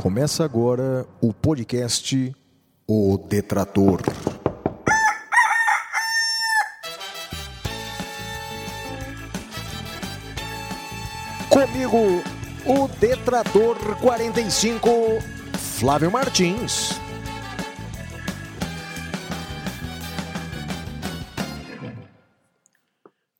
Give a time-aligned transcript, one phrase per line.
[0.00, 2.34] Começa agora o podcast
[2.88, 4.00] O Detrator.
[11.50, 11.98] Comigo,
[12.66, 14.88] o Detrator 45,
[15.58, 16.98] Flávio Martins.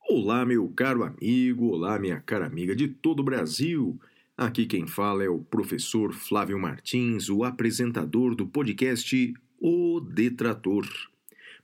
[0.07, 3.99] Olá, meu caro amigo, olá, minha cara amiga de todo o Brasil.
[4.37, 10.87] Aqui quem fala é o professor Flávio Martins, o apresentador do podcast O Detrator.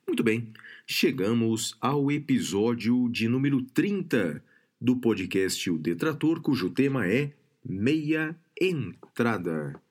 [0.05, 0.51] Muito bem,
[0.85, 4.43] chegamos ao episódio de número 30
[4.79, 7.31] do podcast O Detrator, cujo tema é
[7.65, 9.81] Meia Entrada.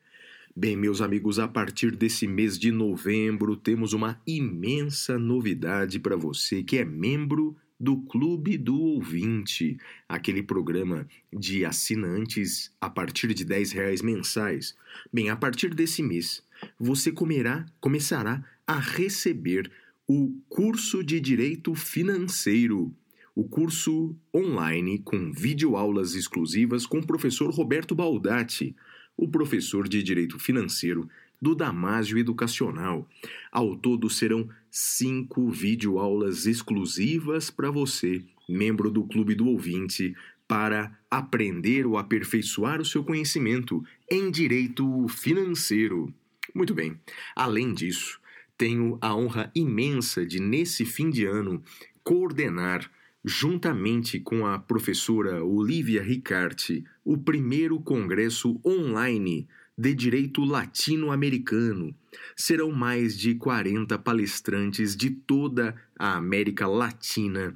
[0.55, 6.63] Bem, meus amigos, a partir desse mês de novembro temos uma imensa novidade para você
[6.63, 9.77] que é membro do Clube do Ouvinte,
[10.09, 14.75] aquele programa de assinantes a partir de 10 reais mensais.
[15.13, 16.43] Bem, a partir desse mês,
[16.79, 19.71] você comerá, começará a receber
[20.09, 22.95] o curso de Direito Financeiro,
[23.35, 28.75] o curso online com videoaulas exclusivas com o professor Roberto Baldatti,
[29.17, 31.09] o professor de Direito Financeiro
[31.41, 33.09] do Damásio Educacional.
[33.51, 40.15] Ao todo serão cinco videoaulas exclusivas para você, membro do Clube do Ouvinte,
[40.49, 46.13] para aprender ou aperfeiçoar o seu conhecimento em direito financeiro.
[46.55, 46.99] Muito bem.
[47.35, 48.21] Além disso,
[48.57, 51.63] tenho a honra imensa de, nesse fim de ano,
[52.03, 52.91] coordenar,
[53.25, 61.95] juntamente com a professora Olivia Ricarte, o primeiro congresso online de direito latino-americano.
[62.35, 67.55] Serão mais de 40 palestrantes de toda a América Latina.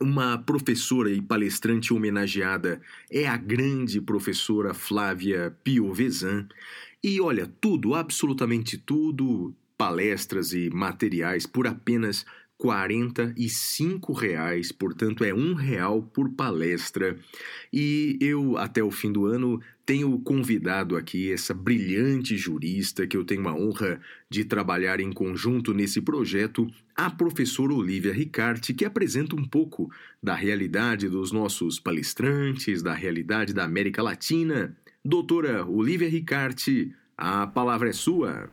[0.00, 6.46] Uma professora e palestrante homenageada é a grande professora Flávia Piovesan.
[7.02, 12.28] E olha, tudo, absolutamente tudo, palestras e materiais por apenas R$
[12.60, 17.18] 45 reais, portanto é um real por palestra.
[17.72, 23.24] E eu, até o fim do ano, tenho convidado aqui essa brilhante jurista que eu
[23.24, 23.98] tenho a honra
[24.28, 29.90] de trabalhar em conjunto nesse projeto, a professora Olivia Ricarte, que apresenta um pouco
[30.22, 34.76] da realidade dos nossos palestrantes, da realidade da América Latina.
[35.02, 38.50] Doutora Olivia Ricarte, a palavra é sua.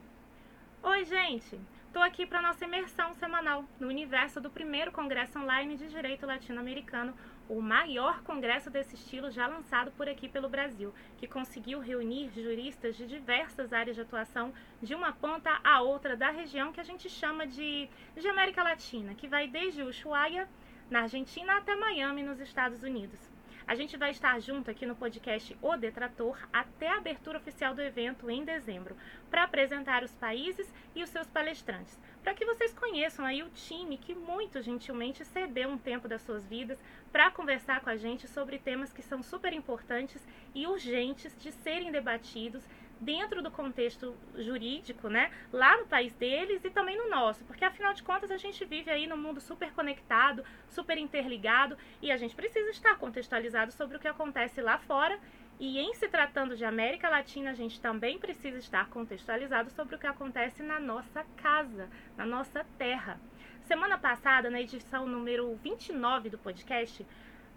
[0.82, 1.77] Oi, gente!
[1.98, 7.12] Estou aqui para nossa imersão semanal no universo do primeiro Congresso Online de Direito Latino-Americano,
[7.50, 12.96] o maior congresso desse estilo já lançado por aqui pelo Brasil, que conseguiu reunir juristas
[12.96, 17.10] de diversas áreas de atuação de uma ponta a outra da região que a gente
[17.10, 20.48] chama de, de América Latina, que vai desde Ushuaia,
[20.92, 23.27] na Argentina, até Miami, nos Estados Unidos.
[23.68, 27.82] A gente vai estar junto aqui no podcast O Detrator até a abertura oficial do
[27.82, 28.96] evento em dezembro,
[29.30, 33.98] para apresentar os países e os seus palestrantes, para que vocês conheçam aí o time
[33.98, 38.58] que muito gentilmente cedeu um tempo das suas vidas para conversar com a gente sobre
[38.58, 42.64] temas que são super importantes e urgentes de serem debatidos
[43.00, 47.94] dentro do contexto jurídico, né, lá no país deles e também no nosso, porque afinal
[47.94, 52.36] de contas a gente vive aí num mundo super conectado, super interligado e a gente
[52.36, 55.20] precisa estar contextualizado sobre o que acontece lá fora.
[55.60, 59.98] E em se tratando de América Latina, a gente também precisa estar contextualizado sobre o
[59.98, 63.20] que acontece na nossa casa, na nossa terra.
[63.68, 67.04] Semana passada, na edição número 29 do podcast,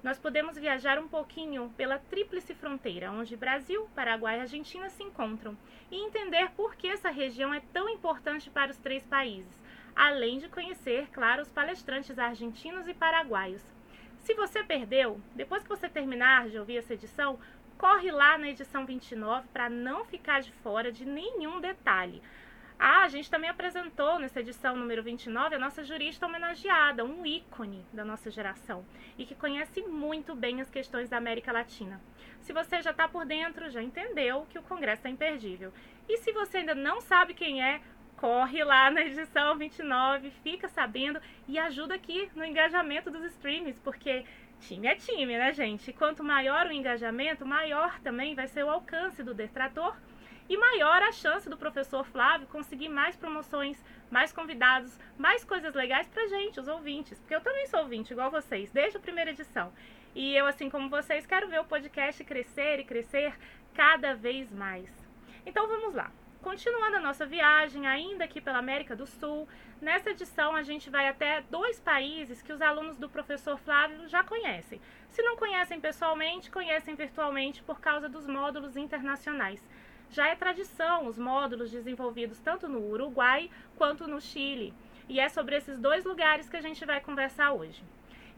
[0.02, 5.56] nós podemos viajar um pouquinho pela tríplice fronteira, onde Brasil, Paraguai e Argentina se encontram,
[5.90, 9.60] e entender por que essa região é tão importante para os três países,
[9.94, 13.62] além de conhecer, claro, os palestrantes argentinos e paraguaios.
[14.18, 17.38] Se você perdeu, depois que você terminar de ouvir essa edição,
[17.76, 22.22] corre lá na edição 29 para não ficar de fora de nenhum detalhe.
[22.82, 27.84] Ah, a gente também apresentou nessa edição número 29 a nossa jurista homenageada, um ícone
[27.92, 28.86] da nossa geração
[29.18, 32.00] e que conhece muito bem as questões da América Latina.
[32.40, 35.74] Se você já está por dentro, já entendeu que o Congresso é imperdível.
[36.08, 37.82] E se você ainda não sabe quem é,
[38.16, 44.24] corre lá na edição 29, fica sabendo e ajuda aqui no engajamento dos streams, porque
[44.58, 45.92] time é time, né, gente?
[45.92, 49.94] Quanto maior o engajamento, maior também vai ser o alcance do detrator
[50.50, 53.80] e maior a chance do professor Flávio conseguir mais promoções,
[54.10, 57.20] mais convidados, mais coisas legais pra gente, os ouvintes.
[57.20, 59.72] Porque eu também sou ouvinte, igual vocês, desde a primeira edição.
[60.12, 63.32] E eu, assim como vocês, quero ver o podcast crescer e crescer
[63.72, 64.90] cada vez mais.
[65.46, 66.10] Então vamos lá.
[66.42, 69.46] Continuando a nossa viagem, ainda aqui pela América do Sul,
[69.80, 74.24] nessa edição a gente vai até dois países que os alunos do professor Flávio já
[74.24, 74.80] conhecem.
[75.10, 79.62] Se não conhecem pessoalmente, conhecem virtualmente por causa dos módulos internacionais.
[80.10, 84.74] Já é tradição os módulos desenvolvidos tanto no Uruguai quanto no Chile.
[85.08, 87.82] E é sobre esses dois lugares que a gente vai conversar hoje.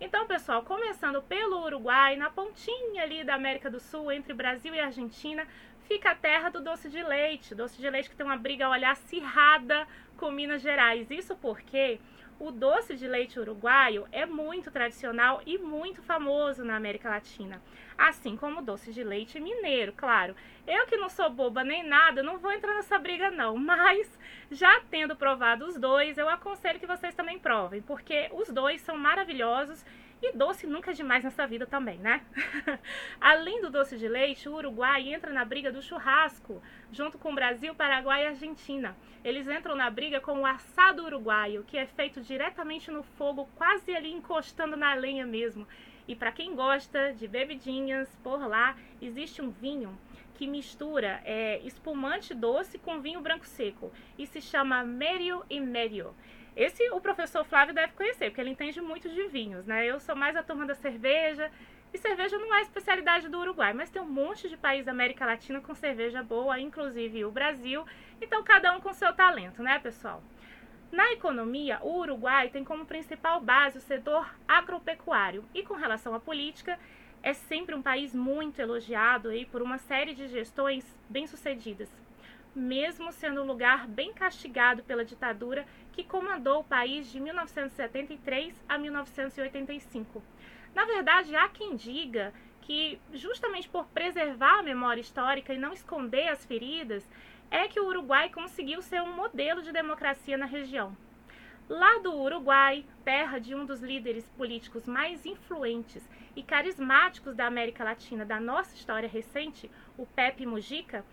[0.00, 4.80] Então, pessoal, começando pelo Uruguai, na pontinha ali da América do Sul, entre Brasil e
[4.80, 5.46] Argentina,
[5.86, 7.54] fica a terra do doce de leite.
[7.54, 9.86] Doce de leite que tem uma briga, olhar, acirrada
[10.16, 11.10] com Minas Gerais.
[11.10, 12.00] Isso porque
[12.42, 17.62] o doce de leite uruguaio é muito tradicional e muito famoso na América Latina,
[17.96, 20.34] assim como o doce de leite mineiro, claro.
[20.66, 24.18] Eu que não sou boba nem nada, não vou entrar nessa briga não, mas
[24.50, 28.98] já tendo provado os dois, eu aconselho que vocês também provem, porque os dois são
[28.98, 29.84] maravilhosos
[30.22, 32.24] e doce nunca é demais nessa vida também, né?
[33.20, 37.74] Além do doce de leite, o Uruguai entra na briga do churrasco, junto com Brasil,
[37.74, 38.96] Paraguai e Argentina.
[39.24, 43.94] Eles entram na briga com o assado uruguaio, que é feito diretamente no fogo, quase
[43.94, 45.66] ali encostando na lenha mesmo.
[46.06, 49.98] E para quem gosta de bebidinhas, por lá existe um vinho
[50.34, 56.14] que mistura é, espumante doce com vinho branco seco e se chama Merio e Medio.
[56.54, 59.86] Esse o professor Flávio deve conhecer, porque ele entende muito de vinhos, né?
[59.86, 61.50] Eu sou mais a turma da cerveja,
[61.92, 65.26] e cerveja não é especialidade do Uruguai, mas tem um monte de país da América
[65.26, 67.84] Latina com cerveja boa, inclusive o Brasil.
[68.20, 70.22] Então, cada um com seu talento, né, pessoal?
[70.90, 75.44] Na economia, o Uruguai tem como principal base o setor agropecuário.
[75.54, 76.78] E com relação à política,
[77.22, 81.90] é sempre um país muito elogiado aí por uma série de gestões bem-sucedidas
[82.54, 88.78] mesmo sendo um lugar bem castigado pela ditadura que comandou o país de 1973 a
[88.78, 90.22] 1985.
[90.74, 96.28] Na verdade, há quem diga que, justamente por preservar a memória histórica e não esconder
[96.28, 97.08] as feridas,
[97.50, 100.96] é que o Uruguai conseguiu ser um modelo de democracia na região.
[101.68, 107.84] Lá do Uruguai, terra de um dos líderes políticos mais influentes e carismáticos da América
[107.84, 111.04] Latina da nossa história recente, o Pepe Mujica,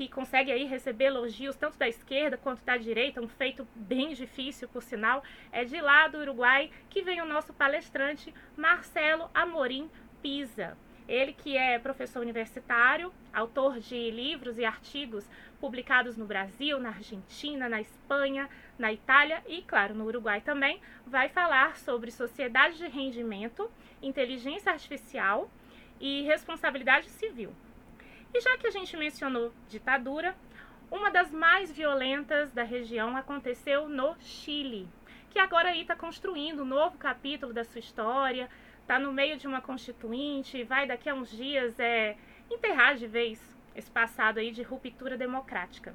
[0.00, 4.66] que consegue aí receber elogios tanto da esquerda quanto da direita, um feito bem difícil,
[4.66, 9.90] por sinal, é de lá do Uruguai que vem o nosso palestrante Marcelo Amorim
[10.22, 10.74] Pisa.
[11.06, 15.28] Ele que é professor universitário, autor de livros e artigos
[15.60, 18.48] publicados no Brasil, na Argentina, na Espanha,
[18.78, 23.70] na Itália e, claro, no Uruguai também, vai falar sobre sociedade de rendimento,
[24.00, 25.50] inteligência artificial
[26.00, 27.52] e responsabilidade civil.
[28.32, 30.36] E já que a gente mencionou ditadura,
[30.90, 34.88] uma das mais violentas da região aconteceu no Chile,
[35.30, 38.48] que agora aí está construindo um novo capítulo da sua história,
[38.80, 42.16] está no meio de uma constituinte, vai daqui a uns dias é,
[42.50, 43.40] enterrar de vez
[43.74, 45.94] esse passado aí de ruptura democrática.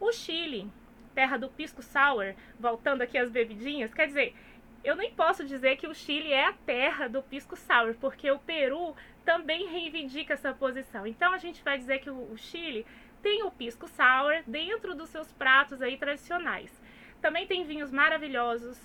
[0.00, 0.70] O Chile,
[1.14, 4.36] terra do pisco sour, voltando aqui às bebidinhas, quer dizer,
[4.84, 8.38] eu nem posso dizer que o Chile é a terra do pisco sour, porque o
[8.38, 8.94] Peru
[9.28, 11.06] também reivindica essa posição.
[11.06, 12.86] Então a gente vai dizer que o Chile
[13.22, 16.72] tem o pisco sour dentro dos seus pratos aí tradicionais.
[17.20, 18.80] Também tem vinhos maravilhosos,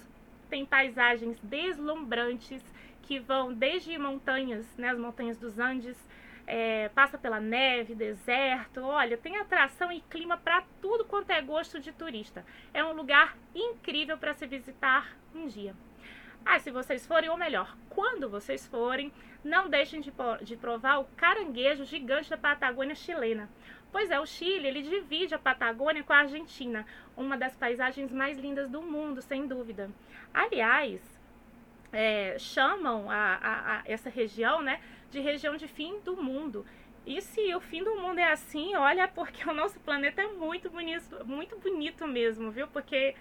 [0.50, 2.62] tem paisagens deslumbrantes
[3.04, 5.98] que vão desde montanhas, né, as montanhas dos Andes,
[6.45, 8.81] é, passa pela neve, deserto.
[8.81, 12.45] Olha, tem atração e clima para tudo quanto é gosto de turista.
[12.74, 15.74] É um lugar incrível para se visitar um dia.
[16.45, 19.10] Ah, se vocês forem, ou melhor, quando vocês forem,
[19.44, 20.12] não deixem de,
[20.42, 23.50] de provar o caranguejo gigante da Patagônia chilena.
[23.92, 26.85] Pois é, o Chile ele divide a Patagônia com a Argentina,
[27.16, 29.90] uma das paisagens mais lindas do mundo, sem dúvida.
[30.33, 31.00] Aliás,
[31.92, 34.81] é, chamam a, a, a essa região né,
[35.12, 36.66] de região de fim do mundo.
[37.06, 40.69] E se o fim do mundo é assim, olha, porque o nosso planeta é muito
[40.71, 42.68] bonito, muito bonito mesmo, viu?
[42.69, 43.14] Porque,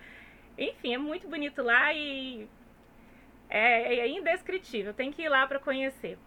[0.57, 2.49] enfim, é muito bonito lá e
[3.53, 6.19] é, é indescritível, tem que ir lá para conhecer.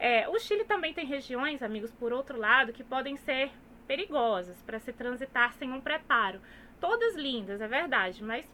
[0.00, 3.52] É, o Chile também tem regiões, amigos, por outro lado, que podem ser
[3.86, 6.40] perigosas para se transitar sem um preparo.
[6.80, 8.50] Todas lindas, é verdade, mas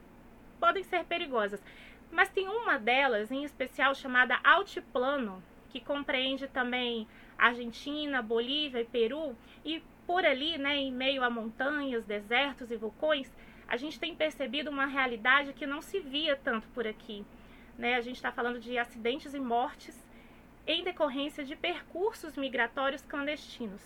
[0.61, 1.65] podem ser perigosas.
[2.13, 7.09] Mas tem uma delas em especial chamada Altiplano, que compreende também
[7.39, 13.33] Argentina, Bolívia e Peru, e por ali, né, em meio a montanhas, desertos e vulcões,
[13.67, 17.25] a gente tem percebido uma realidade que não se via tanto por aqui
[17.79, 17.95] né?
[17.95, 20.05] A gente está falando de acidentes e mortes
[20.67, 23.81] em decorrência de percursos migratórios clandestinos.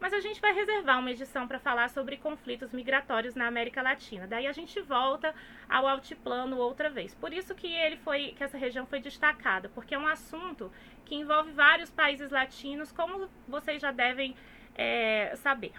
[0.00, 4.26] Mas a gente vai reservar uma edição para falar sobre conflitos migratórios na América Latina.
[4.26, 5.34] Daí a gente volta
[5.68, 7.14] ao altiplano outra vez.
[7.14, 10.72] Por isso que ele foi, que essa região foi destacada, porque é um assunto
[11.04, 14.34] que envolve vários países latinos, como vocês já devem
[14.74, 15.74] é, saber.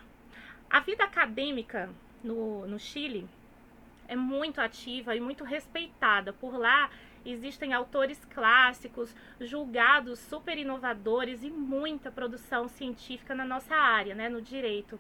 [0.70, 1.90] A vida acadêmica
[2.24, 3.28] no, no Chile
[4.08, 6.32] é muito ativa e muito respeitada.
[6.32, 6.92] Por lá
[7.26, 14.42] Existem autores clássicos, julgados super inovadores e muita produção científica na nossa área, né, no
[14.42, 15.00] direito.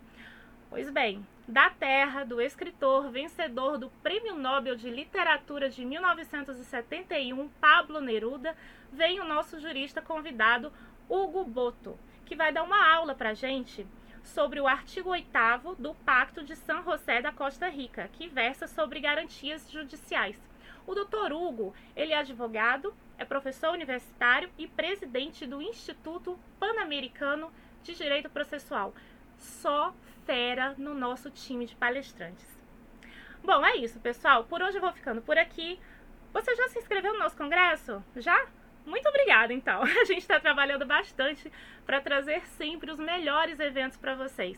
[0.70, 8.00] Pois bem, da terra do escritor vencedor do Prêmio Nobel de Literatura de 1971, Pablo
[8.00, 8.56] Neruda,
[8.94, 10.72] vem o nosso jurista convidado,
[11.10, 13.86] Hugo Boto, que vai dar uma aula para gente
[14.24, 19.00] sobre o artigo 8 do Pacto de San José da Costa Rica, que versa sobre
[19.00, 20.40] garantias judiciais.
[20.86, 27.52] O doutor Hugo, ele é advogado, é professor universitário e presidente do Instituto Pan-Americano
[27.84, 28.94] de Direito Processual.
[29.38, 29.94] Só
[30.26, 32.46] fera no nosso time de palestrantes.
[33.44, 34.44] Bom, é isso, pessoal.
[34.44, 35.80] Por hoje eu vou ficando por aqui.
[36.34, 38.04] Você já se inscreveu no nosso congresso?
[38.16, 38.48] Já?
[38.86, 39.82] Muito obrigada, então.
[39.84, 41.52] A gente está trabalhando bastante
[41.86, 44.58] para trazer sempre os melhores eventos para vocês.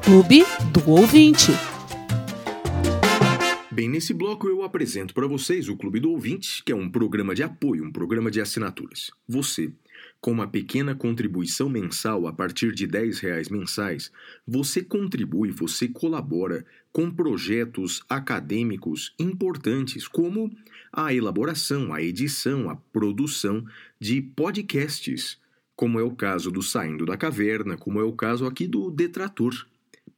[0.04, 1.50] Clube do Ouvinte.
[3.72, 7.34] Bem, nesse bloco eu apresento para vocês o Clube do Ouvinte, que é um programa
[7.34, 9.10] de apoio, um programa de assinaturas.
[9.28, 9.70] Você,
[10.26, 14.10] com uma pequena contribuição mensal a partir de R$ reais mensais,
[14.44, 20.50] você contribui, você colabora com projetos acadêmicos importantes, como
[20.92, 23.64] a elaboração, a edição, a produção
[24.00, 25.38] de podcasts,
[25.76, 29.54] como é o caso do Saindo da Caverna, como é o caso aqui do Detrator.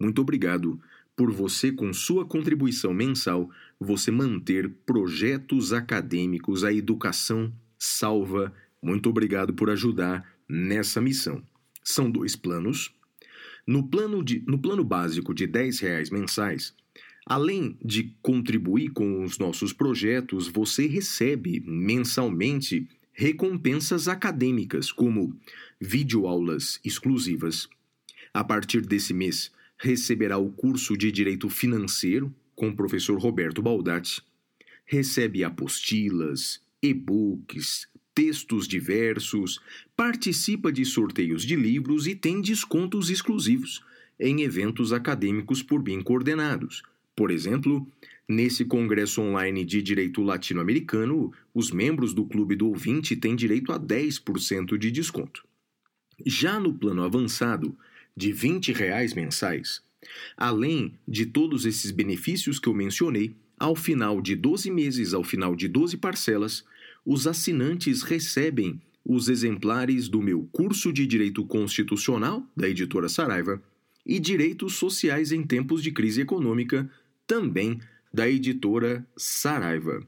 [0.00, 0.80] Muito obrigado
[1.14, 8.54] por você, com sua contribuição mensal, você manter projetos acadêmicos, a educação salva.
[8.82, 11.42] Muito obrigado por ajudar nessa missão.
[11.82, 12.92] São dois planos.
[13.66, 16.74] No plano, de, no plano básico de R$ reais mensais,
[17.26, 25.36] além de contribuir com os nossos projetos, você recebe mensalmente recompensas acadêmicas, como
[25.80, 27.68] videoaulas exclusivas.
[28.32, 34.22] A partir desse mês, receberá o curso de Direito Financeiro com o professor Roberto Baldatti,
[34.84, 39.60] recebe apostilas, e-books, textos diversos,
[39.94, 43.80] participa de sorteios de livros e tem descontos exclusivos
[44.18, 46.82] em eventos acadêmicos por bem coordenados.
[47.14, 47.86] Por exemplo,
[48.28, 53.78] nesse congresso online de direito latino-americano, os membros do Clube do Ouvinte têm direito a
[53.78, 55.46] 10% de desconto.
[56.26, 57.78] Já no plano avançado,
[58.16, 59.80] de 20 reais mensais.
[60.36, 65.54] Além de todos esses benefícios que eu mencionei, ao final de 12 meses, ao final
[65.54, 66.64] de 12 parcelas,
[67.08, 73.62] os assinantes recebem os exemplares do meu curso de Direito Constitucional, da editora Saraiva,
[74.04, 76.86] e Direitos Sociais em Tempos de Crise Econômica,
[77.26, 77.80] também
[78.12, 80.06] da editora Saraiva.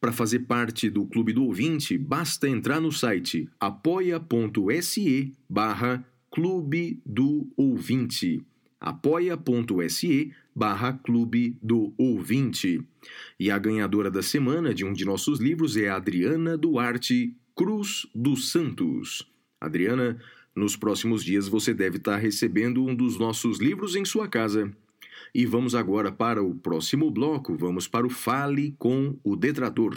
[0.00, 7.46] Para fazer parte do Clube do Ouvinte, basta entrar no site apoia.se barra Clube do
[7.58, 8.42] Ouvinte.
[8.82, 12.82] apoia.se barra Clube do Ouvinte.
[13.38, 18.50] E a ganhadora da semana de um de nossos livros é Adriana Duarte Cruz dos
[18.50, 19.24] Santos.
[19.60, 20.18] Adriana,
[20.54, 24.70] nos próximos dias você deve estar recebendo um dos nossos livros em sua casa.
[25.32, 29.96] E vamos agora para o próximo bloco, vamos para o Fale com o Detrator.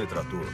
[0.00, 0.46] Detrator.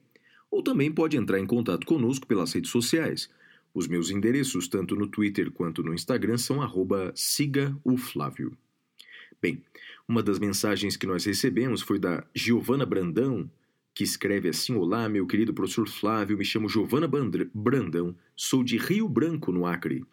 [0.49, 3.29] ou também pode entrar em contato conosco pelas redes sociais.
[3.75, 7.13] Os meus endereços, tanto no Twitter quanto no Instagram, são arroba.
[9.41, 9.61] Bem,
[10.07, 13.51] uma das mensagens que nós recebemos foi da Giovana Brandão,
[13.93, 17.05] que escreve assim: Olá, meu querido professor Flávio, me chamo Giovana
[17.53, 20.05] Brandão, sou de Rio Branco, no Acre.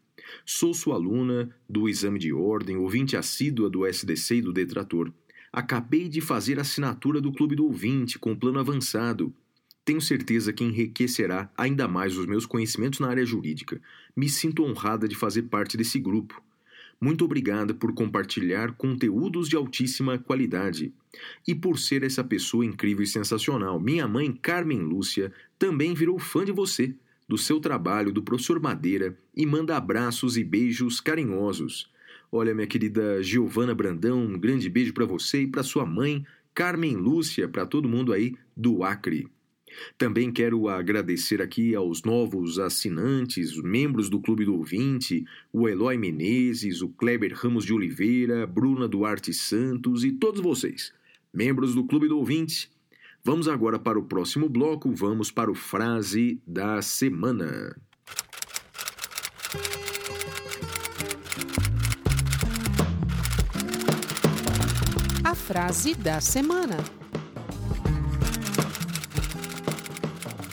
[0.45, 5.13] Sou sua aluna do exame de ordem, ouvinte assídua do SDC e do Detrator.
[5.53, 9.33] Acabei de fazer a assinatura do Clube do Ouvinte com plano avançado.
[9.85, 13.81] Tenho certeza que enriquecerá ainda mais os meus conhecimentos na área jurídica.
[14.17, 16.41] Me sinto honrada de fazer parte desse grupo.
[17.01, 20.93] Muito obrigada por compartilhar conteúdos de altíssima qualidade
[21.47, 23.81] e por ser essa pessoa incrível e sensacional.
[23.81, 26.95] Minha mãe, Carmen Lúcia, também virou fã de você,
[27.29, 31.91] do seu trabalho, do professor Madeira e manda abraços e beijos carinhosos.
[32.31, 36.25] Olha, minha querida Giovana Brandão, um grande beijo para você e para sua mãe,
[36.55, 39.29] Carmen Lúcia, para todo mundo aí do Acre.
[39.97, 46.83] Também quero agradecer aqui aos novos assinantes, membros do Clube do Ouvinte, o Eloy Menezes,
[46.83, 50.93] o Kleber Ramos de Oliveira, Bruna Duarte Santos e todos vocês,
[51.33, 52.71] membros do Clube do Ouvinte.
[53.25, 57.77] Vamos agora para o próximo bloco, vamos para o Frase da Semana.
[65.25, 67.02] A frase da semana.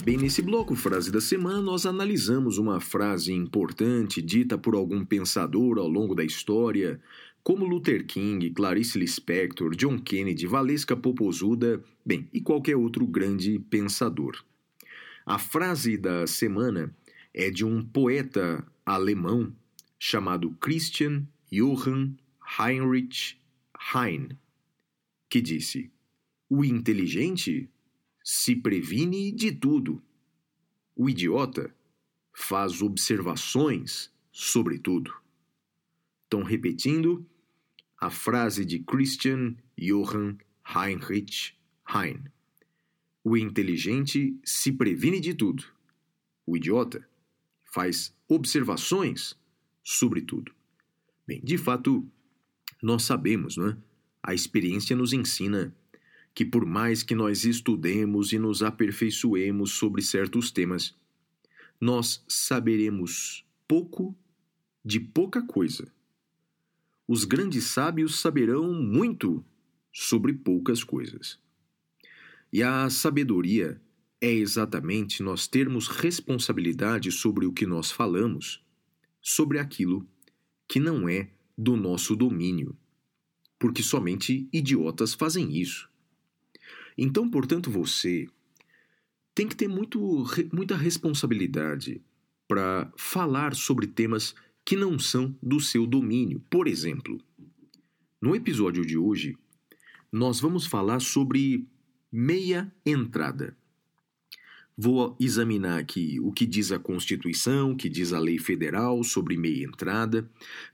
[0.02, 5.78] Bem, nesse bloco Frase da Semana, nós analisamos uma frase importante dita por algum pensador
[5.78, 6.98] ao longo da história,
[7.42, 14.42] como Luther King, Clarice Lispector, John Kennedy, Valesca Popozuda, bem, e qualquer outro grande pensador.
[15.26, 16.94] A frase da semana
[17.34, 19.54] é de um poeta alemão
[19.98, 22.14] chamado Christian Johann
[22.58, 23.38] Heinrich
[23.94, 24.30] Heine,
[25.28, 25.90] que disse:
[26.48, 27.68] O inteligente
[28.32, 30.00] se previne de tudo.
[30.94, 31.74] O idiota
[32.32, 35.12] faz observações sobre tudo.
[36.22, 37.26] Estão repetindo
[37.98, 41.56] a frase de Christian Johann Heinrich
[41.92, 42.30] Heine.
[43.24, 45.64] O inteligente se previne de tudo.
[46.46, 47.04] O idiota
[47.64, 49.36] faz observações
[49.82, 50.54] sobre tudo.
[51.26, 52.08] Bem, de fato,
[52.80, 53.76] nós sabemos, não é?
[54.22, 55.74] A experiência nos ensina
[56.34, 60.94] que, por mais que nós estudemos e nos aperfeiçoemos sobre certos temas,
[61.80, 64.16] nós saberemos pouco
[64.84, 65.92] de pouca coisa.
[67.06, 69.44] Os grandes sábios saberão muito
[69.92, 71.38] sobre poucas coisas.
[72.52, 73.80] E a sabedoria
[74.20, 78.62] é exatamente nós termos responsabilidade sobre o que nós falamos,
[79.20, 80.06] sobre aquilo
[80.68, 82.76] que não é do nosso domínio,
[83.58, 85.89] porque somente idiotas fazem isso.
[86.96, 88.26] Então, portanto, você
[89.34, 92.00] tem que ter muito, muita responsabilidade
[92.46, 96.42] para falar sobre temas que não são do seu domínio.
[96.50, 97.20] Por exemplo,
[98.20, 99.36] no episódio de hoje,
[100.12, 101.66] nós vamos falar sobre
[102.12, 103.56] meia entrada.
[104.82, 109.36] Vou examinar aqui o que diz a Constituição, o que diz a lei federal sobre
[109.36, 110.26] meia entrada.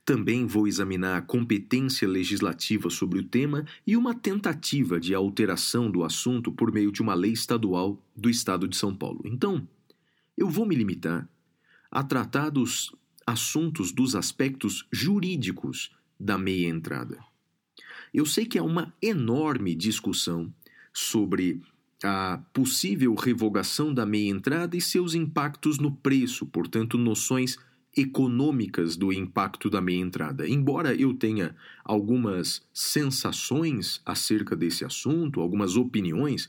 [0.05, 6.05] Também vou examinar a competência legislativa sobre o tema e uma tentativa de alteração do
[6.05, 9.23] assunto por meio de uma lei estadual do Estado de São Paulo.
[9.25, 9.66] Então,
[10.38, 11.29] eu vou me limitar
[11.90, 12.95] a tratar dos
[13.27, 17.19] assuntos dos aspectos jurídicos da meia entrada.
[18.14, 20.55] Eu sei que há uma enorme discussão
[20.92, 21.61] sobre
[22.02, 27.56] a possível revogação da meia entrada e seus impactos no preço, portanto, noções
[27.96, 30.46] econômicas do impacto da meia entrada.
[30.46, 36.48] Embora eu tenha algumas sensações acerca desse assunto, algumas opiniões,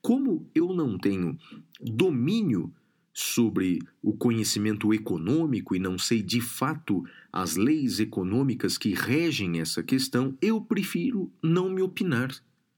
[0.00, 1.38] como eu não tenho
[1.80, 2.72] domínio
[3.14, 9.82] sobre o conhecimento econômico e não sei de fato as leis econômicas que regem essa
[9.82, 12.30] questão, eu prefiro não me opinar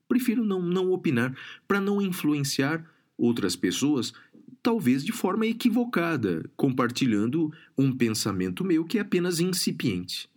[0.09, 1.37] prefiro não, não opinar
[1.67, 2.85] para não influenciar
[3.17, 4.13] outras pessoas,
[4.63, 10.29] talvez de forma equivocada, compartilhando um pensamento meu que é apenas incipiente.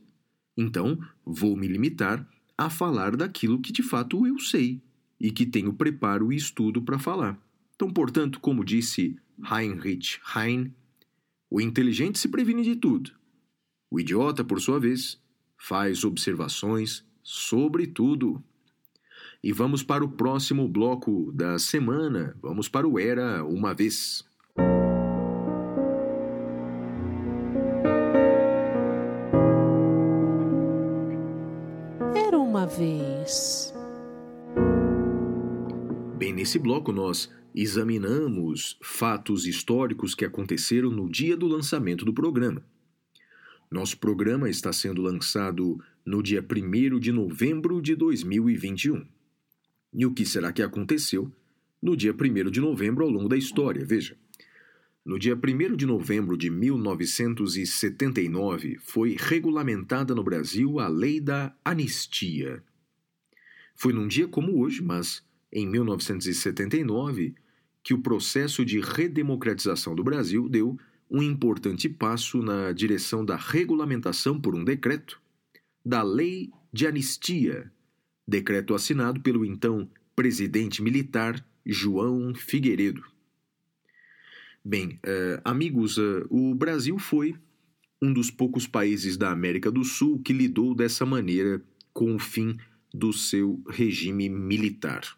[0.55, 2.27] Então, vou me limitar
[2.57, 4.81] a falar daquilo que de fato eu sei
[5.19, 7.39] e que tenho preparo e estudo para falar.
[7.75, 10.73] Então, portanto, como disse Heinrich Heine,
[11.49, 13.11] o inteligente se previne de tudo.
[13.89, 15.21] O idiota, por sua vez,
[15.57, 18.43] faz observações sobre tudo.
[19.43, 22.35] E vamos para o próximo bloco da semana.
[22.41, 24.25] Vamos para o Era uma vez.
[32.15, 33.73] Era uma vez.
[36.17, 42.63] Bem, nesse bloco nós examinamos fatos históricos que aconteceram no dia do lançamento do programa.
[43.69, 49.05] Nosso programa está sendo lançado no dia 1 de novembro de 2021.
[49.93, 51.31] E o que será que aconteceu
[51.81, 53.85] no dia 1 de novembro ao longo da história?
[53.85, 54.17] Veja.
[55.05, 62.61] No dia 1 de novembro de 1979, foi regulamentada no Brasil a Lei da Anistia.
[63.73, 67.35] Foi num dia como hoje, mas em 1979,
[67.81, 70.77] que o processo de redemocratização do Brasil deu
[71.09, 75.21] um importante passo na direção da regulamentação por um decreto
[75.85, 77.71] da Lei de Anistia,
[78.27, 83.03] decreto assinado pelo então presidente militar João Figueiredo.
[84.63, 87.35] Bem, uh, amigos, uh, o Brasil foi
[88.01, 91.61] um dos poucos países da América do Sul que lidou dessa maneira
[91.93, 92.57] com o fim
[92.93, 95.16] do seu regime militar.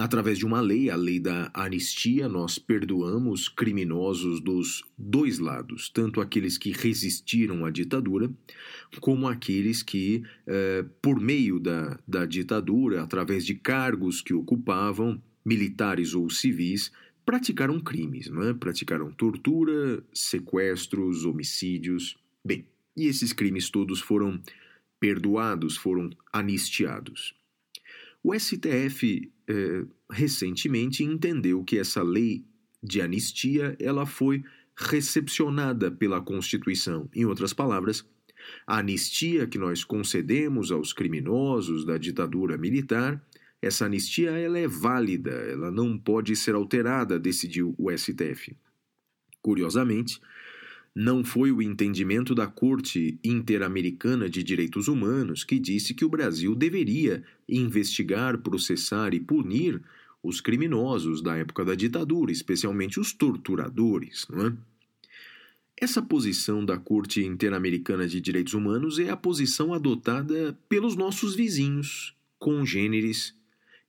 [0.00, 6.22] Através de uma lei, a lei da anistia, nós perdoamos criminosos dos dois lados, tanto
[6.22, 8.32] aqueles que resistiram à ditadura,
[8.98, 16.14] como aqueles que, eh, por meio da, da ditadura, através de cargos que ocupavam, militares
[16.14, 16.90] ou civis,
[17.22, 18.54] praticaram crimes, não é?
[18.54, 22.16] praticaram tortura, sequestros, homicídios.
[22.42, 22.64] Bem,
[22.96, 24.40] e esses crimes todos foram
[24.98, 27.38] perdoados, foram anistiados.
[28.22, 32.44] O STF eh, recentemente entendeu que essa lei
[32.82, 34.42] de anistia ela foi
[34.76, 37.08] recepcionada pela Constituição.
[37.14, 38.04] Em outras palavras,
[38.66, 43.22] a anistia que nós concedemos aos criminosos da ditadura militar,
[43.60, 48.56] essa anistia ela é válida, ela não pode ser alterada, decidiu o STF.
[49.42, 50.18] Curiosamente,
[50.94, 56.54] não foi o entendimento da Corte Interamericana de Direitos Humanos que disse que o Brasil
[56.54, 59.80] deveria investigar, processar e punir
[60.22, 64.26] os criminosos da época da ditadura, especialmente os torturadores.
[64.28, 64.52] Não é?
[65.80, 72.14] Essa posição da Corte Interamericana de Direitos Humanos é a posição adotada pelos nossos vizinhos,
[72.38, 73.34] congêneres.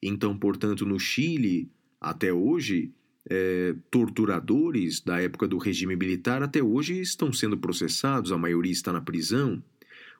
[0.01, 2.93] Então, portanto, no Chile, até hoje,
[3.29, 8.91] é, torturadores da época do regime militar até hoje estão sendo processados, a maioria está
[8.91, 9.63] na prisão.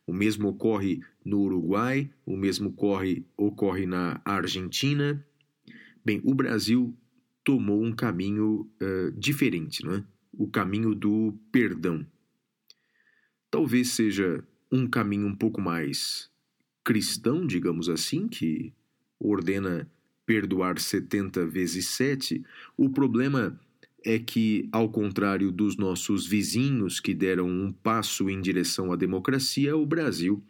[0.06, 5.24] O mesmo ocorre no Uruguai, o mesmo ocorre, ocorre na Argentina.
[6.04, 6.96] Bem, o Brasil
[7.44, 10.04] tomou um caminho uh, diferente, não é?
[10.34, 12.06] o caminho do perdão.
[13.50, 16.32] Talvez seja um caminho um pouco mais
[16.84, 18.74] cristão, digamos assim, que
[19.20, 19.90] ordena
[20.32, 22.41] perdoar 70 vezes 7,
[22.78, 23.60] o problema
[24.02, 29.76] é que, ao contrário dos nossos vizinhos que deram um passo em direção à democracia,
[29.76, 30.41] o Brasil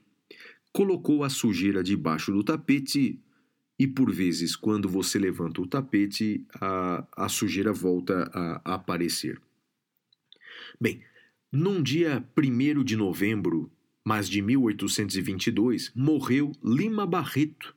[0.71, 3.19] colocou a sujeira debaixo do tapete
[3.79, 9.41] e, por vezes, quando você levanta o tapete, a, a sujeira volta a, a aparecer.
[10.79, 11.01] Bem,
[11.51, 13.71] num dia 1 de novembro,
[14.05, 17.75] mas de 1822, morreu Lima Barreto,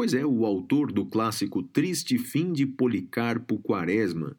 [0.00, 4.34] Pois é, o autor do clássico Triste Fim de Policarpo Quaresma,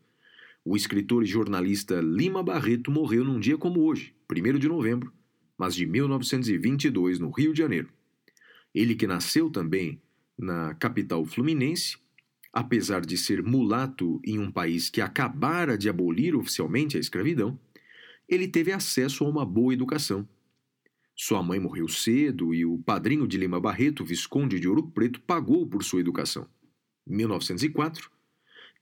[0.65, 5.13] o escritor e jornalista Lima Barreto morreu num dia como hoje, 1 de novembro,
[5.55, 7.89] mas de 1922, no Rio de Janeiro.
[8.73, 10.01] Ele que nasceu também
[10.35, 11.95] na capital fluminense,
[12.51, 17.59] apesar de ser mulato em um país que acabara de abolir oficialmente a escravidão,
[18.27, 20.27] ele teve acesso a uma boa educação
[21.15, 25.67] sua mãe morreu cedo e o padrinho de Lima Barreto, Visconde de Ouro Preto, pagou
[25.67, 26.47] por sua educação.
[27.07, 28.09] Em 1904,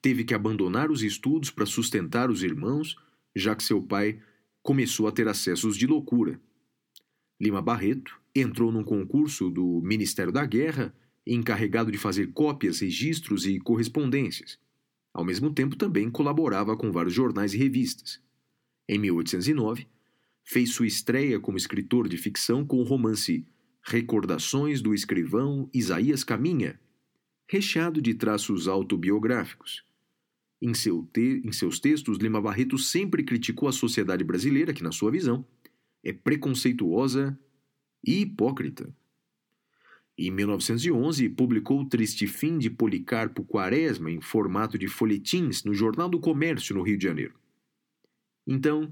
[0.02, 2.96] teve que abandonar os estudos para sustentar os irmãos,
[3.36, 4.22] já que seu pai
[4.62, 6.40] começou a ter acessos de loucura.
[7.40, 10.94] Lima Barreto entrou num concurso do Ministério da Guerra,
[11.26, 14.60] encarregado de fazer cópias, registros e correspondências.
[15.14, 18.22] Ao mesmo tempo, também colaborava com vários jornais e revistas.
[18.88, 19.88] Em 1809,
[20.50, 23.46] fez sua estreia como escritor de ficção com o romance
[23.84, 26.80] Recordações do Escrivão Isaías Caminha,
[27.48, 29.86] recheado de traços autobiográficos.
[30.60, 34.92] Em, seu te em seus textos, Lima Barreto sempre criticou a sociedade brasileira, que, na
[34.92, 35.46] sua visão,
[36.04, 37.40] é preconceituosa
[38.04, 38.92] e hipócrita.
[40.18, 46.10] Em 1911, publicou o Triste Fim de Policarpo Quaresma em formato de folhetins no Jornal
[46.10, 47.36] do Comércio, no Rio de Janeiro.
[48.48, 48.92] Então,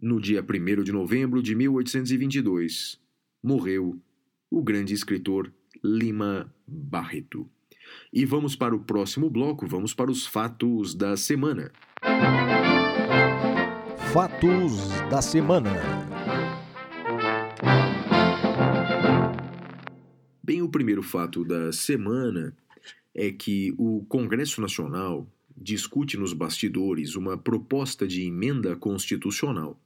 [0.00, 3.00] no dia 1 de novembro de 1822,
[3.42, 3.98] morreu
[4.50, 5.50] o grande escritor
[5.82, 7.48] Lima Barreto.
[8.12, 11.72] E vamos para o próximo bloco, vamos para os fatos da semana.
[14.12, 15.72] Fatos da semana.
[20.42, 22.54] Bem, o primeiro fato da semana
[23.14, 29.80] é que o Congresso Nacional discute nos bastidores uma proposta de emenda constitucional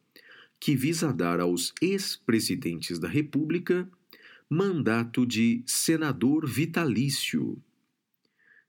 [0.61, 3.91] que visa dar aos ex-presidentes da República
[4.49, 7.57] mandato de senador vitalício.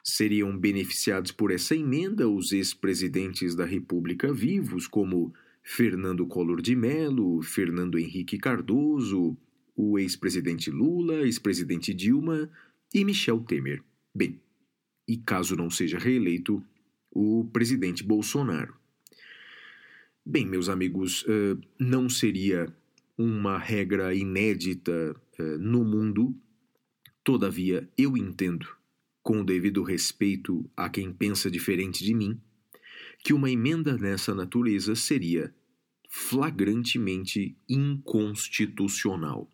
[0.04, 7.42] Seriam beneficiados por essa emenda os ex-presidentes da República vivos, como Fernando Collor de Mello,
[7.42, 9.36] Fernando Henrique Cardoso,
[9.76, 12.50] o ex-presidente Lula, ex-presidente Dilma
[12.94, 13.84] e Michel Temer.
[14.14, 14.40] Bem,
[15.08, 16.64] e caso não seja reeleito,
[17.12, 18.81] o presidente Bolsonaro.
[20.24, 22.72] Bem, meus amigos, uh, não seria
[23.18, 26.40] uma regra inédita uh, no mundo,
[27.24, 28.68] todavia eu entendo,
[29.24, 32.40] com o devido respeito a quem pensa diferente de mim,
[33.24, 35.54] que uma emenda nessa natureza seria
[36.08, 39.50] flagrantemente inconstitucional.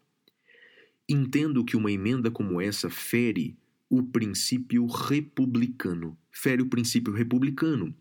[1.08, 3.58] Entendo que uma emenda como essa fere
[3.90, 6.18] o princípio republicano.
[6.38, 7.92] Fere o princípio republicano.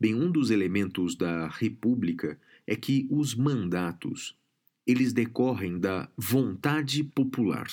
[0.00, 4.36] Bem, um dos elementos da república é que os mandatos
[4.84, 7.68] eles decorrem da vontade popular.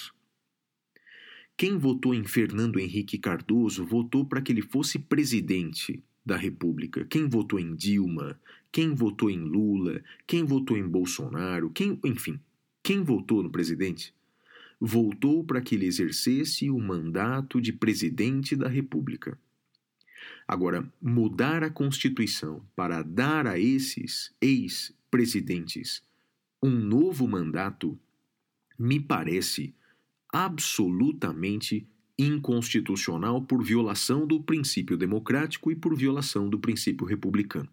[1.57, 7.03] Quem votou em Fernando Henrique Cardoso votou para que ele fosse presidente da República.
[7.05, 8.39] Quem votou em Dilma,
[8.71, 12.39] quem votou em Lula, quem votou em Bolsonaro, quem, enfim,
[12.83, 14.13] quem votou no presidente
[14.79, 19.37] voltou para que ele exercesse o mandato de presidente da República.
[20.51, 26.03] Agora, mudar a Constituição para dar a esses ex-presidentes
[26.61, 27.97] um novo mandato
[28.77, 29.73] me parece
[30.27, 31.87] absolutamente
[32.19, 37.69] inconstitucional por violação do princípio democrático e por violação do princípio republicano.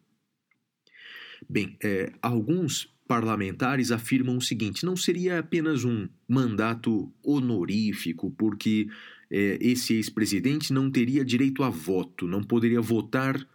[1.50, 8.88] Bem, é, alguns parlamentares afirmam o seguinte: não seria apenas um mandato honorífico, porque
[9.30, 13.46] é, esse ex-presidente não teria direito a voto, não poderia votar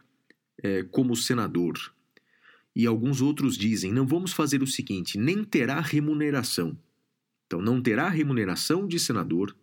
[0.61, 1.77] é, como senador.
[2.75, 6.77] E alguns outros dizem: não vamos fazer o seguinte, nem terá remuneração.
[7.45, 9.55] Então, não terá remuneração de senador,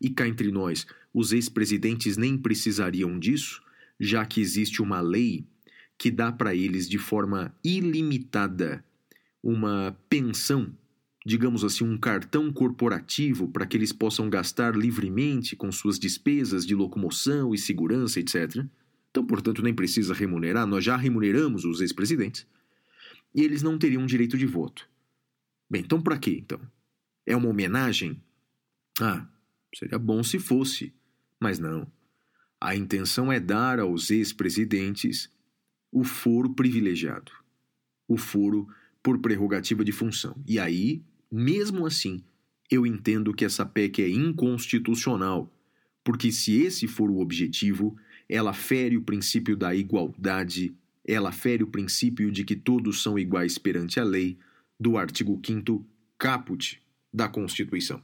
[0.00, 3.62] e cá entre nós, os ex-presidentes nem precisariam disso,
[3.98, 5.44] já que existe uma lei
[5.96, 8.84] que dá para eles de forma ilimitada
[9.42, 10.74] uma pensão,
[11.24, 16.74] digamos assim, um cartão corporativo para que eles possam gastar livremente com suas despesas de
[16.74, 18.64] locomoção e segurança, etc.
[19.10, 22.46] Então, portanto, nem precisa remunerar, nós já remuneramos os ex-presidentes.
[23.34, 24.88] E eles não teriam direito de voto.
[25.68, 26.60] Bem, então para quê, então?
[27.26, 28.20] É uma homenagem?
[29.00, 29.26] Ah,
[29.74, 30.92] seria bom se fosse,
[31.38, 31.86] mas não.
[32.60, 35.30] A intenção é dar aos ex-presidentes
[35.92, 37.32] o foro privilegiado,
[38.06, 38.68] o foro
[39.02, 40.36] por prerrogativa de função.
[40.46, 42.24] E aí, mesmo assim,
[42.70, 45.52] eu entendo que essa PEC é inconstitucional,
[46.02, 47.96] porque se esse for o objetivo,
[48.28, 53.58] ela fere o princípio da igualdade, ela fere o princípio de que todos são iguais
[53.58, 54.38] perante a lei,
[54.78, 55.86] do artigo 5
[56.18, 56.80] caput
[57.12, 58.02] da Constituição.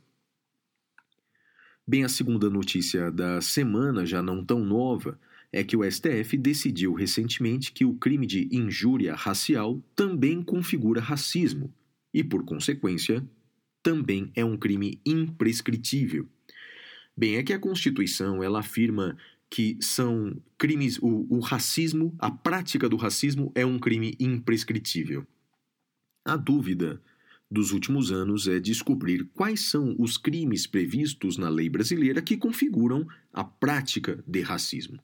[1.87, 5.19] Bem, a segunda notícia da semana, já não tão nova,
[5.53, 11.73] é que o STF decidiu recentemente que o crime de injúria racial também configura racismo
[12.17, 13.23] e, por consequência,
[13.83, 16.27] também é um crime imprescritível.
[17.15, 19.19] Bem, é que a Constituição ela afirma
[19.51, 25.27] que são crimes, o, o racismo, a prática do racismo é um crime imprescritível.
[26.25, 27.03] A dúvida
[27.51, 33.07] dos últimos anos é descobrir quais são os crimes previstos na lei brasileira que configuram
[33.31, 34.99] a prática de racismo.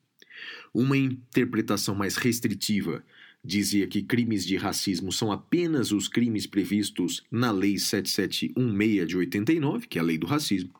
[0.72, 3.04] Uma interpretação mais restritiva
[3.44, 9.86] dizia que crimes de racismo são apenas os crimes previstos na Lei 7716 de 89,
[9.86, 10.72] que é a Lei do Racismo.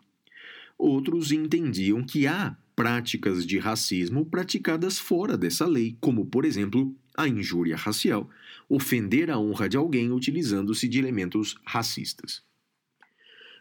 [0.79, 7.29] Outros entendiam que há práticas de racismo praticadas fora dessa lei, como, por exemplo, a
[7.29, 8.29] injúria racial,
[8.69, 12.43] ofender a honra de alguém utilizando-se de elementos racistas.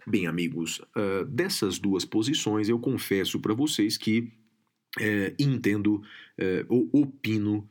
[0.07, 4.31] Bem, amigos, uh, dessas duas posições eu confesso para vocês que
[4.99, 6.01] é, entendo
[6.37, 7.69] é, ou opino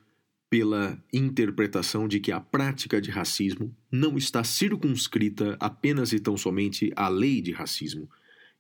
[0.51, 6.93] pela interpretação de que a prática de racismo não está circunscrita apenas e tão somente
[6.97, 8.11] à lei de racismo.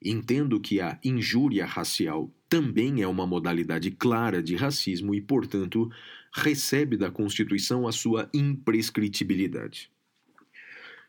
[0.02, 5.90] Entendo que a injúria racial também é uma modalidade clara de racismo e, portanto,
[6.32, 9.90] recebe da Constituição a sua imprescritibilidade.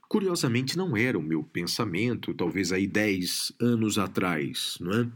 [0.09, 5.07] Curiosamente, não era o meu pensamento, talvez aí dez anos atrás, não é?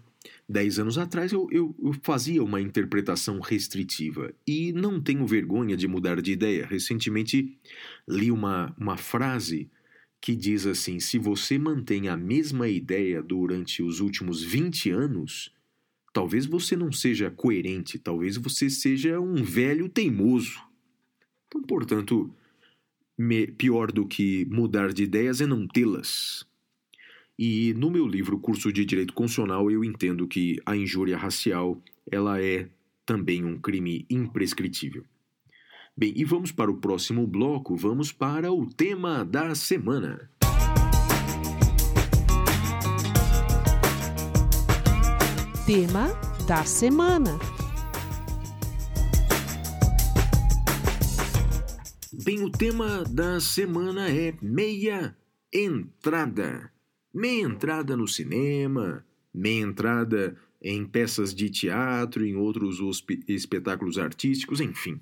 [0.47, 5.87] Dez anos atrás eu, eu, eu, fazia uma interpretação restritiva e não tenho vergonha de
[5.87, 6.67] mudar de ideia.
[6.67, 7.57] Recentemente
[8.07, 9.69] li uma, uma frase
[10.21, 15.51] que diz assim: se você mantém a mesma ideia durante os últimos 20 anos,
[16.13, 20.61] talvez você não seja coerente, talvez você seja um velho teimoso.
[21.47, 22.31] Então, portanto,
[23.17, 26.45] me, pior do que mudar de ideias é não tê-las.
[27.37, 32.41] E no meu livro Curso de Direito Constitucional eu entendo que a injúria racial ela
[32.41, 32.69] é
[33.05, 35.03] também um crime imprescritível.
[35.97, 40.29] Bem, e vamos para o próximo bloco, vamos para o tema da semana.
[45.65, 46.07] Tema
[46.47, 47.39] da semana.
[52.23, 55.15] Bem, o tema da semana é meia
[55.51, 56.74] entrada.
[57.15, 62.77] Meia entrada no cinema, meia entrada em peças de teatro, em outros
[63.25, 64.99] espetáculos artísticos, enfim.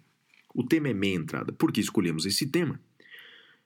[0.54, 1.52] O tema é meia entrada.
[1.52, 2.80] Por que escolhemos esse tema?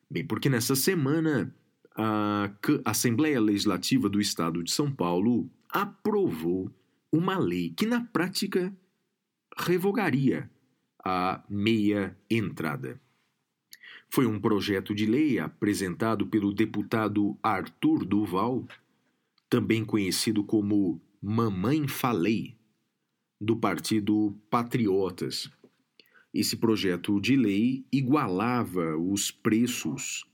[0.09, 1.53] Bem, porque nessa semana
[1.93, 2.49] a
[2.85, 6.71] Assembleia Legislativa do Estado de São Paulo aprovou
[7.11, 8.73] uma lei que, na prática,
[9.57, 10.49] revogaria
[11.03, 12.97] a meia entrada.
[14.09, 18.65] Foi um projeto de lei apresentado pelo deputado Arthur Duval,
[19.49, 22.55] também conhecido como Mamãe Falei,
[23.39, 25.49] do Partido Patriotas.
[26.33, 30.25] Esse projeto de lei igualava os preços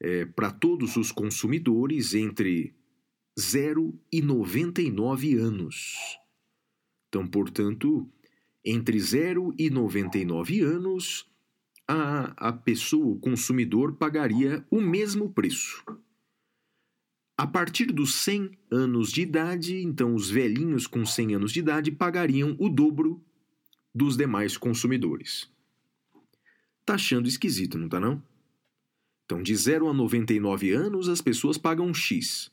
[0.00, 2.74] é, para todos os consumidores entre
[3.38, 6.18] 0 e 99 anos.
[7.08, 8.08] Então, portanto,
[8.64, 11.28] entre 0 e 99 anos,
[11.86, 15.84] a, a pessoa, o consumidor, pagaria o mesmo preço.
[17.36, 21.90] A partir dos 100 anos de idade, então os velhinhos com 100 anos de idade
[21.90, 23.22] pagariam o dobro
[23.94, 25.50] dos demais consumidores.
[26.84, 28.22] Tá achando esquisito, não tá não?
[29.24, 32.52] Então, de 0 a 99 anos, as pessoas pagam X.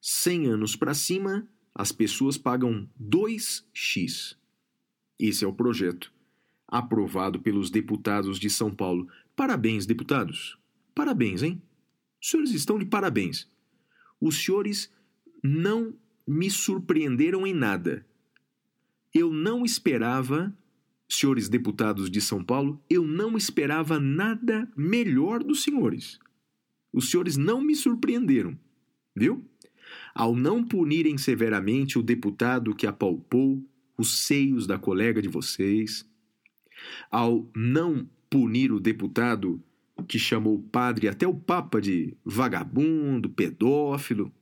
[0.00, 4.36] 100 anos para cima, as pessoas pagam 2X.
[5.18, 6.12] Esse é o projeto
[6.72, 9.06] aprovado pelos deputados de São Paulo.
[9.36, 10.58] Parabéns, deputados.
[10.94, 11.60] Parabéns, hein?
[12.18, 13.46] Os senhores estão de parabéns.
[14.18, 14.90] Os senhores
[15.42, 15.94] não
[16.26, 18.06] me surpreenderam em nada.
[19.12, 20.56] Eu não esperava,
[21.06, 26.18] senhores deputados de São Paulo, eu não esperava nada melhor dos senhores.
[26.90, 28.58] Os senhores não me surpreenderam,
[29.14, 29.44] viu?
[30.14, 33.62] Ao não punirem severamente o deputado que apalpou
[33.98, 36.10] os seios da colega de vocês,
[37.10, 39.62] ao não punir o deputado
[40.08, 44.32] que chamou o padre, até o Papa, de vagabundo, pedófilo.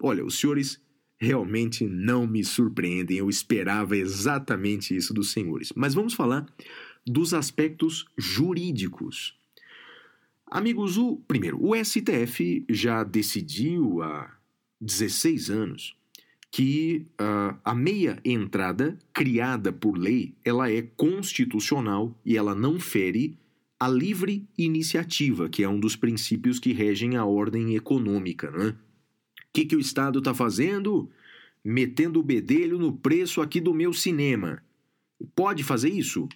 [0.00, 0.82] Olha, os senhores
[1.18, 5.72] realmente não me surpreendem, eu esperava exatamente isso dos senhores.
[5.74, 6.46] Mas vamos falar
[7.06, 9.38] dos aspectos jurídicos.
[10.46, 14.36] Amigos, o primeiro, o STF já decidiu há
[14.80, 15.96] 16 anos
[16.50, 23.38] que uh, a meia entrada criada por lei ela é constitucional e ela não fere
[23.78, 28.50] a livre iniciativa, que é um dos princípios que regem a ordem econômica.
[28.50, 28.68] Né?
[28.68, 28.74] O
[29.52, 31.10] que, que o Estado está fazendo?
[31.62, 34.62] Metendo o bedelho no preço aqui do meu cinema.
[35.34, 36.28] Pode fazer isso?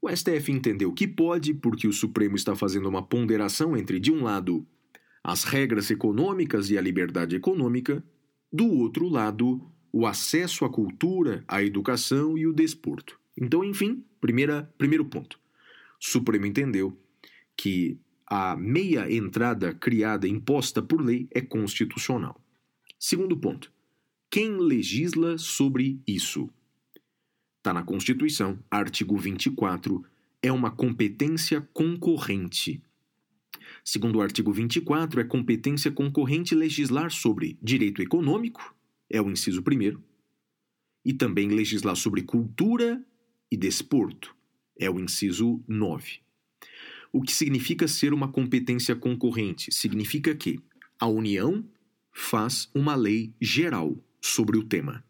[0.00, 4.22] O STF entendeu que pode, porque o Supremo está fazendo uma ponderação entre, de um
[4.22, 4.66] lado,
[5.22, 8.04] as regras econômicas e a liberdade econômica,
[8.52, 9.60] do outro lado,
[9.92, 13.18] o acesso à cultura, à educação e o desporto.
[13.36, 15.38] Então, enfim, primeira, primeiro ponto.
[16.00, 16.96] O Supremo entendeu
[17.56, 22.40] que a meia entrada criada, imposta por lei, é constitucional.
[22.98, 23.72] Segundo ponto.
[24.28, 26.50] Quem legisla sobre isso?
[27.58, 30.04] Está na Constituição, artigo 24,
[30.42, 32.82] é uma competência concorrente.
[33.88, 38.74] Segundo o artigo 24, é competência concorrente legislar sobre direito econômico,
[39.08, 40.02] é o inciso primeiro,
[41.04, 43.00] e também legislar sobre cultura
[43.48, 44.34] e desporto,
[44.76, 46.18] é o inciso 9.
[47.12, 49.72] O que significa ser uma competência concorrente?
[49.72, 50.58] Significa que
[50.98, 51.64] a União
[52.12, 55.04] faz uma lei geral sobre o tema.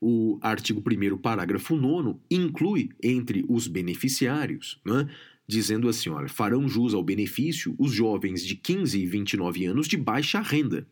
[0.00, 5.06] O artigo 1, parágrafo 9, inclui entre os beneficiários, né,
[5.46, 9.98] dizendo assim: olha, farão jus ao benefício os jovens de 15 e 29 anos de
[9.98, 10.88] baixa renda,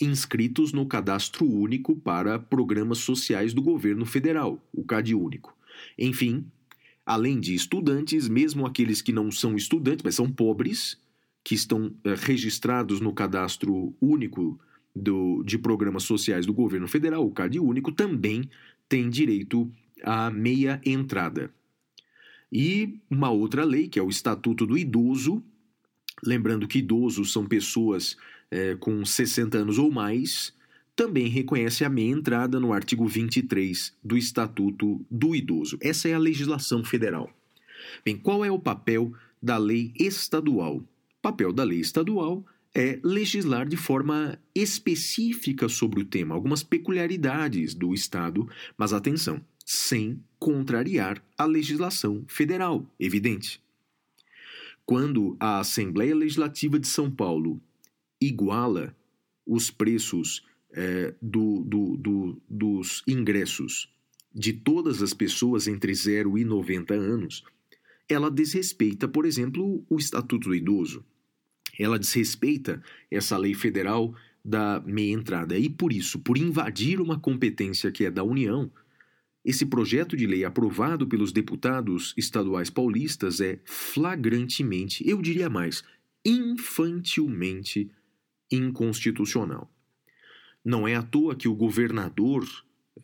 [0.00, 5.56] inscritos no Cadastro Único para Programas Sociais do Governo Federal, o CadÚnico.
[5.98, 6.46] Enfim,
[7.04, 10.98] além de estudantes, mesmo aqueles que não são estudantes, mas são pobres,
[11.42, 14.60] que estão é, registrados no Cadastro Único
[14.94, 18.48] do, de Programas Sociais do Governo Federal, o CadÚnico, também
[18.88, 19.70] têm direito
[20.02, 21.50] à meia entrada.
[22.52, 25.42] E uma outra lei, que é o Estatuto do Idoso,
[26.22, 28.16] lembrando que idosos são pessoas
[28.50, 30.52] é, com 60 anos ou mais,
[30.94, 35.78] também reconhece a meia entrada no artigo 23 do Estatuto do Idoso.
[35.80, 37.30] Essa é a legislação federal.
[38.04, 40.78] Bem, qual é o papel da lei estadual?
[40.78, 40.86] O
[41.22, 42.44] papel da lei estadual
[42.74, 50.22] é legislar de forma específica sobre o tema, algumas peculiaridades do Estado, mas atenção, sem
[50.38, 53.62] contrariar a legislação federal, evidente.
[54.84, 57.60] Quando a Assembleia Legislativa de São Paulo
[58.20, 58.96] iguala
[59.46, 63.92] os preços é, do, do, do, dos ingressos
[64.34, 67.42] de todas as pessoas entre 0 e 90 anos,
[68.08, 71.04] ela desrespeita, por exemplo, o Estatuto do Idoso.
[71.78, 74.14] Ela desrespeita essa lei federal
[74.44, 75.58] da meia entrada.
[75.58, 78.70] E por isso, por invadir uma competência que é da União,
[79.44, 85.82] esse projeto de lei aprovado pelos deputados estaduais paulistas é flagrantemente, eu diria mais,
[86.24, 87.90] infantilmente
[88.50, 89.70] inconstitucional.
[90.64, 92.46] Não é à toa que o governador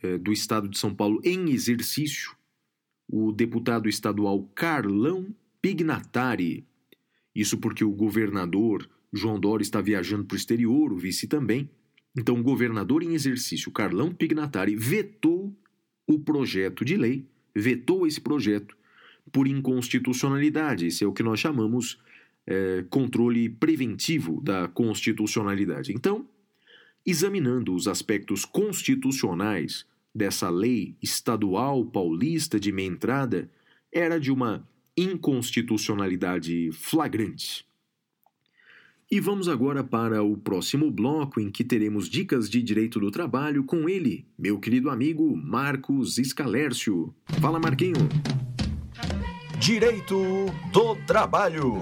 [0.03, 2.35] eh, do estado de São Paulo, em exercício,
[3.09, 6.67] o deputado estadual Carlão Pignatari,
[7.35, 11.71] isso porque o governador João Dória está viajando para o exterior, o vice também.
[12.17, 15.57] Então, o governador em exercício, Carlão Pignatari, vetou
[16.07, 18.77] o projeto de lei, vetou esse projeto
[19.33, 20.87] por inconstitucionalidade.
[20.87, 21.99] Esse é o que nós chamamos
[22.47, 25.93] é, controle preventivo da constitucionalidade.
[25.93, 26.29] Então,
[27.05, 33.51] examinando os aspectos constitucionais dessa lei estadual paulista de meia entrada,
[33.93, 34.67] era de uma
[34.97, 37.67] inconstitucionalidade flagrante.
[39.11, 43.63] E vamos agora para o próximo bloco em que teremos dicas de direito do trabalho
[43.65, 47.15] com ele, meu querido amigo Marcos Escalércio.
[47.41, 48.09] Fala, Marquinho.
[49.61, 50.17] Direito
[50.73, 51.75] do Trabalho.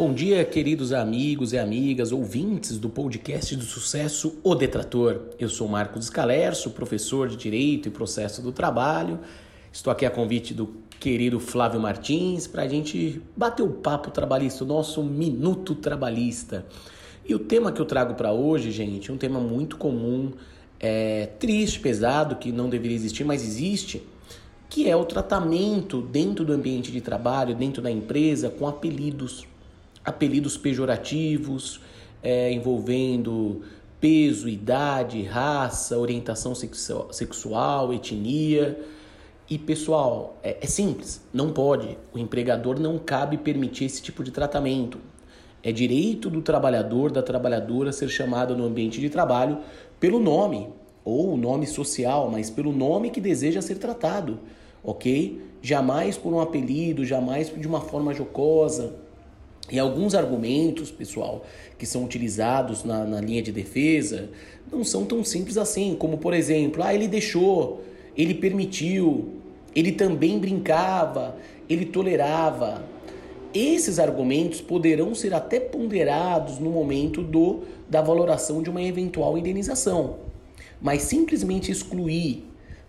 [0.00, 5.20] Bom dia, queridos amigos e amigas, ouvintes do podcast do sucesso O Detrator.
[5.38, 9.20] Eu sou Marcos Escalerso, professor de Direito e Processo do Trabalho.
[9.70, 14.64] Estou aqui a convite do querido Flávio Martins para a gente bater o papo trabalhista,
[14.64, 16.64] o nosso minuto trabalhista.
[17.28, 20.32] E o tema que eu trago para hoje, gente, é um tema muito comum,
[20.80, 24.02] é, triste, pesado, que não deveria existir, mas existe,
[24.66, 29.49] que é o tratamento dentro do ambiente de trabalho, dentro da empresa, com apelidos
[30.04, 31.80] apelidos pejorativos
[32.22, 33.62] é, envolvendo
[34.00, 38.78] peso, idade, raça, orientação sexual, etnia.
[39.48, 41.98] E pessoal, é, é, simples, não pode.
[42.14, 44.98] O empregador não cabe permitir esse tipo de tratamento.
[45.62, 49.58] É direito do trabalhador, da trabalhadora ser chamada no ambiente de trabalho
[49.98, 50.68] pelo nome,
[51.04, 54.38] ou nome social, mas pelo nome que deseja ser tratado,
[54.82, 55.42] ok?
[55.60, 58.94] Jamais por um apelido, jamais de uma forma jocosa,
[59.70, 61.44] e alguns argumentos, pessoal,
[61.78, 64.30] que são utilizados na, na, linha de defesa
[64.70, 67.82] não são tão simples assim, como por exemplo, ah, ele deixou,
[68.16, 69.34] ele permitiu,
[69.74, 71.36] ele também brincava,
[71.68, 72.84] ele tolerava.
[73.52, 80.18] Esses argumentos poderão ser até ponderados no momento do da valoração de uma eventual indenização.
[80.80, 82.44] Mas simplesmente excluir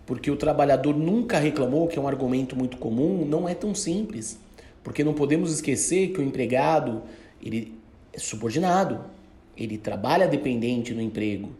[0.06, 4.38] porque o trabalhador nunca reclamou, que é um argumento muito comum, não é tão simples.
[4.82, 7.02] Porque não podemos esquecer que o empregado
[7.42, 7.74] ele
[8.12, 9.04] é subordinado,
[9.56, 11.50] ele trabalha dependente no emprego.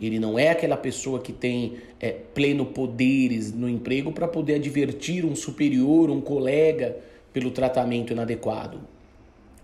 [0.00, 5.26] Ele não é aquela pessoa que tem é, pleno poderes no emprego para poder advertir
[5.26, 6.96] um superior, um colega,
[7.32, 8.80] pelo tratamento inadequado.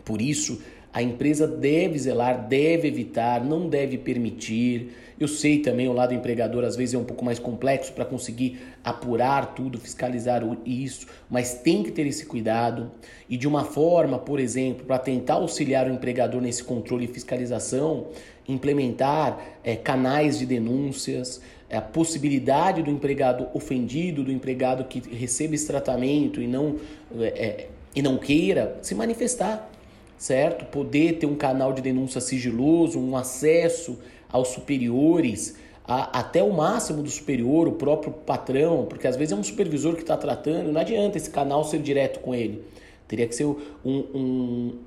[0.05, 0.63] Por isso,
[0.97, 4.95] A empresa deve zelar, deve evitar, não deve permitir.
[5.21, 8.59] Eu sei também o lado empregador às vezes é um pouco mais complexo para conseguir
[8.83, 12.91] apurar tudo, fiscalizar isso, mas tem que ter esse cuidado
[13.29, 18.07] e de uma forma, por exemplo, para tentar auxiliar o empregador nesse controle e fiscalização,
[18.49, 25.67] implementar é, canais de denúncias, a possibilidade do empregado ofendido, do empregado que receba esse
[25.67, 26.77] tratamento e não,
[27.21, 29.76] é, e não queira se manifestar
[30.17, 30.65] certo?
[30.67, 33.99] Poder ter um canal de denúncia sigiloso, um acesso
[34.31, 35.57] aos superiores,
[35.87, 39.95] a, até o máximo do superior, o próprio patrão, porque às vezes é um supervisor
[39.95, 42.65] que está tratando, não adianta esse canal ser direto com ele.
[43.07, 44.79] Teria que ser um, um,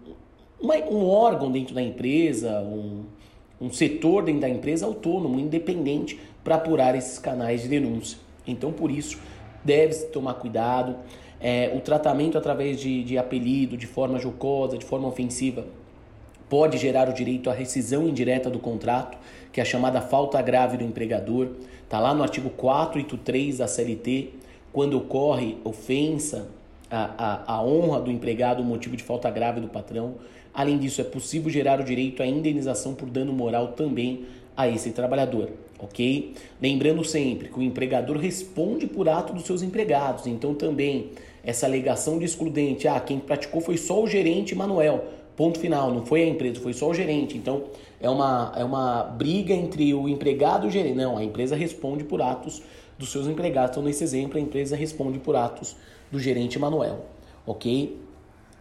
[0.60, 3.06] uma, um órgão dentro da empresa, um,
[3.62, 8.18] um setor dentro da empresa autônomo, independente, para apurar esses canais de denúncia.
[8.46, 9.18] Então, por isso,
[9.64, 10.98] deve-se tomar cuidado.
[11.42, 15.66] É, o tratamento através de, de apelido, de forma jocosa, de forma ofensiva,
[16.50, 19.18] pode gerar o direito à rescisão indireta do contrato,
[19.54, 21.50] que é a chamada falta grave do empregador.
[21.84, 24.30] Está lá no artigo 483 da CLT,
[24.74, 26.48] quando ocorre ofensa
[26.90, 30.16] à, à, à honra do empregado, motivo de falta grave do patrão.
[30.54, 34.26] Além disso, é possível gerar o direito à indenização por dano moral também
[34.58, 36.34] a esse trabalhador, ok?
[36.62, 41.12] Lembrando sempre que o empregador responde por ato dos seus empregados, então também
[41.50, 45.04] essa alegação de excludente, ah, quem praticou foi só o gerente Manuel,
[45.36, 47.38] ponto final, não foi a empresa, foi só o gerente.
[47.38, 47.64] Então
[48.00, 50.96] é uma, é uma briga entre o empregado e o gerente.
[50.96, 52.62] Não, a empresa responde por atos
[52.98, 53.72] dos seus empregados.
[53.72, 55.76] Então, nesse exemplo, a empresa responde por atos
[56.12, 57.06] do gerente Manuel,
[57.46, 57.98] ok?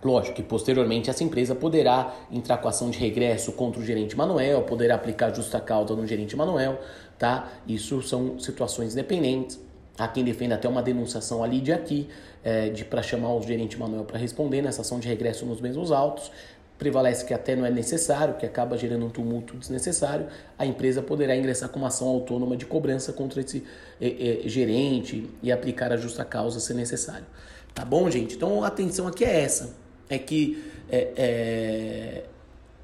[0.02, 4.62] Lógico que posteriormente essa empresa poderá entrar com ação de regresso contra o gerente Manuel,
[4.62, 6.78] poderá aplicar justa causa no gerente Manuel,
[7.18, 7.48] tá?
[7.66, 9.60] Isso são situações independentes.
[9.98, 12.08] Há quem defenda até uma denunciação ali de aqui,
[12.48, 15.92] é, de para chamar o gerente Manuel para responder nessa ação de regresso nos mesmos
[15.92, 16.30] autos.
[16.78, 20.28] Prevalece que até não é necessário, que acaba gerando um tumulto desnecessário.
[20.56, 23.64] A empresa poderá ingressar com uma ação autônoma de cobrança contra esse
[24.00, 27.26] é, é, gerente e aplicar a justa causa se necessário.
[27.74, 28.36] Tá bom, gente?
[28.36, 29.76] Então a atenção aqui é essa:
[30.08, 32.24] é que é, é,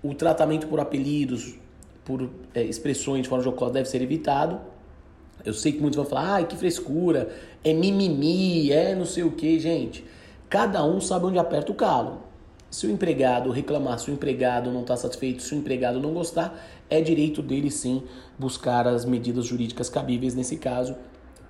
[0.03, 1.55] o tratamento por apelidos,
[2.05, 4.61] por é, expressões de forma jocosa deve ser evitado
[5.45, 7.29] eu sei que muitos vão falar, ai, que frescura,
[7.65, 10.05] é mimimi, é não sei o que, gente.
[10.49, 12.19] Cada um sabe onde aperta o calo.
[12.71, 16.61] Se o empregado reclamar, se o empregado não está satisfeito, se o empregado não gostar,
[16.91, 18.03] é direito dele sim
[18.39, 20.95] buscar as medidas jurídicas cabíveis nesse caso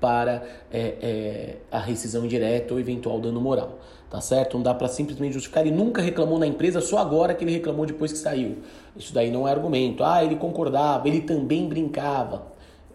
[0.01, 3.79] para é, é, a rescisão indireta ou eventual dano moral,
[4.11, 4.59] tá certo?
[4.59, 5.67] Não dá para simplesmente justificar.
[5.67, 8.59] Ele nunca reclamou na empresa, só agora que ele reclamou depois que saiu.
[8.95, 10.05] Isso daí não é argumento.
[10.05, 12.53] Ah, ele concordava, ele também brincava.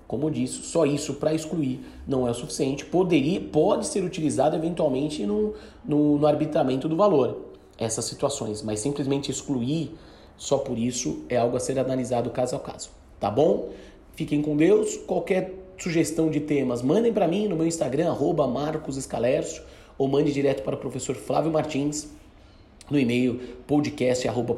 [0.07, 2.84] Como disse, só isso para excluir não é o suficiente.
[2.84, 5.53] Poderia, pode ser utilizado eventualmente no,
[5.86, 7.45] no, no arbitramento do valor,
[7.78, 9.95] essas situações, mas simplesmente excluir
[10.36, 12.89] só por isso é algo a ser analisado caso a caso.
[13.20, 13.70] Tá bom?
[14.16, 14.97] Fiquem com Deus.
[14.97, 18.45] Qualquer sugestão de temas, mandem para mim no meu Instagram, arroba
[19.97, 22.10] ou mande direto para o professor Flávio Martins
[22.89, 24.57] no e-mail podcast arroba.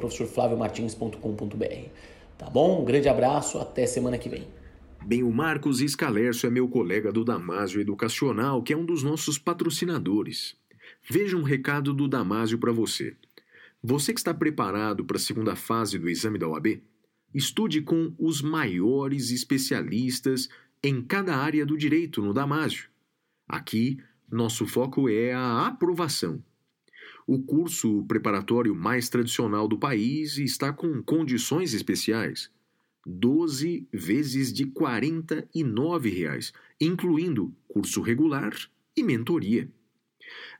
[2.38, 2.82] Tá bom?
[2.82, 4.61] Um grande abraço, até semana que vem.
[5.04, 9.40] Bem, o Marcos Escalercio é meu colega do Damásio Educacional, que é um dos nossos
[9.40, 10.56] patrocinadores.
[11.10, 13.18] Veja um recado do Damásio para você.
[13.84, 16.84] Você que está preparado para a segunda fase do exame da OAB,
[17.34, 20.48] estude com os maiores especialistas
[20.84, 22.88] em cada área do direito no Damásio.
[23.48, 23.98] Aqui,
[24.32, 26.44] nosso foco é a aprovação.
[27.26, 32.52] O curso preparatório mais tradicional do país está com condições especiais
[33.06, 38.56] 12 vezes de 49 reais, incluindo curso regular
[38.96, 39.70] e mentoria.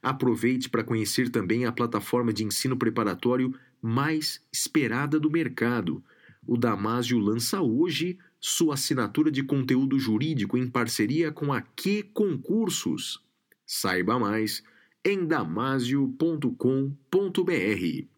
[0.02, 6.02] Aproveite para conhecer também a plataforma de ensino preparatório mais esperada do mercado.
[6.46, 13.24] O Damásio lança hoje sua assinatura de conteúdo jurídico em parceria com a Que Concursos.
[13.64, 14.62] Saiba mais
[15.04, 18.12] em damasio.com.br.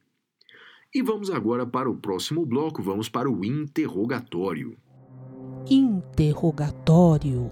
[0.96, 4.76] E vamos agora para o próximo bloco, vamos para o interrogatório.
[5.68, 7.50] Interrogatório.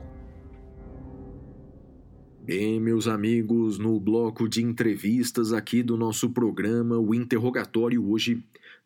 [2.44, 8.44] Bem, meus amigos, no bloco de entrevistas aqui do nosso programa, o interrogatório, hoje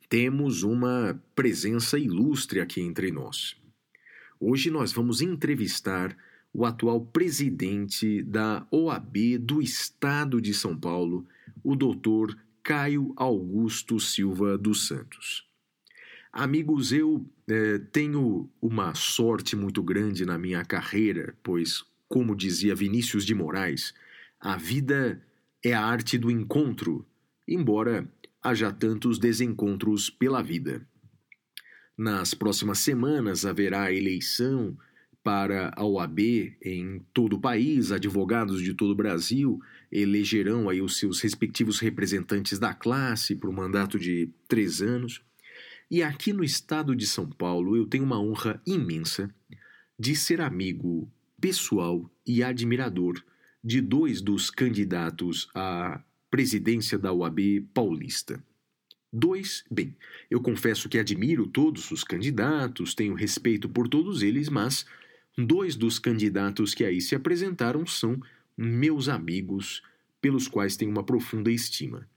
[0.09, 3.59] temos uma presença ilustre aqui entre nós.
[4.41, 6.17] Hoje nós vamos entrevistar
[6.51, 11.27] o atual presidente da OAB do Estado de São Paulo,
[11.63, 12.35] o doutor
[12.67, 15.47] Caio Augusto Silva dos Santos.
[16.33, 23.25] Amigos, eu é, tenho uma sorte muito grande na minha carreira, pois, como dizia Vinícius
[23.25, 23.95] de Moraes,
[24.41, 25.25] a vida
[25.65, 27.07] é a arte do encontro,
[27.47, 28.13] embora
[28.43, 30.85] haja tantos desencontros pela vida.
[31.97, 34.77] Nas próximas semanas haverá eleição
[35.23, 36.19] para a OAB
[36.61, 39.61] em todo o país, advogados de todo o Brasil
[39.91, 45.23] elegerão aí os seus respectivos representantes da classe por um mandato de três anos.
[45.91, 49.33] E aqui no estado de São Paulo eu tenho uma honra imensa
[49.99, 51.11] de ser amigo
[51.41, 53.23] pessoal e admirador
[53.63, 58.43] de dois dos candidatos à presidência da OAB paulista.
[59.13, 59.97] Dois, bem,
[60.31, 64.85] eu confesso que admiro todos os candidatos, tenho respeito por todos eles, mas
[65.39, 68.21] dois dos candidatos que aí se apresentaram são
[68.57, 69.83] meus amigos,
[70.21, 72.09] pelos quais tenho uma profunda estima.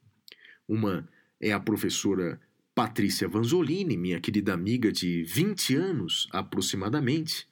[0.67, 1.07] Uma
[1.39, 2.39] é a professora
[2.73, 7.47] Patrícia Vanzolini, minha querida amiga de 20 anos aproximadamente.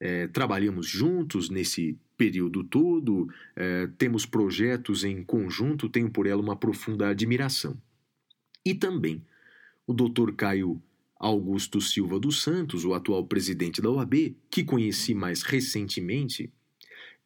[0.00, 6.56] É, trabalhamos juntos nesse período todo, é, temos projetos em conjunto, tenho por ela uma
[6.56, 7.76] profunda admiração.
[8.64, 9.24] E também
[9.86, 10.32] o Dr.
[10.36, 10.82] Caio
[11.18, 16.52] Augusto Silva dos Santos, o atual presidente da OAB, que conheci mais recentemente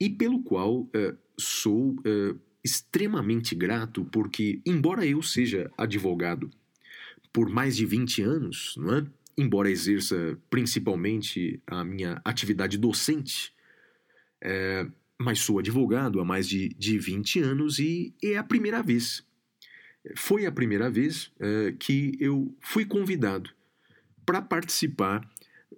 [0.01, 6.51] e pelo qual é, sou é, extremamente grato, porque, embora eu seja advogado
[7.33, 9.07] por mais de 20 anos, não é?
[9.37, 13.53] embora exerça principalmente a minha atividade docente,
[14.43, 14.87] é,
[15.19, 19.25] mas sou advogado há mais de, de 20 anos e é a primeira vez.
[20.17, 23.51] Foi a primeira vez é, que eu fui convidado
[24.25, 25.29] para participar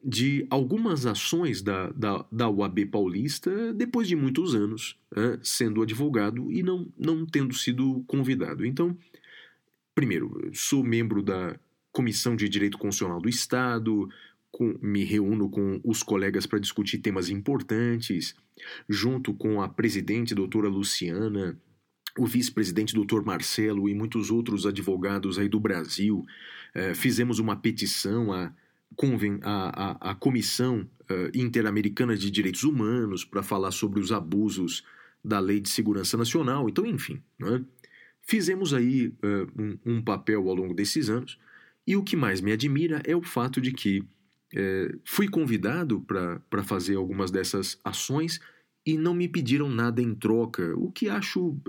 [0.04, 6.50] de algumas ações da, da, da UAB paulista depois de muitos anos é, sendo advogado
[6.52, 8.64] e não, não tendo sido convidado.
[8.64, 8.96] Então,
[9.94, 11.58] primeiro, sou membro da
[11.90, 14.08] Comissão de Direito Constitucional do Estado,
[14.52, 18.34] com, me reúno com os colegas para discutir temas importantes,
[18.88, 21.58] junto com a presidente, doutora Luciana,
[22.16, 26.24] o vice-presidente, doutor Marcelo e muitos outros advogados aí do Brasil.
[26.74, 28.52] É, fizemos uma petição a
[29.42, 34.84] a, a Comissão uh, Interamericana de Direitos Humanos para falar sobre os abusos
[35.24, 36.68] da Lei de Segurança Nacional.
[36.68, 37.64] Então, enfim, né?
[38.22, 41.38] fizemos aí uh, um, um, papel ao longo desses anos.
[41.86, 46.62] E o que mais me admira é o fato de que uh, fui convidado para
[46.62, 48.40] fazer algumas dessas ações
[48.84, 51.60] e não me pediram nada em troca, o que acho,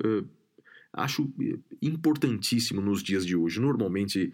[0.93, 1.29] acho
[1.81, 3.59] importantíssimo nos dias de hoje.
[3.59, 4.31] Normalmente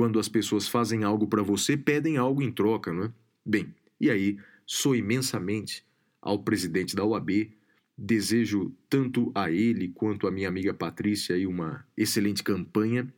[0.00, 3.12] quando as pessoas fazem algo para você, pedem algo em troca, não é?
[3.44, 5.84] Bem, e aí, sou imensamente
[6.22, 7.50] ao presidente da OAB,
[7.98, 13.12] desejo tanto a ele quanto a minha amiga Patrícia aí uma excelente campanha.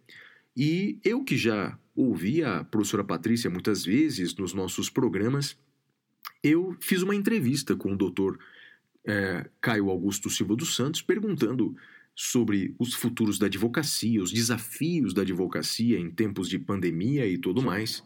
[0.57, 5.57] E eu que já ouvi a professora Patrícia muitas vezes nos nossos programas,
[6.43, 8.41] eu fiz uma entrevista com o doutor
[9.07, 11.76] é, Caio Augusto Silva dos Santos perguntando
[12.15, 17.63] sobre os futuros da advocacia, os desafios da advocacia em tempos de pandemia e tudo
[17.63, 18.05] mais.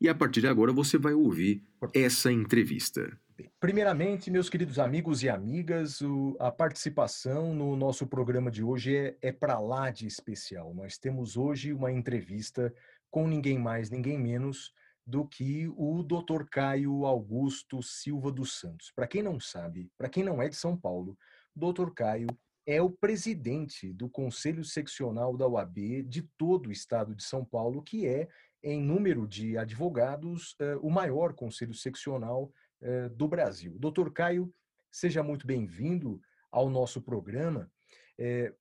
[0.00, 1.62] E a partir de agora você vai ouvir
[1.94, 3.16] essa entrevista.
[3.60, 9.16] Primeiramente, meus queridos amigos e amigas, o, a participação no nosso programa de hoje é,
[9.22, 10.74] é para lá de especial.
[10.74, 12.74] Nós temos hoje uma entrevista
[13.10, 14.72] com ninguém mais, ninguém menos
[15.06, 16.44] do que o Dr.
[16.50, 18.92] Caio Augusto Silva dos Santos.
[18.94, 21.16] Para quem não sabe, para quem não é de São Paulo,
[21.54, 21.90] Dr.
[21.94, 22.28] Caio
[22.66, 27.82] é o presidente do Conselho Seccional da UAB de todo o estado de São Paulo,
[27.82, 28.28] que é,
[28.62, 33.76] em número de advogados, eh, o maior conselho seccional eh, do Brasil.
[33.78, 34.52] Doutor Caio,
[34.90, 37.70] seja muito bem-vindo ao nosso programa.
[38.16, 38.54] É,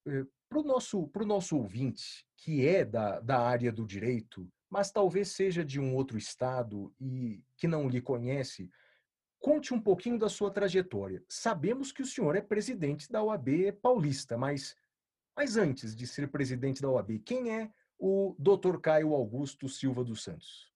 [0.49, 5.63] para o nosso, nosso ouvinte, que é da, da área do direito, mas talvez seja
[5.63, 8.69] de um outro estado e que não lhe conhece,
[9.41, 11.23] Conte um pouquinho da sua trajetória.
[11.27, 14.77] Sabemos que o senhor é presidente da OAB paulista, mas,
[15.35, 18.77] mas antes de ser presidente da OAB, quem é o Dr.
[18.79, 20.71] Caio Augusto Silva dos Santos?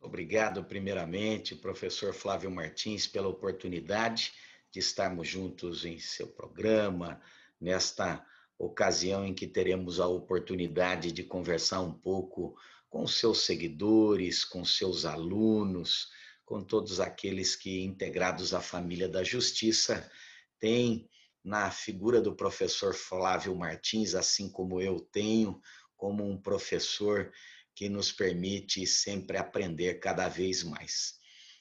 [0.00, 4.32] Obrigado, primeiramente, professor Flávio Martins, pela oportunidade
[4.72, 7.20] de estarmos juntos em seu programa,
[7.60, 8.24] nesta
[8.58, 12.56] ocasião em que teremos a oportunidade de conversar um pouco
[12.90, 16.10] com seus seguidores, com seus alunos,
[16.48, 20.10] com todos aqueles que, integrados à família da justiça,
[20.58, 21.06] têm
[21.44, 25.60] na figura do professor Flávio Martins, assim como eu tenho,
[25.94, 27.30] como um professor
[27.74, 31.18] que nos permite sempre aprender cada vez mais.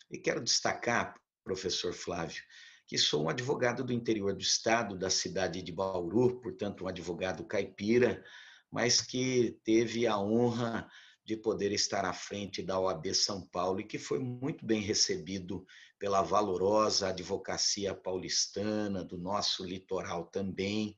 [0.09, 2.41] E quero destacar, professor Flávio,
[2.85, 7.43] que sou um advogado do interior do estado, da cidade de Bauru, portanto, um advogado
[7.43, 8.23] caipira,
[8.71, 10.89] mas que teve a honra
[11.27, 15.67] de poder estar à frente da OAB São Paulo e que foi muito bem recebido
[15.99, 20.95] pela valorosa advocacia paulistana, do nosso litoral também,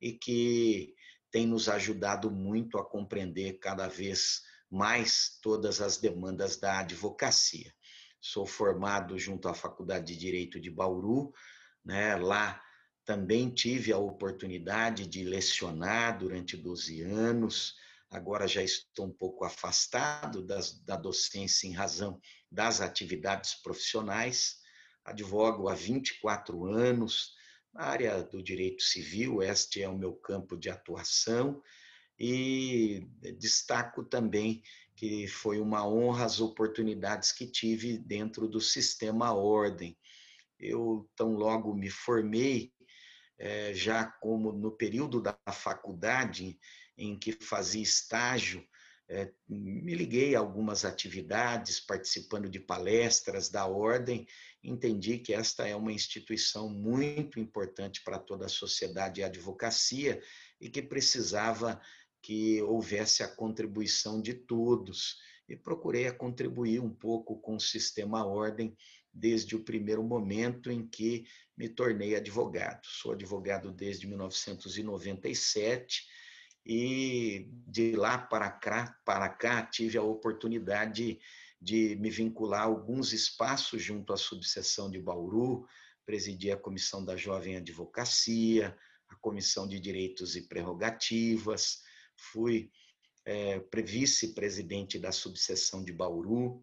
[0.00, 0.96] e que
[1.30, 7.72] tem nos ajudado muito a compreender cada vez mais todas as demandas da advocacia.
[8.20, 11.32] Sou formado junto à Faculdade de Direito de Bauru,
[11.84, 12.16] né?
[12.16, 12.60] lá
[13.04, 17.76] também tive a oportunidade de lecionar durante 12 anos,
[18.10, 24.58] agora já estou um pouco afastado das, da docência em razão das atividades profissionais,
[25.04, 27.34] advogo há 24 anos
[27.72, 31.62] na área do direito civil, este é o meu campo de atuação,
[32.18, 33.06] e
[33.38, 34.62] destaco também
[34.96, 39.96] que foi uma honra as oportunidades que tive dentro do sistema Ordem.
[40.58, 42.72] Eu, tão logo me formei,
[43.38, 46.58] eh, já como no período da faculdade,
[46.98, 48.66] em que fazia estágio,
[49.10, 54.26] é, me liguei a algumas atividades, participando de palestras da ordem,
[54.62, 60.22] entendi que esta é uma instituição muito importante para toda a sociedade e a advocacia
[60.60, 61.80] e que precisava
[62.20, 65.16] que houvesse a contribuição de todos.
[65.48, 68.76] E procurei a contribuir um pouco com o sistema ordem
[69.10, 71.24] desde o primeiro momento em que
[71.56, 72.84] me tornei advogado.
[72.84, 76.06] Sou advogado desde 1997
[76.68, 81.18] e de lá para cá, para cá tive a oportunidade
[81.58, 85.66] de me vincular a alguns espaços junto à subseção de Bauru,
[86.04, 88.76] presidi a Comissão da Jovem Advocacia,
[89.08, 91.82] a Comissão de Direitos e Prerrogativas,
[92.14, 92.70] fui
[93.24, 96.62] é, vice-presidente da subseção de Bauru,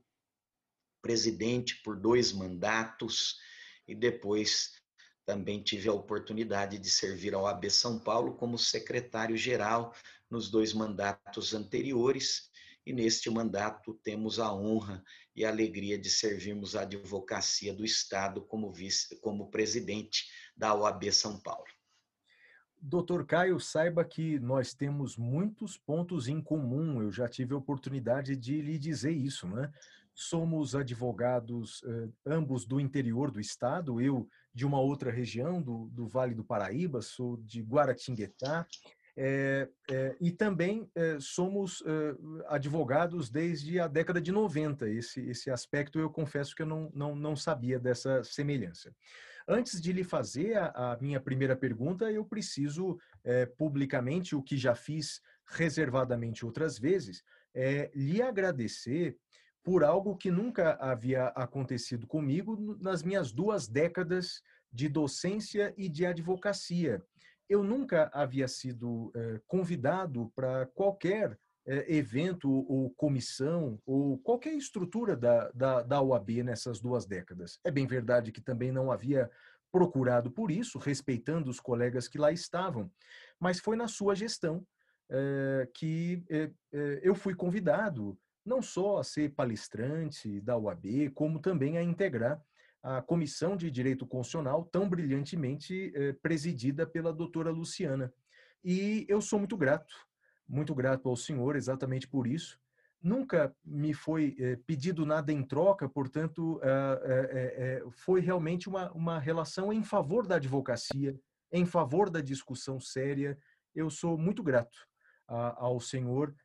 [1.02, 3.40] presidente por dois mandatos
[3.88, 4.74] e depois
[5.26, 9.94] também tive a oportunidade de servir ao AB São Paulo como secretário-geral
[10.30, 12.50] nos dois mandatos anteriores,
[12.86, 15.04] e neste mandato temos a honra
[15.36, 21.12] e a alegria de servirmos a advocacia do Estado como vice, como presidente da OAB
[21.12, 21.66] São Paulo.
[22.80, 27.02] Doutor Caio, saiba que nós temos muitos pontos em comum.
[27.02, 29.72] Eu já tive a oportunidade de lhe dizer isso, né?
[30.14, 34.00] Somos advogados, eh, ambos do interior do estado.
[34.00, 38.66] Eu de uma outra região do, do Vale do Paraíba, sou de Guaratinguetá,
[39.18, 41.82] é, é, e também é, somos
[42.48, 44.90] advogados desde a década de 90.
[44.90, 48.96] Esse, esse aspecto eu confesso que eu não, não, não sabia dessa semelhança.
[49.48, 52.98] Antes de lhe fazer a, a minha primeira pergunta, eu preciso
[53.58, 57.24] publicamente, o que já fiz reservadamente outras vezes,
[57.94, 59.18] lhe agradecer
[59.66, 66.06] por algo que nunca havia acontecido comigo nas minhas duas décadas de docência e de
[66.06, 67.04] advocacia.
[67.50, 71.36] Eu nunca havia sido eh, convidado para qualquer
[71.66, 77.60] eh, evento ou comissão ou qualquer estrutura da, da, da OAB nessas duas décadas.
[77.64, 79.32] É bem verdade que também não havia
[79.72, 82.92] procurado por isso, respeitando os colegas que lá estavam,
[83.40, 84.64] mas foi na sua gestão
[85.10, 86.24] eh, que
[87.02, 92.42] eu fui convidado não só a ser palestrante da UAB, como também a integrar
[92.84, 98.14] a Comissão de Direito Constitucional, tão brilhantemente eh, presidida pela doutora Luciana.
[98.64, 99.92] E eu sou muito grato,
[100.48, 102.60] muito grato ao senhor exatamente por isso.
[103.02, 109.74] Nunca me foi eh, pedido nada em troca, portanto, eh, foi realmente uma, uma relação
[109.74, 111.20] em favor da advocacia,
[111.52, 113.36] em favor da discussão séria.
[113.74, 114.78] Eu sou muito grato
[115.28, 116.36] ao senhor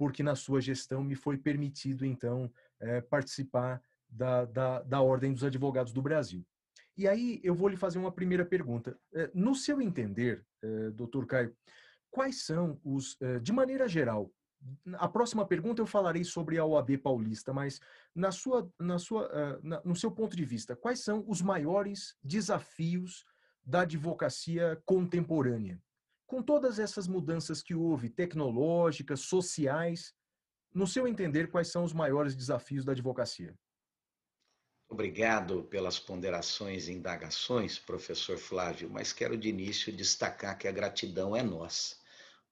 [0.00, 5.44] porque na sua gestão me foi permitido, então, é, participar da, da, da Ordem dos
[5.44, 6.42] Advogados do Brasil.
[6.96, 8.98] E aí eu vou lhe fazer uma primeira pergunta.
[9.12, 11.54] É, no seu entender, é, doutor Caio,
[12.10, 14.32] quais são os, de maneira geral,
[14.94, 17.78] a próxima pergunta eu falarei sobre a OAB paulista, mas
[18.14, 23.22] na sua, na sua, no seu ponto de vista, quais são os maiores desafios
[23.62, 25.78] da advocacia contemporânea?
[26.30, 30.14] Com todas essas mudanças que houve, tecnológicas, sociais,
[30.72, 33.52] no seu entender, quais são os maiores desafios da advocacia?
[34.88, 41.34] Obrigado pelas ponderações e indagações, professor Flávio, mas quero de início destacar que a gratidão
[41.34, 41.96] é nossa.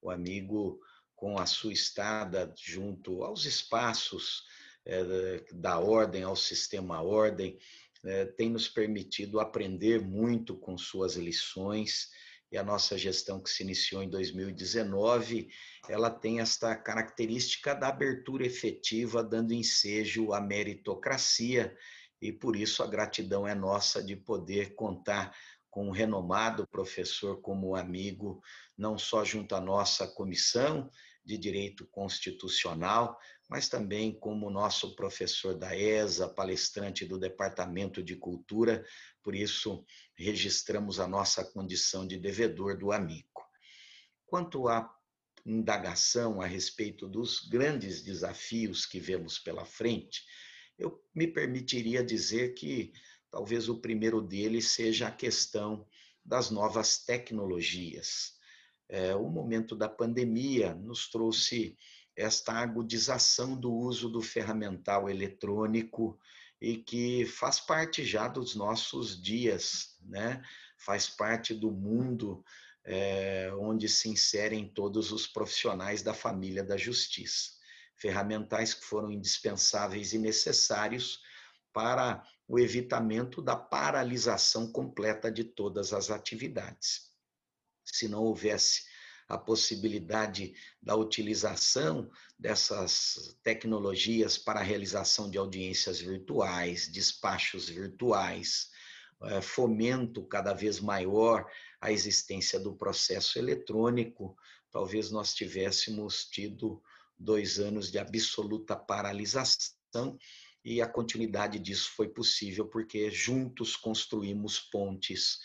[0.02, 0.80] O amigo,
[1.14, 4.42] com a sua estada junto aos espaços
[4.84, 7.56] é, da ordem, ao sistema ordem,
[8.04, 12.10] é, tem nos permitido aprender muito com suas lições
[12.50, 15.48] e a nossa gestão que se iniciou em 2019,
[15.88, 21.76] ela tem esta característica da abertura efetiva, dando ensejo à meritocracia,
[22.20, 25.36] e por isso a gratidão é nossa de poder contar
[25.70, 28.42] com um renomado professor como amigo,
[28.76, 30.90] não só junto à nossa comissão
[31.28, 33.18] de direito constitucional,
[33.50, 38.82] mas também como nosso professor da ESA, palestrante do Departamento de Cultura,
[39.22, 39.84] por isso
[40.16, 43.42] registramos a nossa condição de devedor do amigo.
[44.24, 44.90] Quanto à
[45.44, 50.22] indagação a respeito dos grandes desafios que vemos pela frente,
[50.78, 52.90] eu me permitiria dizer que
[53.30, 55.86] talvez o primeiro deles seja a questão
[56.24, 58.37] das novas tecnologias.
[58.88, 61.76] É, o momento da pandemia nos trouxe
[62.16, 66.18] esta agudização do uso do ferramental eletrônico
[66.60, 70.42] e que faz parte já dos nossos dias, né?
[70.76, 72.44] faz parte do mundo
[72.84, 77.52] é, onde se inserem todos os profissionais da família da justiça.
[77.94, 81.20] Ferramentais que foram indispensáveis e necessários
[81.72, 87.12] para o evitamento da paralisação completa de todas as atividades.
[87.92, 88.82] Se não houvesse
[89.28, 98.70] a possibilidade da utilização dessas tecnologias para a realização de audiências virtuais, despachos virtuais,
[99.24, 101.44] eh, fomento cada vez maior
[101.80, 104.34] à existência do processo eletrônico,
[104.70, 106.82] talvez nós tivéssemos tido
[107.18, 110.18] dois anos de absoluta paralisação
[110.64, 115.38] e a continuidade disso foi possível porque juntos construímos pontes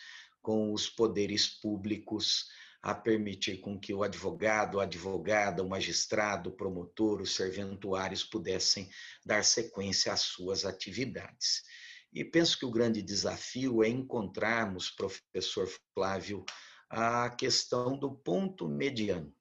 [0.44, 2.46] com os poderes públicos
[2.84, 8.90] a permitir com que o advogado, a advogada, o magistrado, o promotor, os serventuários pudessem
[9.26, 11.64] dar sequência às suas atividades.
[12.12, 16.46] E penso que o grande desafio é encontrarmos, professor Flávio,
[16.90, 19.34] a questão do ponto mediano.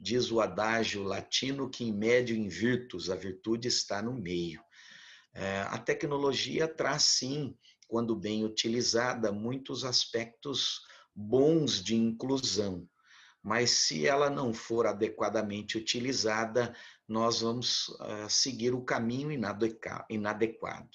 [0.00, 4.62] Diz o adágio latino que em médio em virtus, a virtude está no meio.
[5.34, 7.54] É, a tecnologia traz, sim,
[7.88, 10.82] quando bem utilizada, muitos aspectos
[11.14, 12.88] bons de inclusão,
[13.42, 16.76] mas se ela não for adequadamente utilizada,
[17.08, 20.90] nós vamos uh, seguir o caminho inadequado.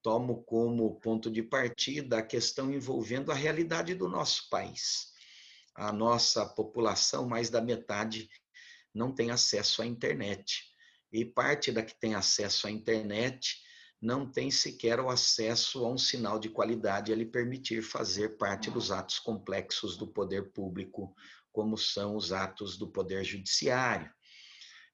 [0.00, 5.12] Tomo como ponto de partida a questão envolvendo a realidade do nosso país.
[5.74, 8.28] A nossa população, mais da metade,
[8.94, 10.64] não tem acesso à internet.
[11.12, 13.62] E parte da que tem acesso à internet
[14.02, 18.68] não tem sequer o acesso a um sinal de qualidade a lhe permitir fazer parte
[18.68, 21.14] dos atos complexos do poder público,
[21.52, 24.12] como são os atos do poder judiciário.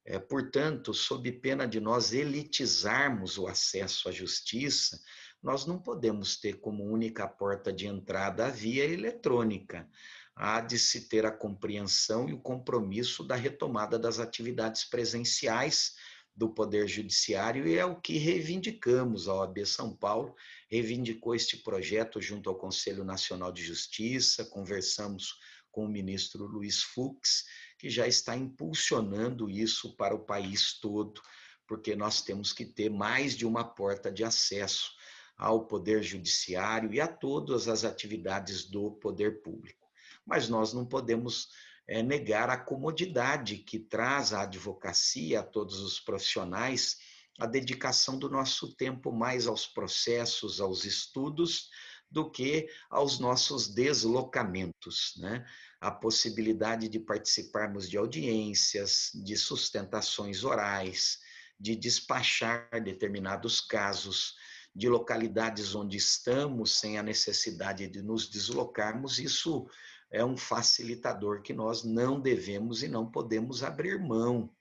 [0.04, 5.00] É, portanto, sob pena de nós elitizarmos o acesso à justiça,
[5.42, 9.88] nós não podemos ter como única porta de entrada a via eletrônica.
[10.36, 15.94] Há de se ter a compreensão e o compromisso da retomada das atividades presenciais
[16.38, 19.26] do Poder Judiciário e é o que reivindicamos.
[19.26, 20.36] A OAB São Paulo
[20.70, 25.36] reivindicou este projeto junto ao Conselho Nacional de Justiça, conversamos
[25.72, 27.44] com o ministro Luiz Fux,
[27.76, 31.20] que já está impulsionando isso para o país todo,
[31.66, 34.92] porque nós temos que ter mais de uma porta de acesso
[35.36, 39.88] ao Poder Judiciário e a todas as atividades do poder público.
[40.24, 41.48] Mas nós não podemos
[41.88, 46.98] é, negar a comodidade que traz a advocacia a todos os profissionais,
[47.38, 51.70] a dedicação do nosso tempo mais aos processos, aos estudos,
[52.10, 55.46] do que aos nossos deslocamentos, né?
[55.80, 61.18] A possibilidade de participarmos de audiências, de sustentações orais,
[61.60, 64.34] de despachar determinados casos,
[64.74, 69.68] de localidades onde estamos sem a necessidade de nos deslocarmos, isso
[70.10, 74.54] é um facilitador que nós não devemos e não podemos abrir mão.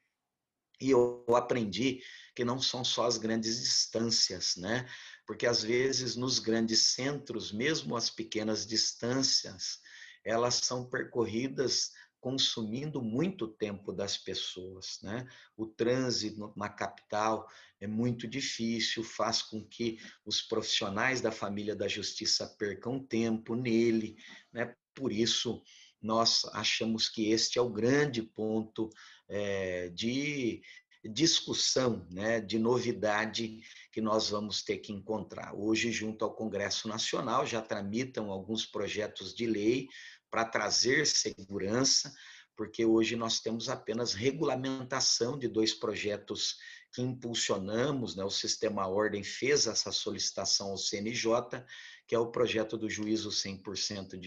[0.79, 2.01] E eu aprendi
[2.35, 4.87] que não são só as grandes distâncias, né?
[5.25, 9.79] Porque às vezes nos grandes centros, mesmo as pequenas distâncias,
[10.23, 11.91] elas são percorridas
[12.28, 15.25] consumindo muito tempo das pessoas, né?
[15.55, 17.49] O trânsito na capital
[17.80, 24.17] é muito difícil, faz com que os profissionais da família da justiça percam tempo nele,
[24.51, 24.75] né?
[24.93, 25.63] Por isso,
[26.01, 28.89] nós achamos que este é o grande ponto
[29.30, 30.61] é, de
[31.05, 33.61] discussão, né, de novidade
[33.91, 35.55] que nós vamos ter que encontrar.
[35.55, 39.88] Hoje, junto ao Congresso Nacional, já tramitam alguns projetos de lei
[40.30, 42.13] para trazer segurança,
[42.55, 46.57] porque hoje nós temos apenas regulamentação de dois projetos
[46.91, 51.63] que impulsionamos, né, o Sistema Ordem fez essa solicitação ao CNJ,
[52.07, 54.17] que é o projeto do juízo 100%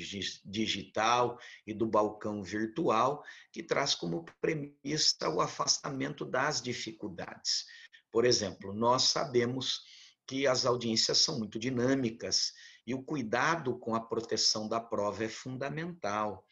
[0.44, 7.64] digital e do balcão virtual, que traz como premissa o afastamento das dificuldades.
[8.12, 9.80] Por exemplo, nós sabemos
[10.26, 12.52] que as audiências são muito dinâmicas
[12.90, 16.44] e o cuidado com a proteção da prova é fundamental,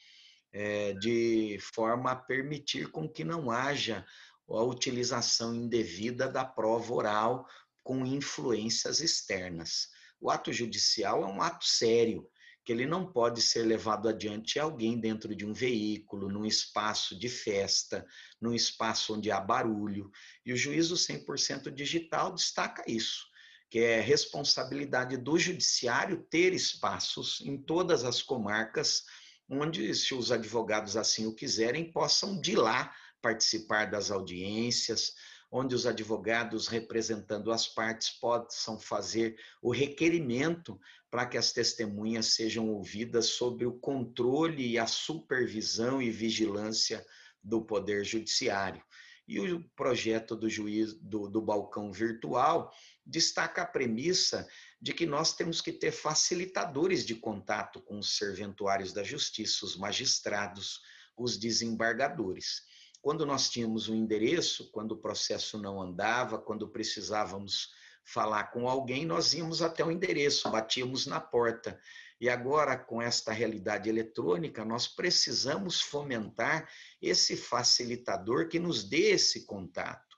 [0.52, 4.06] é, de forma a permitir com que não haja
[4.48, 7.44] a utilização indevida da prova oral
[7.82, 9.88] com influências externas.
[10.20, 12.24] O ato judicial é um ato sério,
[12.64, 17.28] que ele não pode ser levado adiante alguém dentro de um veículo, num espaço de
[17.28, 18.06] festa,
[18.40, 20.08] num espaço onde há barulho.
[20.46, 23.27] E o juízo 100% digital destaca isso,
[23.70, 29.04] que é responsabilidade do judiciário ter espaços em todas as comarcas
[29.48, 35.14] onde, se os advogados assim o quiserem, possam de lá participar das audiências,
[35.50, 40.78] onde os advogados representando as partes possam fazer o requerimento
[41.10, 47.04] para que as testemunhas sejam ouvidas sob o controle e a supervisão e vigilância
[47.42, 48.82] do Poder Judiciário.
[49.26, 52.70] E o projeto do juiz do, do balcão virtual
[53.08, 54.46] destaca a premissa
[54.80, 59.76] de que nós temos que ter facilitadores de contato com os serventuários da justiça, os
[59.76, 60.80] magistrados,
[61.16, 62.62] os desembargadores.
[63.00, 67.70] Quando nós tínhamos um endereço, quando o processo não andava, quando precisávamos
[68.04, 71.80] falar com alguém, nós íamos até o endereço, batíamos na porta.
[72.20, 76.68] E agora, com esta realidade eletrônica, nós precisamos fomentar
[77.00, 80.16] esse facilitador que nos dê esse contato.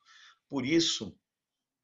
[0.48, 1.16] Por isso,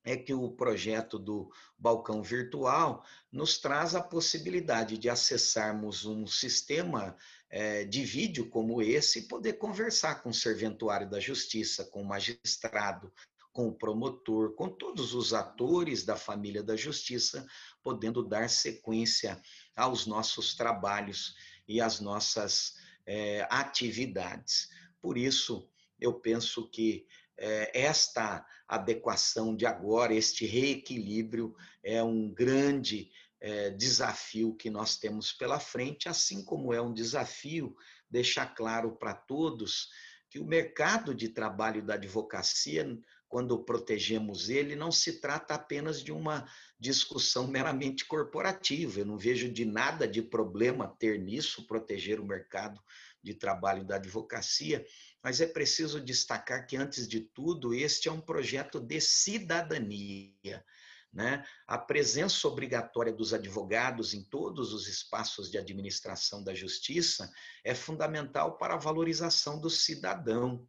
[0.06, 7.16] é que o projeto do balcão virtual nos traz a possibilidade de acessarmos um sistema
[7.50, 12.06] é, de vídeo como esse e poder conversar com o serventuário da justiça, com o
[12.06, 13.12] magistrado,
[13.52, 17.44] com o promotor, com todos os atores da família da justiça,
[17.82, 19.42] podendo dar sequência
[19.74, 21.34] aos nossos trabalhos
[21.66, 24.68] e às nossas é, atividades.
[25.00, 27.06] Por isso, eu penso que
[27.38, 33.10] esta adequação de agora, este reequilíbrio, é um grande
[33.40, 37.76] é, desafio que nós temos pela frente, assim como é um desafio
[38.10, 39.88] deixar claro para todos
[40.28, 46.12] que o mercado de trabalho da advocacia, quando protegemos ele, não se trata apenas de
[46.12, 49.00] uma discussão meramente corporativa.
[49.00, 52.80] Eu não vejo de nada de problema ter nisso, proteger o mercado
[53.22, 54.86] de trabalho da advocacia,
[55.26, 60.64] mas é preciso destacar que, antes de tudo, este é um projeto de cidadania.
[61.12, 61.44] Né?
[61.66, 67.28] A presença obrigatória dos advogados em todos os espaços de administração da justiça
[67.64, 70.64] é fundamental para a valorização do cidadão.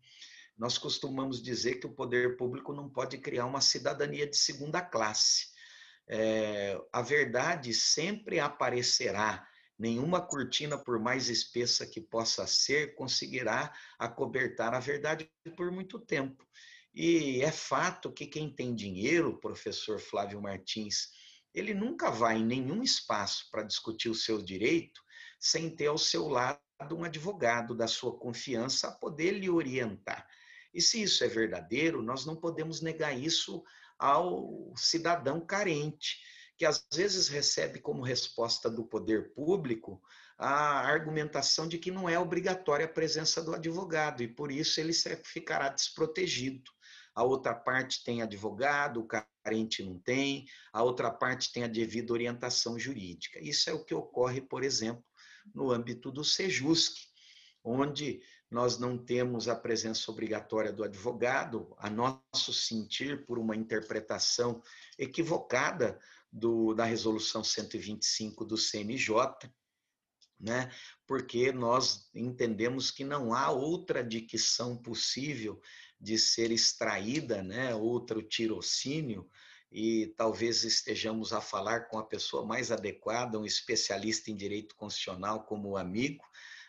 [0.57, 5.49] Nós costumamos dizer que o poder público não pode criar uma cidadania de segunda classe.
[6.07, 9.47] É, a verdade sempre aparecerá
[9.77, 16.43] Nenhuma cortina, por mais espessa que possa ser, conseguirá acobertar a verdade por muito tempo.
[16.93, 21.09] E é fato que quem tem dinheiro, professor Flávio Martins,
[21.53, 25.01] ele nunca vai em nenhum espaço para discutir o seu direito
[25.39, 26.59] sem ter ao seu lado
[26.91, 30.27] um advogado da sua confiança a poder lhe orientar.
[30.73, 33.63] E se isso é verdadeiro, nós não podemos negar isso
[33.97, 36.17] ao cidadão carente
[36.57, 40.01] que às vezes recebe como resposta do poder público
[40.37, 44.93] a argumentação de que não é obrigatória a presença do advogado e por isso ele
[45.23, 46.71] ficará desprotegido.
[47.13, 52.13] A outra parte tem advogado, o carente não tem, a outra parte tem a devida
[52.13, 53.39] orientação jurídica.
[53.41, 55.03] Isso é o que ocorre, por exemplo,
[55.53, 57.07] no âmbito do SEJUSC,
[57.63, 64.61] onde nós não temos a presença obrigatória do advogado, a nosso sentir por uma interpretação
[64.97, 65.99] equivocada
[66.37, 69.15] do, da resolução 125 do CNJ,
[70.39, 70.71] né?
[71.07, 75.59] porque nós entendemos que não há outra dicção possível
[75.99, 77.73] de ser extraída, né?
[77.73, 79.27] outro tirocínio,
[79.71, 85.43] e talvez estejamos a falar com a pessoa mais adequada, um especialista em direito constitucional
[85.43, 86.23] como o amigo,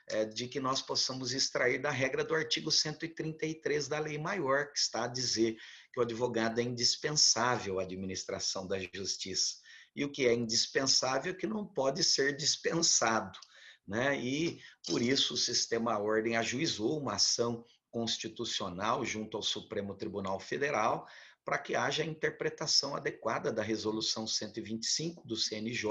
[0.08, 4.78] é, de que nós possamos extrair da regra do artigo 133 da Lei Maior, que
[4.78, 5.58] está a dizer
[5.98, 9.56] que o advogado é indispensável à administração da justiça.
[9.96, 13.36] E o que é indispensável é que não pode ser dispensado.
[13.86, 14.20] Né?
[14.20, 21.06] E, por isso, o sistema ordem ajuizou uma ação constitucional junto ao Supremo Tribunal Federal
[21.44, 25.88] para que haja a interpretação adequada da resolução 125 do CNJ,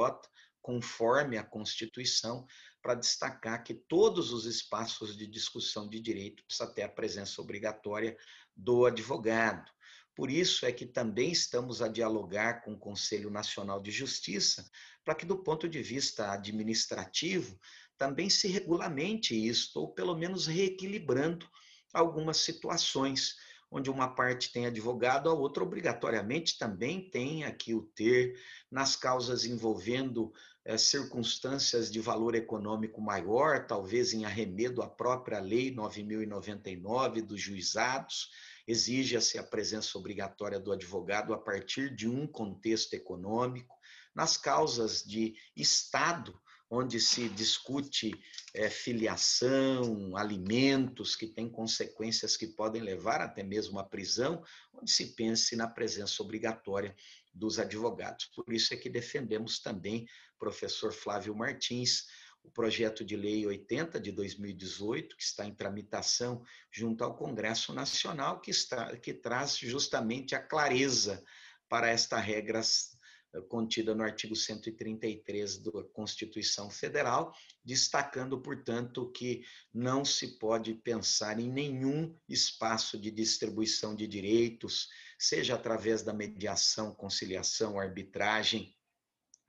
[0.61, 2.45] conforme a Constituição,
[2.81, 8.15] para destacar que todos os espaços de discussão de direito precisa ter a presença obrigatória
[8.55, 9.69] do advogado.
[10.17, 14.67] Por isso é que também estamos a dialogar com o Conselho Nacional de Justiça,
[15.05, 17.55] para que, do ponto de vista administrativo,
[17.99, 21.47] também se regulamente isto, ou pelo menos reequilibrando
[21.93, 23.35] algumas situações,
[23.69, 28.41] onde uma parte tem advogado, a outra obrigatoriamente também tem aqui o ter,
[28.71, 30.33] nas causas envolvendo
[30.65, 38.31] é, circunstâncias de valor econômico maior, talvez em arremedo à própria Lei 9099 dos juizados,
[38.67, 43.75] exige-se a presença obrigatória do advogado a partir de um contexto econômico.
[44.13, 46.37] Nas causas de Estado,
[46.69, 48.13] onde se discute
[48.53, 54.43] é, filiação, alimentos que têm consequências que podem levar até mesmo à prisão,
[54.73, 56.95] onde se pense na presença obrigatória
[57.33, 58.25] dos advogados.
[58.25, 60.07] Por isso é que defendemos também,
[60.37, 62.07] professor Flávio Martins,
[62.47, 66.41] o projeto de lei 80 de 2018, que está em tramitação
[66.71, 71.21] junto ao Congresso Nacional, que, está, que traz justamente a clareza
[71.67, 77.35] para esta regra eh, contida no artigo 133 da Constituição Federal,
[77.65, 79.43] destacando, portanto, que
[79.73, 84.87] não se pode pensar em nenhum espaço de distribuição de direitos,
[85.19, 88.73] seja através da mediação, conciliação, arbitragem,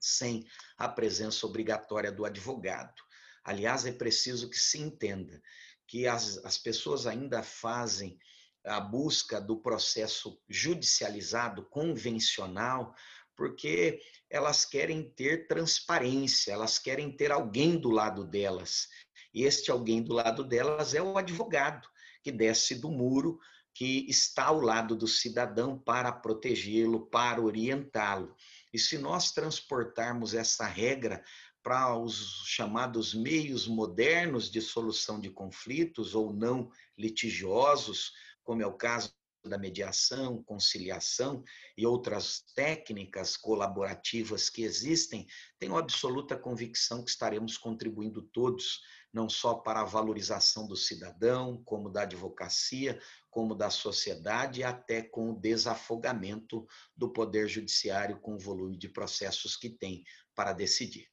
[0.00, 0.46] sem
[0.76, 3.02] a presença obrigatória do advogado.
[3.44, 5.40] Aliás, é preciso que se entenda
[5.86, 8.18] que as, as pessoas ainda fazem
[8.64, 12.94] a busca do processo judicializado, convencional,
[13.34, 18.88] porque elas querem ter transparência, elas querem ter alguém do lado delas.
[19.32, 21.88] E este alguém do lado delas é o advogado,
[22.22, 23.38] que desce do muro,
[23.72, 28.34] que está ao lado do cidadão para protegê-lo, para orientá-lo.
[28.72, 31.22] E se nós transportarmos essa regra
[31.62, 38.12] para os chamados meios modernos de solução de conflitos ou não litigiosos,
[38.42, 39.12] como é o caso
[39.44, 41.44] da mediação, conciliação
[41.76, 45.26] e outras técnicas colaborativas que existem,
[45.58, 51.88] tenho absoluta convicção que estaremos contribuindo todos, não só para a valorização do cidadão, como
[51.88, 53.00] da advocacia,
[53.30, 56.66] como da sociedade, até com o desafogamento
[56.96, 60.02] do Poder Judiciário com o volume de processos que tem
[60.34, 61.08] para decidir.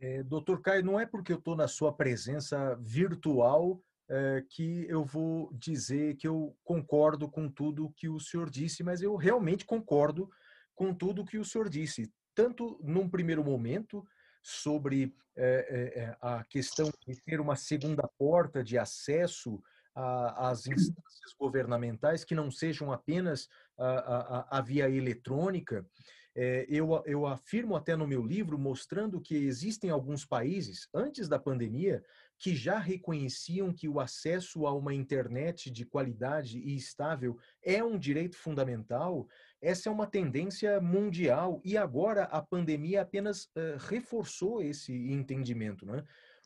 [0.00, 5.04] É, doutor Caio, não é porque eu estou na sua presença virtual é, que eu
[5.04, 10.28] vou dizer que eu concordo com tudo que o senhor disse, mas eu realmente concordo
[10.74, 14.04] com tudo que o senhor disse, tanto num primeiro momento
[14.42, 19.62] sobre é, é, a questão de ter uma segunda porta de acesso
[19.94, 25.86] às instâncias governamentais que não sejam apenas a, via eletrônica.
[26.34, 31.38] É, eu, eu afirmo até no meu livro, mostrando que existem alguns países, antes da
[31.38, 32.02] pandemia,
[32.42, 37.96] que já reconheciam que o acesso a uma internet de qualidade e estável é um
[37.96, 39.28] direito fundamental.
[39.60, 45.86] Essa é uma tendência mundial e agora a pandemia apenas uh, reforçou esse entendimento.
[45.86, 46.02] Né?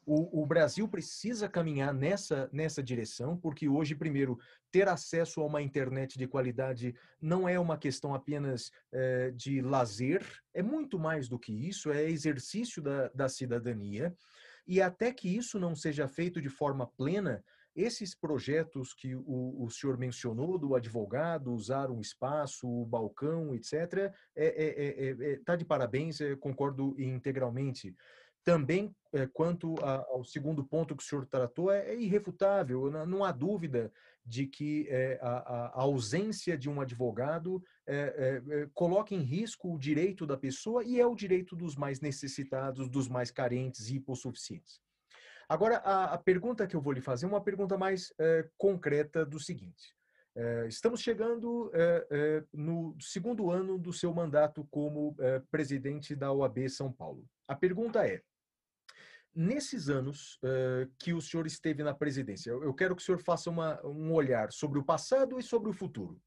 [0.07, 4.38] O, o, Brasil precisa caminhar nessa, nessa direção, porque hoje, primeiro,
[4.70, 10.24] ter acesso a uma internet de qualidade não é uma questão apenas é, de lazer,
[10.54, 14.16] é muito mais do que isso, é exercício da, da cidadania.
[14.64, 17.44] E até que isso não seja feito de forma plena,
[17.76, 23.72] esses projetos que o, o senhor mencionou, do advogado, usar um espaço, o balcão, etc.,
[23.74, 27.94] está é, é, é, é tá de parabéns, concordo integralmente.
[28.47, 33.32] Também, é, quanto ao segundo ponto que o senhor tratou, é, é irrefutável, não, há
[33.32, 33.92] dúvida
[34.24, 37.61] de que é, a, ausência de um advogado
[38.72, 43.09] coloca em risco o direito da pessoa e é o direito dos mais necessitados, dos
[43.09, 44.80] mais carentes e hipossuficientes.
[45.49, 48.12] Agora, a pergunta que eu vou lhe fazer é uma pergunta mais
[48.57, 49.92] concreta do seguinte.
[50.68, 51.72] Estamos chegando
[52.53, 55.16] no segundo ano do seu mandato como
[55.51, 57.24] presidente da OAB São Paulo.
[57.49, 58.22] A pergunta é:
[59.39, 63.51] Nesses anos uh, que o senhor esteve na presidência, eu, quero que o senhor faça
[63.51, 66.18] uma, um olhar sobre o passado e sobre o futuro.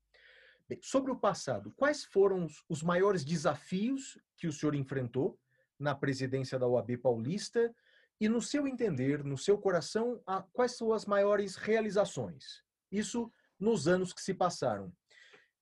[0.67, 5.39] Bem, sobre o passado, quais foram os, os maiores desafios que o senhor enfrentou
[5.79, 7.73] na presidência da OAB Paulista
[8.21, 12.63] e, no seu entender, no seu coração, a, quais são as maiores realizações?
[12.91, 14.93] Isso nos anos que se passaram.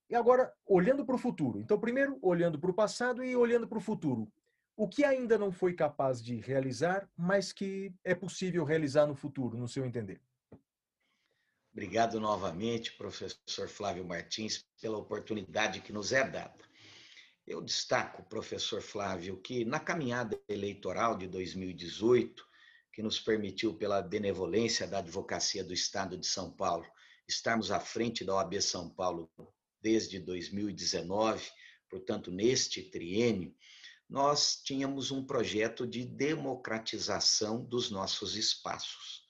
[0.10, 1.62] E agora, olhando para o futuro.
[1.62, 4.30] Então, primeiro, olhando para o passado e olhando para o futuro
[4.78, 9.58] o que ainda não foi capaz de realizar, mas que é possível realizar no futuro,
[9.58, 10.22] no seu entender?
[11.74, 16.64] Obrigado novamente, professor Flávio Martins, pela oportunidade que nos é dada.
[17.46, 22.46] Eu destaco, professor Flávio, que na caminhada eleitoral de 2018,
[22.94, 26.86] que nos permitiu, pela benevolência da Advocacia do Estado de São Paulo,
[27.28, 29.32] estarmos à frente da OAB São Paulo
[29.82, 31.50] desde 2019,
[31.90, 33.56] portanto, neste triênio,
[34.10, 39.28] nós tínhamos um projeto de democratização dos nossos espaços,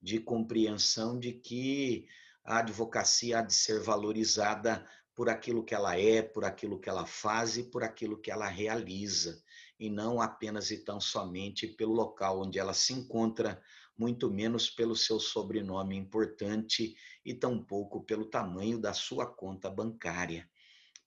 [0.00, 2.06] de compreensão de que
[2.44, 7.04] a advocacia há de ser valorizada por aquilo que ela é, por aquilo que ela
[7.04, 9.42] faz e por aquilo que ela realiza,
[9.78, 13.60] e não apenas e tão somente pelo local onde ela se encontra,
[13.98, 20.48] muito menos pelo seu sobrenome importante e tampouco pelo tamanho da sua conta bancária.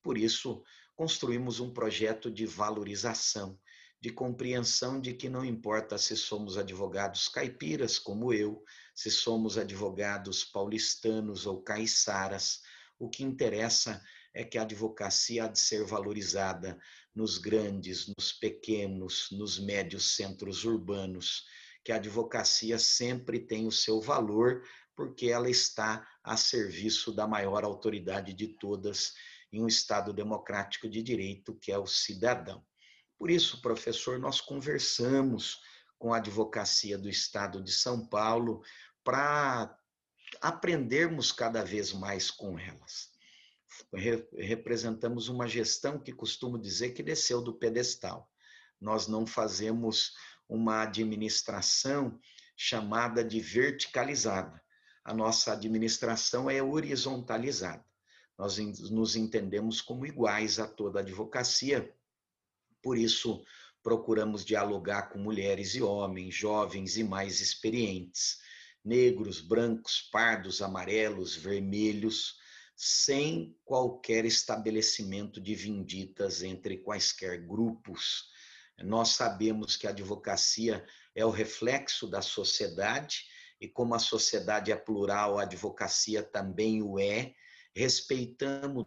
[0.00, 0.62] Por isso,
[0.96, 3.58] construímos um projeto de valorização,
[4.00, 8.62] de compreensão de que não importa se somos advogados caipiras, como eu,
[8.94, 12.60] se somos advogados paulistanos ou caiçaras,
[12.98, 14.02] o que interessa
[14.32, 16.78] é que a advocacia há de ser valorizada
[17.14, 21.44] nos grandes, nos pequenos, nos médios centros urbanos,
[21.84, 24.62] que a advocacia sempre tem o seu valor,
[24.96, 29.12] porque ela está a serviço da maior autoridade de todas
[29.54, 32.64] em um Estado democrático de direito, que é o cidadão.
[33.16, 35.60] Por isso, professor, nós conversamos
[35.96, 38.62] com a advocacia do Estado de São Paulo
[39.04, 39.78] para
[40.40, 43.12] aprendermos cada vez mais com elas.
[44.36, 48.28] Representamos uma gestão que costumo dizer que desceu do pedestal.
[48.80, 50.12] Nós não fazemos
[50.48, 52.18] uma administração
[52.56, 54.60] chamada de verticalizada.
[55.04, 57.84] A nossa administração é horizontalizada.
[58.36, 58.58] Nós
[58.90, 61.94] nos entendemos como iguais a toda a advocacia.
[62.82, 63.44] Por isso,
[63.82, 68.38] procuramos dialogar com mulheres e homens, jovens e mais experientes,
[68.84, 72.38] negros, brancos, pardos, amarelos, vermelhos,
[72.76, 78.30] sem qualquer estabelecimento de vinditas entre quaisquer grupos.
[78.82, 80.84] Nós sabemos que a advocacia
[81.14, 83.26] é o reflexo da sociedade,
[83.60, 87.34] e como a sociedade é plural, a advocacia também o é.
[87.74, 88.86] Respeitamos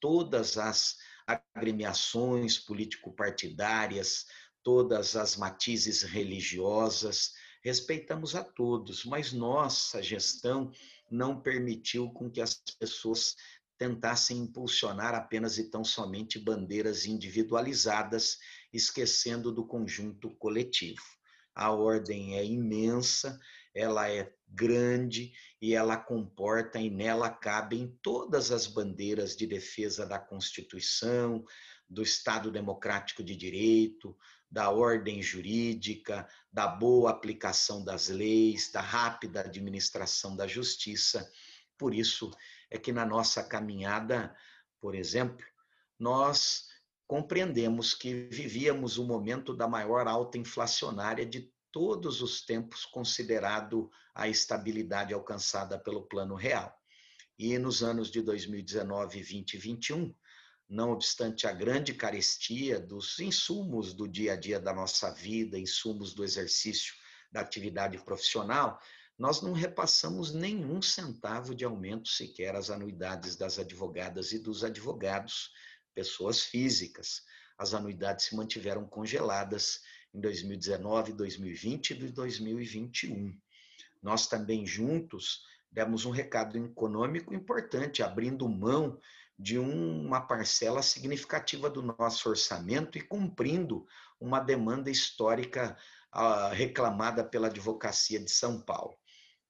[0.00, 0.96] todas as
[1.26, 4.26] agremiações político-partidárias,
[4.62, 7.32] todas as matizes religiosas,
[7.62, 10.70] respeitamos a todos, mas nossa gestão
[11.10, 13.34] não permitiu com que as pessoas
[13.78, 18.38] tentassem impulsionar apenas e tão somente bandeiras individualizadas,
[18.72, 21.02] esquecendo do conjunto coletivo.
[21.54, 23.38] A ordem é imensa,
[23.74, 30.18] ela é grande e ela comporta e nela cabem todas as bandeiras de defesa da
[30.18, 31.44] Constituição,
[31.88, 34.16] do Estado Democrático de Direito,
[34.50, 41.28] da ordem jurídica, da boa aplicação das leis, da rápida administração da justiça.
[41.76, 42.30] Por isso
[42.70, 44.34] é que na nossa caminhada,
[44.80, 45.44] por exemplo,
[45.98, 46.68] nós
[47.06, 54.28] compreendemos que vivíamos o momento da maior alta inflacionária de todos os tempos, considerado a
[54.28, 56.72] estabilidade alcançada pelo Plano Real.
[57.36, 60.14] E nos anos de 2019, 20 e 21,
[60.68, 66.14] não obstante a grande carestia dos insumos do dia a dia da nossa vida, insumos
[66.14, 66.94] do exercício
[67.32, 68.80] da atividade profissional,
[69.18, 75.50] nós não repassamos nenhum centavo de aumento sequer às anuidades das advogadas e dos advogados,
[75.92, 77.24] pessoas físicas.
[77.58, 79.80] As anuidades se mantiveram congeladas
[80.14, 83.36] em 2019, 2020 e 2021.
[84.02, 89.00] Nós também juntos demos um recado econômico importante, abrindo mão
[89.36, 93.84] de uma parcela significativa do nosso orçamento e cumprindo
[94.20, 95.76] uma demanda histórica
[96.14, 98.96] uh, reclamada pela Advocacia de São Paulo.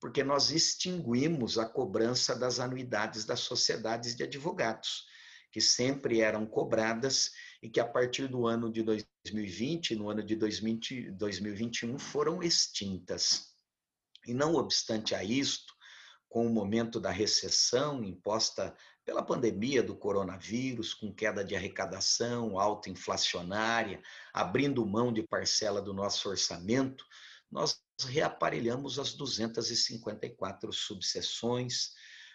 [0.00, 5.06] Porque nós extinguimos a cobrança das anuidades das sociedades de advogados,
[5.52, 7.32] que sempre eram cobradas
[7.64, 13.54] e que a partir do ano de 2020, no ano de 2020, 2021, foram extintas.
[14.26, 15.72] E não obstante a isto,
[16.28, 22.90] com o momento da recessão imposta pela pandemia do coronavírus, com queda de arrecadação alta
[22.90, 24.02] inflacionária,
[24.34, 27.02] abrindo mão de parcela do nosso orçamento,
[27.50, 31.92] nós reaparelhamos as 254 subseções,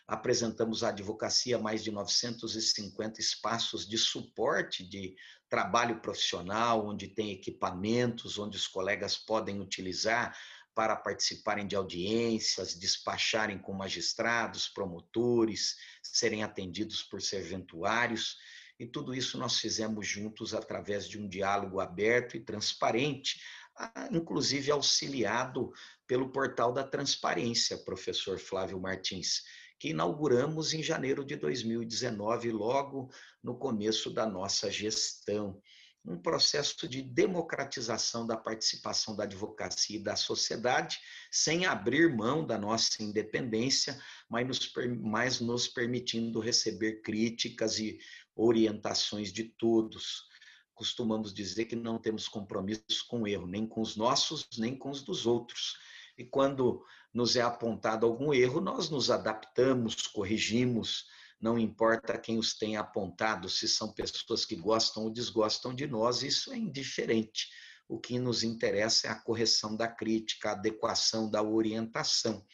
[0.09, 5.15] apresentamos à advocacia mais de 950 espaços de suporte de
[5.47, 10.35] trabalho profissional, onde tem equipamentos, onde os colegas podem utilizar
[10.73, 18.37] para participarem de audiências, despacharem com magistrados, promotores, serem atendidos por serventuários.
[18.79, 23.39] E tudo isso nós fizemos juntos através de um diálogo aberto e transparente,
[24.11, 25.71] inclusive auxiliado
[26.07, 29.43] pelo portal da transparência, professor Flávio Martins
[29.79, 33.09] que inauguramos em janeiro de 2019, logo
[33.41, 35.61] no começo da nossa gestão.
[36.05, 40.99] Um processo de democratização da participação da advocacia e da sociedade,
[41.31, 43.99] sem abrir mão da nossa independência,
[44.29, 47.99] mas nos, mas nos permitindo receber críticas e
[48.35, 50.29] orientações de todos
[50.79, 54.89] costumamos dizer que não temos compromisso com o erro, nem com os nossos, nem com
[54.89, 55.77] os dos outros.
[56.17, 56.81] E quando
[57.13, 61.05] nos é apontado algum erro, nós nos adaptamos, corrigimos,
[61.41, 66.21] não importa quem os tenha apontado, se são pessoas que gostam ou desgostam de nós,
[66.21, 67.47] isso é indiferente.
[67.87, 72.45] O que nos interessa é a correção da crítica, a adequação da orientação.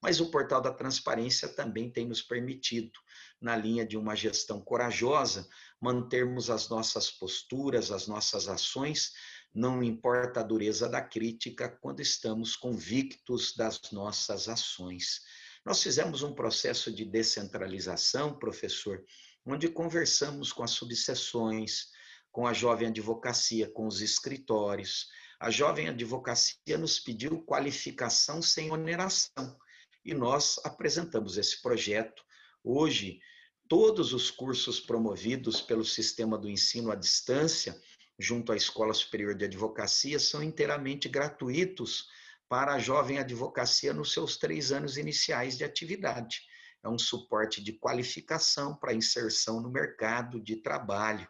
[0.00, 2.92] Mas o portal da transparência também tem nos permitido,
[3.40, 5.48] na linha de uma gestão corajosa,
[5.80, 9.12] mantermos as nossas posturas, as nossas ações
[9.54, 15.20] não importa a dureza da crítica, quando estamos convictos das nossas ações.
[15.64, 19.04] Nós fizemos um processo de descentralização, professor,
[19.46, 21.86] onde conversamos com as subseções,
[22.32, 25.06] com a jovem advocacia, com os escritórios.
[25.38, 29.56] A jovem advocacia nos pediu qualificação sem oneração
[30.04, 32.24] e nós apresentamos esse projeto.
[32.62, 33.20] Hoje,
[33.68, 37.80] todos os cursos promovidos pelo sistema do ensino à distância,
[38.18, 42.08] junto à Escola Superior de Advocacia, são inteiramente gratuitos
[42.48, 46.42] para a jovem advocacia nos seus três anos iniciais de atividade.
[46.82, 51.26] É um suporte de qualificação para inserção no mercado de trabalho.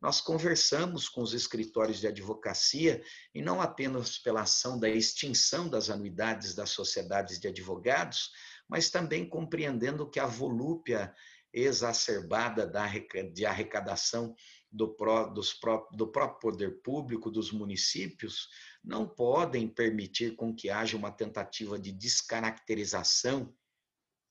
[0.00, 3.02] Nós conversamos com os escritórios de advocacia
[3.34, 8.30] e não apenas pela ação da extinção das anuidades das sociedades de advogados,
[8.68, 11.14] mas também compreendendo que a volúpia
[11.52, 12.70] exacerbada
[13.32, 14.34] de arrecadação
[14.74, 15.56] do, pró, dos,
[15.92, 18.48] do próprio poder público, dos municípios,
[18.82, 23.54] não podem permitir com que haja uma tentativa de descaracterização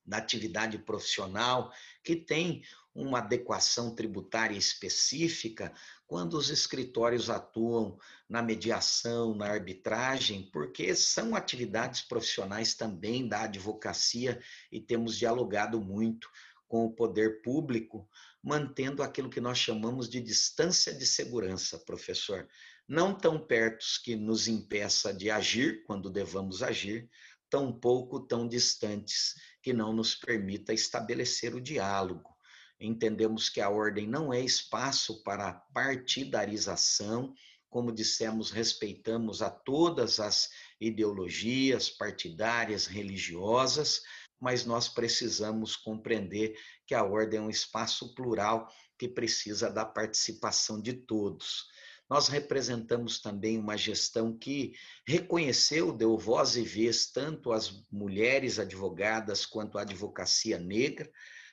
[0.05, 1.71] da atividade profissional
[2.03, 2.61] que tem
[2.93, 5.73] uma adequação tributária específica
[6.05, 7.97] quando os escritórios atuam
[8.27, 14.39] na mediação, na arbitragem, porque são atividades profissionais também da advocacia
[14.69, 16.29] e temos dialogado muito
[16.67, 18.09] com o poder público,
[18.43, 22.47] mantendo aquilo que nós chamamos de distância de segurança, professor.
[22.85, 27.09] Não tão perto que nos impeça de agir quando devamos agir,
[27.49, 32.35] tão pouco tão distantes que não nos permita estabelecer o diálogo.
[32.79, 37.33] Entendemos que a ordem não é espaço para partidarização,
[37.69, 40.49] como dissemos, respeitamos a todas as
[40.79, 44.03] ideologias partidárias, religiosas,
[44.43, 50.81] mas nós precisamos compreender que a ordem é um espaço plural que precisa da participação
[50.81, 51.69] de todos.
[52.09, 54.73] Nós representamos também uma gestão que
[55.07, 61.09] reconheceu, deu voz e vez tanto às mulheres advogadas quanto à advocacia negra.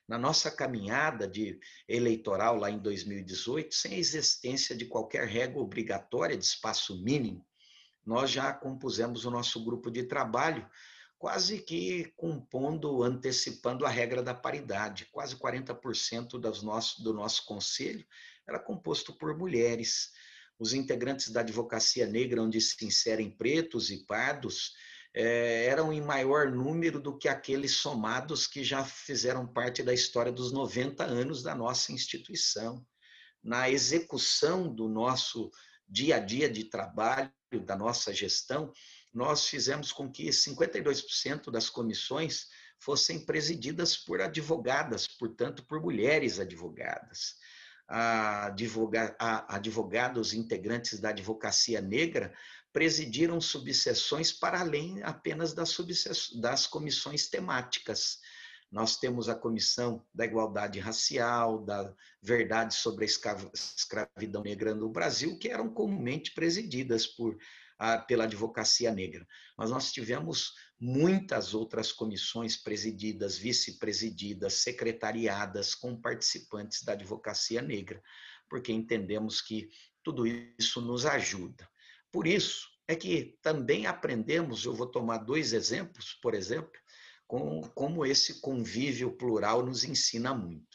[0.09, 6.37] Na nossa caminhada de eleitoral lá em 2018, sem a existência de qualquer regra obrigatória
[6.37, 7.47] de espaço mínimo,
[8.05, 10.69] nós já compusemos o nosso grupo de trabalho
[11.21, 15.07] quase que compondo, antecipando a regra da paridade.
[15.13, 18.07] Quase 40% das nosso, do nosso conselho
[18.49, 20.13] era composto por mulheres.
[20.59, 24.73] Os integrantes da advocacia negra, onde se inserem pretos e pardos,
[25.13, 30.33] é, eram em maior número do que aqueles somados que já fizeram parte da história
[30.33, 32.83] dos 90 anos da nossa instituição.
[33.45, 35.51] Na execução do nosso
[35.87, 37.31] dia a dia de trabalho,
[37.67, 38.73] da nossa gestão,
[39.13, 47.37] nós fizemos com que 52% das comissões fossem presididas por advogadas, portanto, por mulheres advogadas.
[49.49, 52.33] Advogados integrantes da advocacia negra
[52.73, 55.77] presidiram subseções para além apenas das,
[56.41, 58.21] das comissões temáticas.
[58.71, 61.93] Nós temos a comissão da igualdade racial, da
[62.23, 63.09] verdade sobre a
[63.53, 67.37] escravidão negra no Brasil, que eram comumente presididas por
[68.07, 69.27] pela advocacia negra.
[69.57, 78.03] Mas nós tivemos muitas outras comissões presididas, vice-presididas, secretariadas com participantes da advocacia negra,
[78.49, 79.71] porque entendemos que
[80.03, 81.69] tudo isso nos ajuda.
[82.13, 86.79] Por isso é que também aprendemos, eu vou tomar dois exemplos, por exemplo,
[87.27, 90.70] com, como esse convívio plural nos ensina muito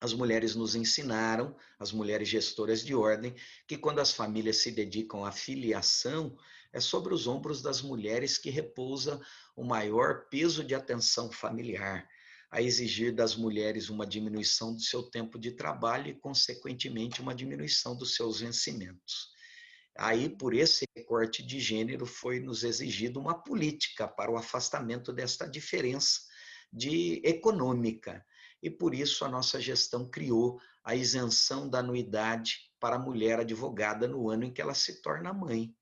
[0.00, 3.34] as mulheres nos ensinaram, as mulheres gestoras de ordem,
[3.66, 6.34] que quando as famílias se dedicam à filiação,
[6.72, 9.20] é sobre os ombros das mulheres que repousa
[9.54, 12.08] o maior peso de atenção familiar,
[12.50, 17.94] a exigir das mulheres uma diminuição do seu tempo de trabalho e, consequentemente, uma diminuição
[17.94, 19.30] dos seus vencimentos.
[19.96, 25.46] Aí, por esse recorte de gênero, foi nos exigido uma política para o afastamento desta
[25.46, 26.20] diferença
[26.72, 28.24] de econômica
[28.62, 34.08] e por isso a nossa gestão criou a isenção da anuidade para a mulher advogada
[34.08, 35.74] no ano em que ela se torna mãe.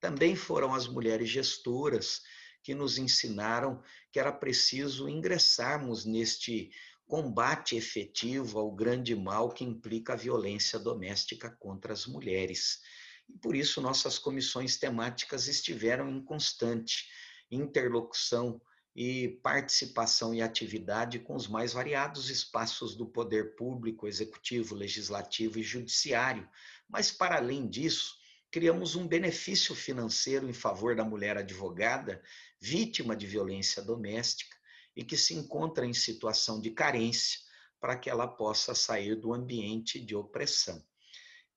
[0.00, 2.22] Também foram as mulheres gestoras
[2.62, 6.70] que nos ensinaram que era preciso ingressarmos neste
[7.06, 12.80] combate efetivo ao grande mal que implica a violência doméstica contra as mulheres.
[13.28, 17.06] E por isso nossas comissões temáticas estiveram em constante
[17.50, 18.60] interlocução
[18.94, 25.62] e participação e atividade com os mais variados espaços do poder público, executivo, legislativo e
[25.62, 26.48] judiciário.
[26.88, 28.16] Mas, para além disso,
[28.50, 32.22] criamos um benefício financeiro em favor da mulher advogada
[32.60, 34.56] vítima de violência doméstica
[34.94, 37.40] e que se encontra em situação de carência
[37.80, 40.82] para que ela possa sair do ambiente de opressão.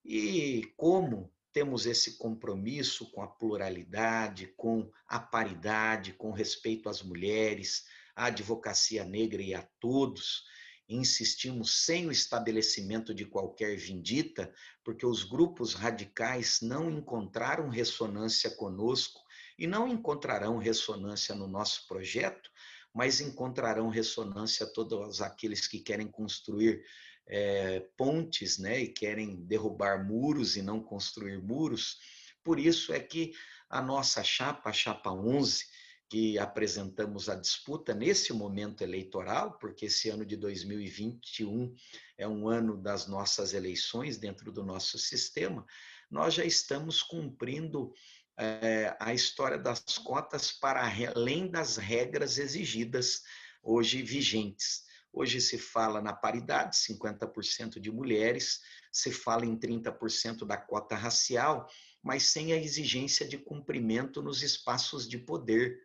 [0.04, 7.88] E como temos esse compromisso com a pluralidade, com a paridade, com respeito às mulheres,
[8.16, 10.46] à advocacia negra e a todos.
[10.88, 14.54] Insistimos sem o estabelecimento de qualquer vindita,
[14.84, 19.20] porque os grupos radicais não encontraram ressonância conosco
[19.58, 22.52] e não encontrarão ressonância no nosso projeto,
[22.94, 26.86] mas encontrarão ressonância todos aqueles que querem construir
[27.28, 31.98] é, pontes né, e querem derrubar muros e não construir muros.
[32.44, 33.34] Por isso é que
[33.70, 35.66] a nossa chapa, a chapa 11,
[36.10, 41.76] que apresentamos a disputa nesse momento eleitoral, porque esse ano de 2021
[42.18, 45.66] é um ano das nossas eleições dentro do nosso sistema,
[46.10, 47.94] nós já estamos cumprindo
[48.38, 50.82] é, a história das cotas para
[51.14, 53.24] além das regras exigidas
[53.62, 54.87] hoje vigentes.
[55.20, 58.62] Hoje se fala na paridade, 50% de mulheres,
[58.92, 61.68] se fala em 30% da cota racial,
[62.04, 65.82] mas sem a exigência de cumprimento nos espaços de poder,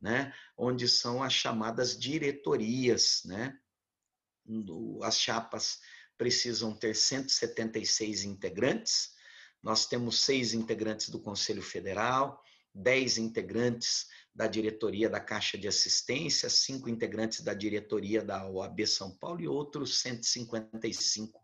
[0.00, 0.32] né?
[0.56, 3.22] onde são as chamadas diretorias.
[3.24, 3.58] Né?
[5.02, 5.80] As chapas
[6.16, 9.16] precisam ter 176 integrantes,
[9.60, 12.40] nós temos seis integrantes do Conselho Federal,
[12.72, 14.06] dez integrantes
[14.36, 19.48] da diretoria da Caixa de Assistência, cinco integrantes da diretoria da OAB São Paulo e
[19.48, 21.40] outros 155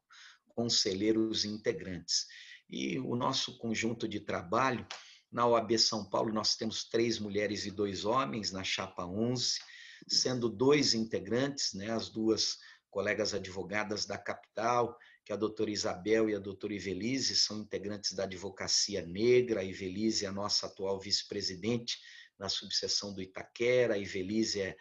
[0.55, 2.27] conselheiros integrantes.
[2.69, 4.87] E o nosso conjunto de trabalho,
[5.33, 9.59] na OAB São Paulo, nós temos três mulheres e dois homens, na chapa 11,
[10.07, 12.59] sendo dois integrantes, né, as duas
[12.91, 18.25] colegas advogadas da capital, que a doutora Isabel e a doutora Ivelise são integrantes da
[18.25, 21.99] advocacia negra, a Ivelise é a nossa atual vice-presidente
[22.39, 24.77] na subseção do Itaquera, Ivelise é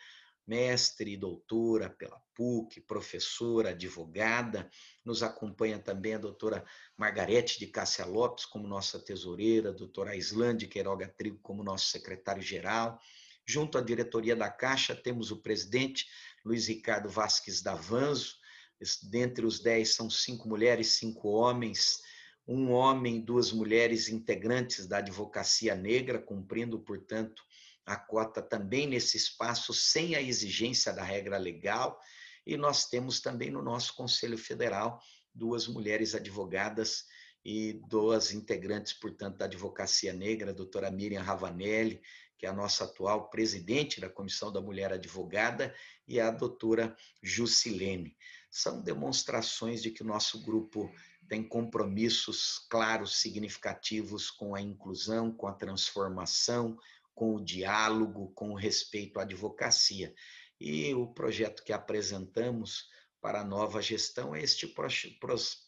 [0.47, 4.69] mestre e doutora pela PUC, professora, advogada.
[5.05, 6.65] Nos acompanha também a doutora
[6.97, 12.99] Margarete de Cássia Lopes como nossa tesoureira, a doutora Islande Queiroga Trigo como nosso secretário-geral.
[13.45, 16.05] Junto à diretoria da Caixa, temos o presidente
[16.43, 18.35] Luiz Ricardo Vasques Davanzo.
[19.03, 22.01] Dentre os dez, são cinco mulheres, cinco homens
[22.47, 27.43] um homem e duas mulheres integrantes da advocacia negra, cumprindo, portanto,
[27.85, 31.99] a cota também nesse espaço, sem a exigência da regra legal.
[32.45, 35.01] E nós temos também no nosso Conselho Federal
[35.33, 37.05] duas mulheres advogadas
[37.43, 42.01] e duas integrantes, portanto, da advocacia negra, a doutora Miriam Ravanelli,
[42.37, 45.73] que é a nossa atual presidente da Comissão da Mulher Advogada,
[46.07, 48.15] e a doutora Jusilene.
[48.49, 50.91] São demonstrações de que o nosso grupo
[51.31, 56.77] tem compromissos claros, significativos com a inclusão, com a transformação,
[57.15, 60.13] com o diálogo, com o respeito à advocacia.
[60.59, 62.89] E o projeto que apresentamos
[63.21, 64.75] para a nova gestão é este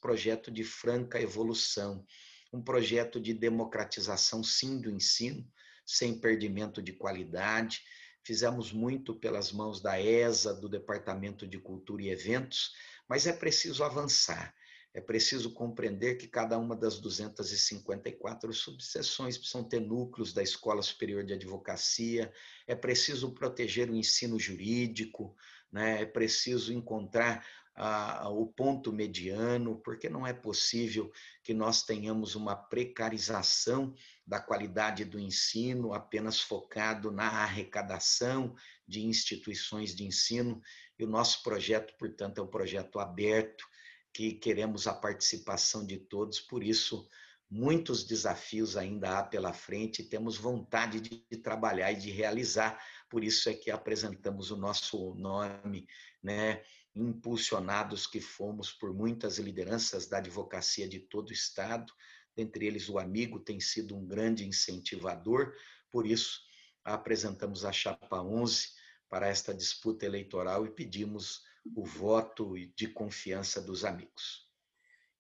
[0.02, 2.06] projeto de franca evolução,
[2.52, 5.49] um projeto de democratização, sim, do ensino,
[5.85, 7.81] sem perdimento de qualidade.
[8.22, 12.73] Fizemos muito pelas mãos da ESA, do Departamento de Cultura e Eventos,
[13.07, 14.53] mas é preciso avançar.
[14.94, 21.24] É preciso compreender que cada uma das 254 subseções precisam ter núcleos da Escola Superior
[21.24, 22.32] de Advocacia,
[22.68, 25.36] é preciso proteger o ensino jurídico,
[25.72, 26.03] né?
[26.03, 27.44] é preciso encontrar
[27.76, 31.11] ah, o ponto mediano, porque não é possível
[31.41, 33.95] que nós tenhamos uma precarização
[34.28, 38.56] da qualidade do ensino apenas focado na arrecadação
[38.88, 40.61] de instituições de ensino.
[40.99, 43.68] E o nosso projeto, portanto, é um projeto aberto
[44.14, 47.10] que queremos a participação de todos, por isso
[47.49, 53.49] muitos desafios ainda há pela frente, temos vontade de trabalhar e de realizar, por isso
[53.49, 55.88] é que apresentamos o nosso nome,
[56.22, 56.64] né,
[56.95, 61.91] impulsionados que fomos por muitas lideranças da advocacia de todo o estado,
[62.35, 65.53] dentre eles o amigo tem sido um grande incentivador,
[65.91, 66.41] por isso
[66.84, 68.69] apresentamos a chapa 11
[69.07, 71.44] para esta disputa eleitoral e pedimos
[71.76, 74.44] o voto de confiança dos amigos.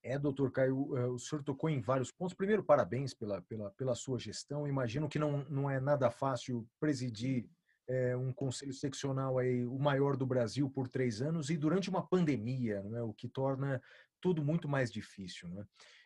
[0.03, 2.33] É, doutor Caio, eh, o senhor tocou em vários pontos.
[2.33, 4.67] Primeiro, parabéns pela, pela, pela sua gestão.
[4.67, 7.49] Imagino que não, não é nada fácil presidir
[7.87, 12.05] é, um conselho seccional aí, o maior do Brasil por três anos e durante uma
[12.05, 13.03] pandemia, não é?
[13.03, 13.81] o que torna
[14.21, 15.49] tudo muito mais difícil.
[15.49, 15.65] Não é?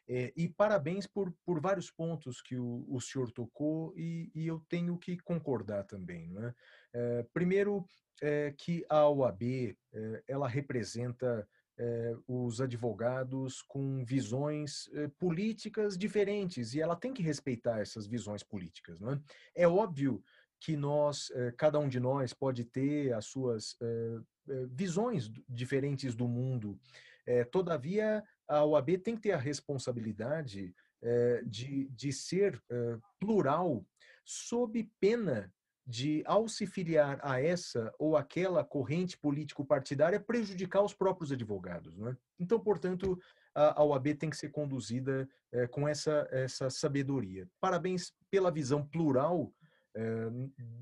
[0.09, 4.64] É, e parabéns por, por vários pontos que o, o senhor tocou e, e, eu
[4.69, 6.30] tenho que concordar também.
[6.30, 6.53] Não?
[6.93, 7.85] É, primeiro,
[8.22, 11.48] é, que a OAB é, ela representa
[11.80, 14.89] é, os advogados com visões
[15.19, 18.99] políticas diferentes e ela tem que respeitar essas visões políticas.
[18.99, 19.22] Não é?
[19.56, 20.23] é óbvio
[20.60, 23.77] que nós, cada um de nós pode ter as suas
[24.72, 26.80] visões diferentes do mundo.
[27.52, 30.73] todavia, a OAB tem que ter a responsabilidade
[31.45, 32.60] de, de ser
[33.19, 33.85] plural,
[34.26, 35.53] sob pena
[35.88, 41.97] de, ao se filiar a essa ou aquela corrente político-partidária, prejudicar os próprios advogados.
[41.97, 42.18] Né?
[42.38, 43.18] Então, portanto,
[43.55, 47.47] a, OAB tem que ser conduzida é, com essa, essa sabedoria.
[47.61, 49.53] Parabéns pela visão plural
[49.95, 50.30] é,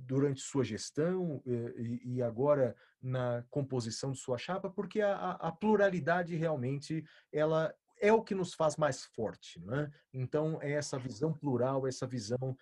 [0.07, 6.35] durante sua gestão é, e, agora na composição de sua chapa, porque a, a, pluralidade
[6.35, 7.71] realmente ela
[8.01, 9.59] é o que nos faz mais forte.
[9.61, 9.91] Né?
[10.11, 12.57] Então, é essa visão plural, essa visão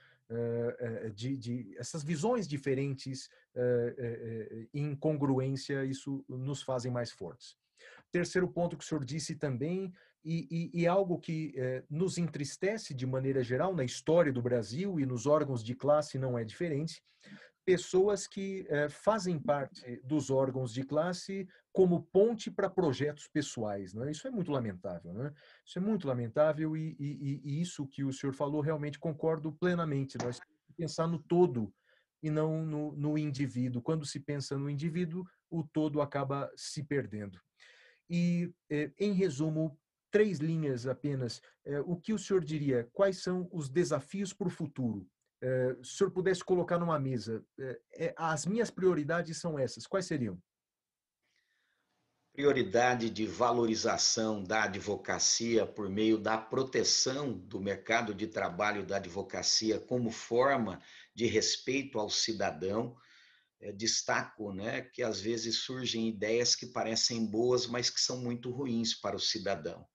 [1.13, 7.55] de, de, essas visões diferentes eh, em congruência, isso nos fazem mais fortes.
[8.11, 9.93] Terceiro ponto que o senhor disse também,
[10.23, 11.53] e, e, e algo que
[11.89, 16.39] nos entristece de maneira geral na história do Brasil e nos órgãos de classe não
[16.39, 17.03] é diferente,
[17.65, 23.93] pessoas que é, fazem parte dos órgãos de classe como ponte para projetos pessoais.
[23.93, 24.11] Né?
[24.11, 25.13] Isso é muito lamentável.
[25.13, 25.33] Né?
[25.65, 30.17] Isso é muito lamentável e, e, e, isso que o senhor falou realmente concordo plenamente.
[30.17, 31.73] Nós temos que pensar no todo
[32.21, 33.81] e não no, no indivíduo.
[33.81, 37.39] Quando se pensa no indivíduo, o todo acaba se perdendo.
[38.09, 39.77] E, é, em resumo,
[40.11, 41.41] três linhas apenas.
[41.65, 42.87] É, o que o senhor diria?
[42.93, 45.09] Quais são os desafios para o futuro?
[45.45, 49.85] Eh, se o senhor pudesse colocar numa mesa, eh, é, as minhas prioridades são essas,
[49.85, 50.41] quais seriam?
[52.31, 59.81] Prioridade de valorização da advocacia por meio da proteção do mercado de trabalho da advocacia
[59.81, 60.81] como forma
[61.13, 62.95] de respeito ao cidadão.
[63.75, 68.93] Destaco né, que às vezes surgem ideias que parecem boas, mas que são muito ruins
[68.93, 69.87] para o cidadão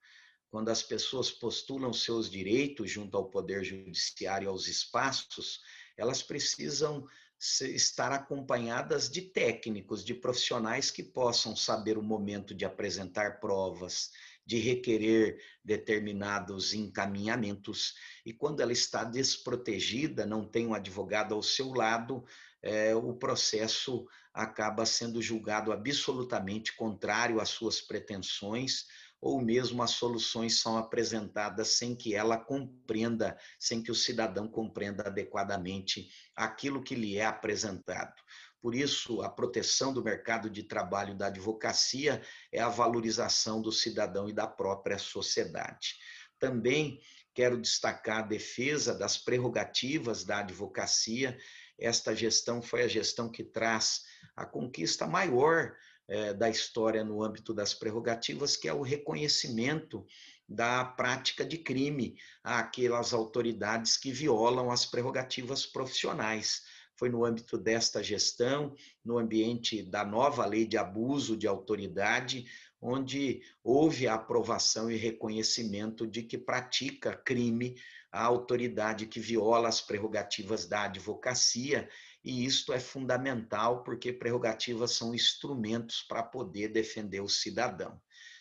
[0.51, 5.61] quando as pessoas postulam seus direitos junto ao Poder Judiciário, aos espaços,
[5.97, 7.07] elas precisam
[7.41, 14.11] estar acompanhadas de técnicos, de profissionais que possam saber o momento de apresentar provas,
[14.45, 17.95] de requerer determinados encaminhamentos.
[18.25, 22.25] E quando ela está desprotegida, não tem um advogado ao seu lado,
[22.63, 28.87] é, o processo acaba sendo julgado absolutamente contrário às suas pretensões
[29.21, 35.07] ou mesmo as soluções são apresentadas sem que ela compreenda, sem que o cidadão compreenda
[35.07, 38.15] adequadamente aquilo que lhe é apresentado.
[38.61, 42.21] Por isso, a proteção do mercado de trabalho da advocacia
[42.53, 45.97] é a valorização do cidadão e da própria sociedade.
[46.39, 47.01] Também
[47.35, 51.39] quero destacar a defesa das prerrogativas da advocacia.
[51.79, 54.03] Esta gestão foi a gestão que traz
[54.35, 55.77] a conquista maior
[56.09, 60.07] é, da história no âmbito das prerrogativas, que é o reconhecimento
[60.49, 66.63] da prática de crime àquelas autoridades que violam as prerrogativas profissionais.
[66.97, 68.75] Foi no âmbito desta gestão,
[69.05, 72.47] no ambiente da nova lei de abuso de autoridade,
[72.81, 77.77] onde houve a aprovação e reconhecimento de que pratica crime
[78.11, 81.89] a autoridade que viola as prerrogativas da advocacia
[82.25, 88.01] e isto é fundamental porque prerrogativas são instrumentos para poder defender o cidadão.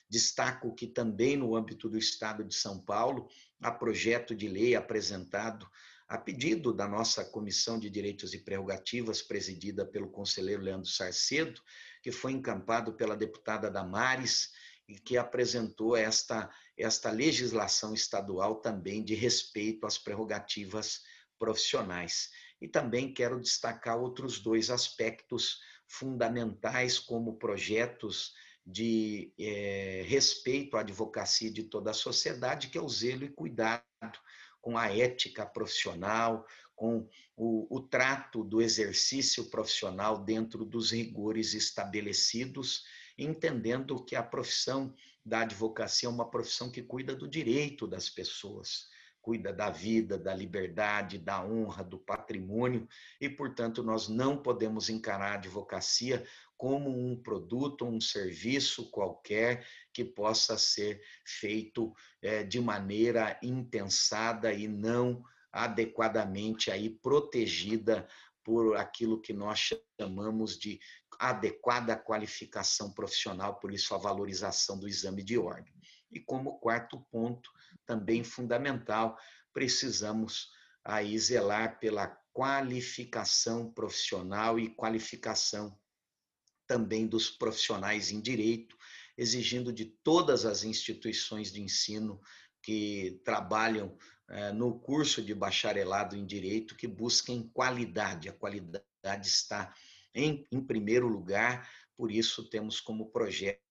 [0.09, 3.29] Destaco que também no âmbito do Estado de São Paulo,
[3.61, 5.67] há projeto de lei apresentado
[6.07, 11.61] a pedido da nossa Comissão de Direitos e Prerrogativas, presidida pelo conselheiro Leandro Sarcedo,
[12.01, 14.51] que foi encampado pela deputada Damares
[14.87, 21.01] e que apresentou esta, esta legislação estadual também de respeito às prerrogativas
[21.37, 22.29] profissionais.
[22.61, 28.33] E também quero destacar outros dois aspectos fundamentais, como projetos
[28.65, 33.83] de é, respeito à advocacia de toda a sociedade, que é o zelo e cuidado
[34.59, 42.83] com a ética profissional, com o, o trato do exercício profissional dentro dos rigores estabelecidos,
[43.17, 44.93] entendendo que a profissão
[45.25, 48.89] da advocacia é uma profissão que cuida do direito das pessoas
[49.27, 52.87] cuida da vida, da liberdade, da honra, do patrimônio,
[53.19, 56.25] e, portanto, nós não podemos encarar a advocacia
[56.55, 64.65] como um produto, um serviço qualquer que possa ser feito é, de maneira intensada e
[64.65, 65.21] não
[65.51, 68.07] adequadamente aí protegida
[68.45, 70.79] por aquilo que nós chamamos de
[71.19, 75.73] adequada qualificação profissional, por isso a valorização do exame de ordem.
[76.09, 77.51] E como quarto ponto,
[77.87, 79.17] também fundamental,
[79.53, 80.51] precisamos
[80.83, 85.75] aí zelar pela qualificação profissional e qualificação
[86.67, 88.77] também dos profissionais em direito,
[89.17, 92.21] exigindo de todas as instituições de ensino
[92.61, 93.97] que trabalham
[94.29, 98.29] eh, no curso de bacharelado em direito que busquem qualidade.
[98.29, 98.83] A qualidade
[99.27, 99.73] está
[100.13, 103.61] em, em primeiro lugar, por isso temos como projeto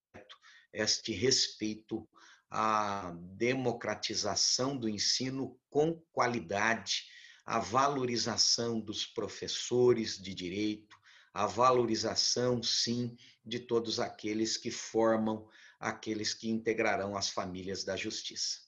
[0.72, 2.08] este respeito
[2.50, 7.04] a democratização do ensino com qualidade,
[7.44, 10.96] a valorização dos professores de direito,
[11.32, 15.48] a valorização, sim, de todos aqueles que formam
[15.78, 18.65] aqueles que integrarão as famílias da justiça.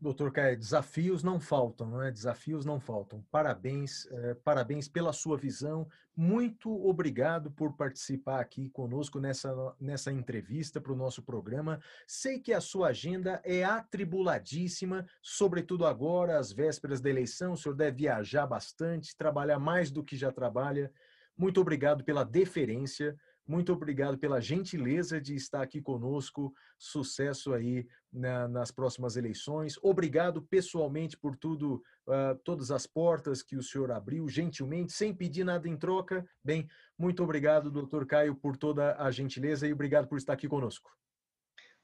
[0.00, 2.12] Doutor Caio, desafios não faltam, não é?
[2.12, 3.24] Desafios não faltam.
[3.32, 5.88] Parabéns, eh, parabéns pela sua visão.
[6.16, 11.80] Muito obrigado por participar aqui conosco nessa, nessa entrevista para o nosso programa.
[12.06, 17.54] Sei que a sua agenda é atribuladíssima, sobretudo agora, às vésperas da eleição.
[17.54, 20.92] O senhor deve viajar bastante, trabalhar mais do que já trabalha.
[21.36, 23.16] Muito obrigado pela deferência.
[23.48, 26.52] Muito obrigado pela gentileza de estar aqui conosco.
[26.78, 29.78] Sucesso aí na, nas próximas eleições.
[29.82, 35.44] Obrigado pessoalmente por tudo, uh, todas as portas que o senhor abriu, gentilmente, sem pedir
[35.44, 36.28] nada em troca.
[36.44, 36.68] Bem,
[36.98, 40.90] muito obrigado, doutor Caio, por toda a gentileza e obrigado por estar aqui conosco.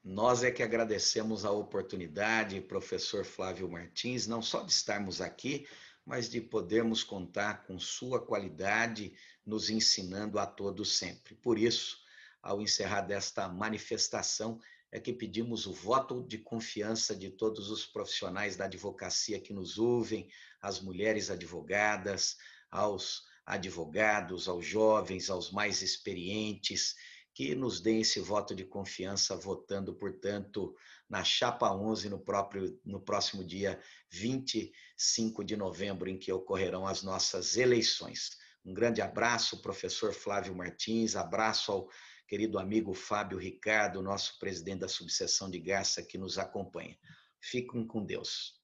[0.03, 5.65] Nós é que agradecemos a oportunidade, professor Flávio Martins, não só de estarmos aqui,
[6.05, 9.13] mas de podermos contar com sua qualidade
[9.45, 11.35] nos ensinando a todos sempre.
[11.35, 11.97] Por isso,
[12.41, 14.59] ao encerrar desta manifestação,
[14.91, 19.77] é que pedimos o voto de confiança de todos os profissionais da advocacia que nos
[19.77, 20.29] ouvem,
[20.61, 22.37] as mulheres advogadas,
[22.69, 26.95] aos advogados, aos jovens, aos mais experientes,
[27.35, 30.73] que nos deem esse voto de confiança, votando, portanto,
[31.09, 33.77] na Chapa 11 no, próprio, no próximo dia
[34.09, 38.37] 25 de novembro, em que ocorrerão as nossas eleições.
[38.65, 41.89] Um grande abraço, professor Flávio Martins, abraço ao
[42.25, 46.97] querido amigo Fábio Ricardo, nosso presidente da subseção de Garça, que nos acompanha.
[47.41, 48.61] Fiquem com Deus.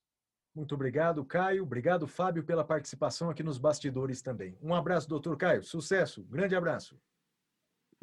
[0.55, 1.63] Muito obrigado, Caio.
[1.63, 4.57] Obrigado, Fábio, pela participação aqui nos bastidores também.
[4.61, 5.61] Um abraço, doutor Caio.
[5.61, 6.23] Sucesso.
[6.23, 6.97] Grande abraço.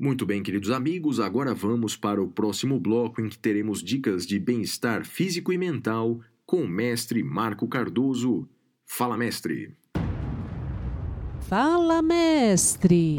[0.01, 4.39] Muito bem, queridos amigos, agora vamos para o próximo bloco em que teremos dicas de
[4.39, 8.49] bem-estar físico e mental com o mestre Marco Cardoso.
[8.87, 9.77] Fala, mestre.
[11.41, 13.17] Fala, mestre.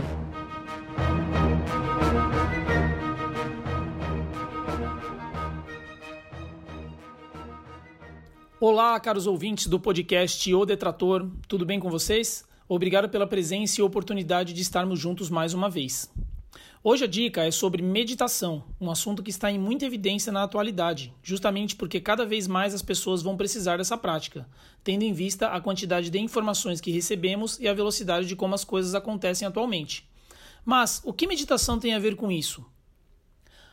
[8.57, 12.47] Olá, caros ouvintes do podcast O Detrator, tudo bem com vocês?
[12.69, 16.09] Obrigado pela presença e oportunidade de estarmos juntos mais uma vez.
[16.81, 21.13] Hoje a dica é sobre meditação, um assunto que está em muita evidência na atualidade,
[21.21, 24.47] justamente porque cada vez mais as pessoas vão precisar dessa prática,
[24.81, 28.63] tendo em vista a quantidade de informações que recebemos e a velocidade de como as
[28.63, 30.07] coisas acontecem atualmente.
[30.63, 32.65] Mas o que meditação tem a ver com isso?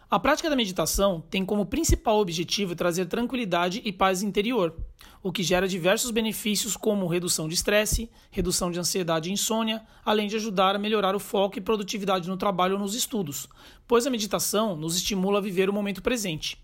[0.09, 4.73] A prática da meditação tem como principal objetivo trazer tranquilidade e paz interior,
[5.21, 10.29] o que gera diversos benefícios como redução de estresse, redução de ansiedade e insônia, além
[10.29, 13.49] de ajudar a melhorar o foco e produtividade no trabalho ou nos estudos,
[13.85, 16.57] pois a meditação nos estimula a viver o momento presente.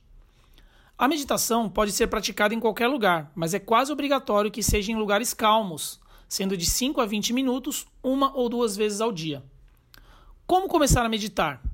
[0.97, 4.97] A meditação pode ser praticada em qualquer lugar, mas é quase obrigatório que seja em
[4.97, 5.98] lugares calmos,
[6.28, 9.43] sendo de 5 a 20 minutos, uma ou duas vezes ao dia.
[10.47, 11.72] Como começar a meditar?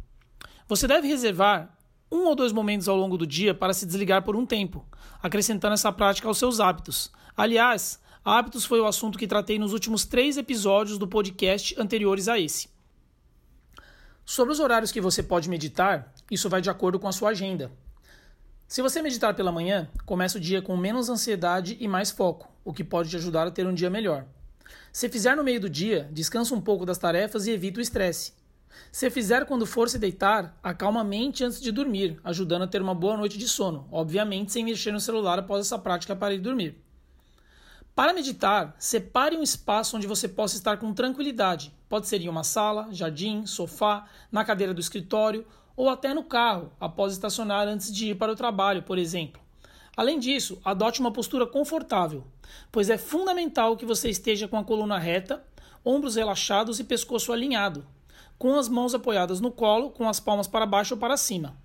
[0.68, 1.74] Você deve reservar
[2.12, 4.84] um ou dois momentos ao longo do dia para se desligar por um tempo,
[5.22, 7.10] acrescentando essa prática aos seus hábitos.
[7.34, 12.38] Aliás, hábitos foi o assunto que tratei nos últimos três episódios do podcast anteriores a
[12.38, 12.68] esse.
[14.26, 17.72] Sobre os horários que você pode meditar, isso vai de acordo com a sua agenda.
[18.66, 22.74] Se você meditar pela manhã, comece o dia com menos ansiedade e mais foco, o
[22.74, 24.26] que pode te ajudar a ter um dia melhor.
[24.92, 28.36] Se fizer no meio do dia, descansa um pouco das tarefas e evita o estresse.
[28.90, 32.82] Se fizer quando for se deitar, acalma a mente antes de dormir, ajudando a ter
[32.82, 36.40] uma boa noite de sono, obviamente sem mexer no celular após essa prática para ir
[36.40, 36.82] dormir.
[37.94, 41.74] Para meditar, separe um espaço onde você possa estar com tranquilidade.
[41.88, 45.44] Pode ser em uma sala, jardim, sofá, na cadeira do escritório
[45.76, 49.40] ou até no carro, após estacionar antes de ir para o trabalho, por exemplo.
[49.96, 52.24] Além disso, adote uma postura confortável,
[52.70, 55.44] pois é fundamental que você esteja com a coluna reta,
[55.84, 57.84] ombros relaxados e pescoço alinhado,
[58.38, 61.56] com as mãos apoiadas no colo, com as palmas para baixo ou para cima.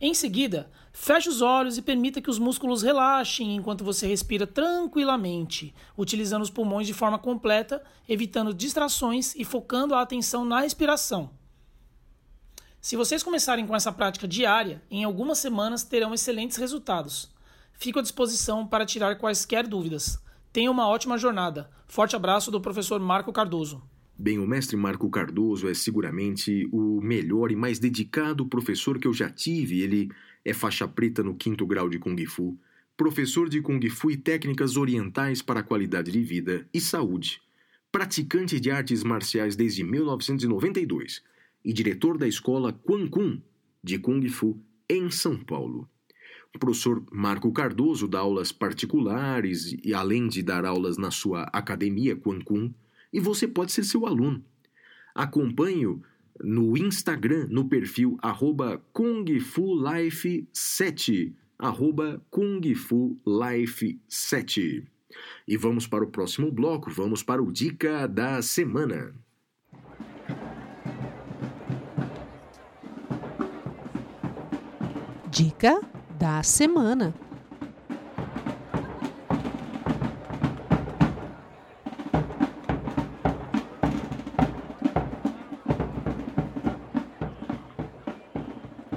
[0.00, 5.74] Em seguida, feche os olhos e permita que os músculos relaxem enquanto você respira tranquilamente,
[5.96, 11.30] utilizando os pulmões de forma completa, evitando distrações e focando a atenção na respiração.
[12.80, 17.28] Se vocês começarem com essa prática diária, em algumas semanas terão excelentes resultados.
[17.72, 20.18] Fico à disposição para tirar quaisquer dúvidas.
[20.52, 21.70] Tenha uma ótima jornada.
[21.86, 23.82] Forte abraço do professor Marco Cardoso.
[24.20, 29.14] Bem, o mestre Marco Cardoso é seguramente o melhor e mais dedicado professor que eu
[29.14, 29.80] já tive.
[29.80, 30.10] Ele
[30.44, 32.58] é faixa preta no quinto grau de Kung Fu,
[32.96, 37.40] professor de Kung Fu e técnicas orientais para a qualidade de vida e saúde,
[37.92, 41.22] praticante de artes marciais desde 1992
[41.64, 43.40] e diretor da escola Quan Kun
[43.84, 45.88] de Kung Fu em São Paulo.
[46.52, 52.16] O professor Marco Cardoso dá aulas particulares e além de dar aulas na sua academia
[52.16, 52.74] Quan Kun,
[53.12, 54.42] e você pode ser seu aluno.
[55.14, 56.02] Acompanhe-o
[56.40, 64.86] no Instagram, no perfil arroba kungfulife7, arroba kungfulife7.
[65.46, 69.14] E vamos para o próximo bloco, vamos para o Dica da Semana.
[75.30, 75.80] Dica
[76.18, 77.14] da semana.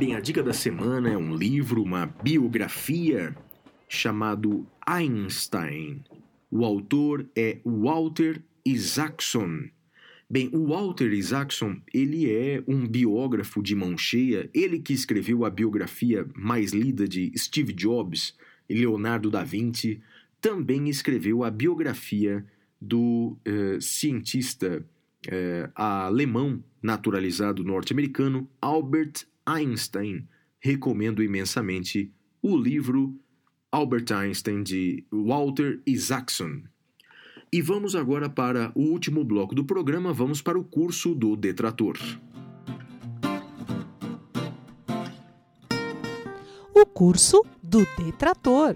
[0.02, 3.38] Bem, a dica da semana é um livro, uma biografia
[3.88, 6.04] chamado Einstein.
[6.50, 9.70] O autor é Walter Isaacson.
[10.28, 15.52] Bem, o Walter Isaacson, ele é um biógrafo de mão cheia, ele que escreveu a
[15.52, 18.36] biografia mais lida de Steve Jobs
[18.68, 20.02] e Leonardo da Vinci,
[20.42, 22.44] também escreveu a biografia
[22.82, 24.84] do eh, cientista
[25.28, 30.28] eh, alemão naturalizado norte-americano Albert Einstein.
[30.60, 32.12] Recomendo imensamente
[32.42, 33.16] o livro
[33.72, 36.64] Albert Einstein de Walter Isaacson.
[37.52, 41.98] E vamos agora para o último bloco do programa, vamos para o curso do detrator.
[46.74, 48.76] O curso do detrator.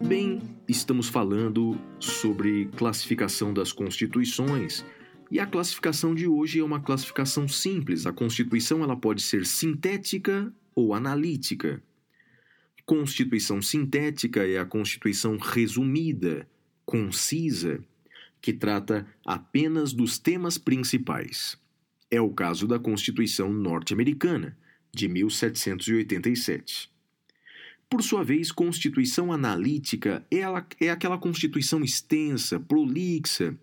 [0.00, 4.84] Bem, estamos falando sobre classificação das constituições.
[5.30, 8.06] E a classificação de hoje é uma classificação simples.
[8.06, 11.82] A constituição ela pode ser sintética ou analítica.
[12.84, 16.48] Constituição sintética é a constituição resumida,
[16.84, 17.82] concisa,
[18.40, 21.58] que trata apenas dos temas principais.
[22.08, 24.56] É o caso da Constituição norte-americana,
[24.94, 26.95] de 1787.
[27.88, 33.56] Por sua vez, Constituição analítica é, ela, é aquela Constituição extensa, prolixa,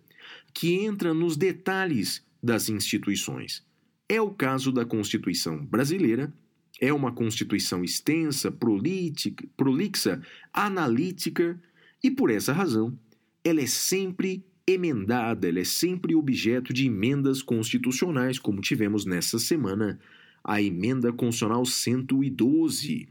[0.54, 3.66] que entra nos detalhes das instituições.
[4.08, 6.34] É o caso da Constituição brasileira,
[6.80, 10.22] é uma Constituição extensa, prolítica, prolixa,
[10.54, 11.60] analítica,
[12.02, 12.98] e por essa razão,
[13.44, 20.00] ela é sempre emendada, ela é sempre objeto de emendas constitucionais, como tivemos nessa semana
[20.44, 23.08] a emenda constitucional 112.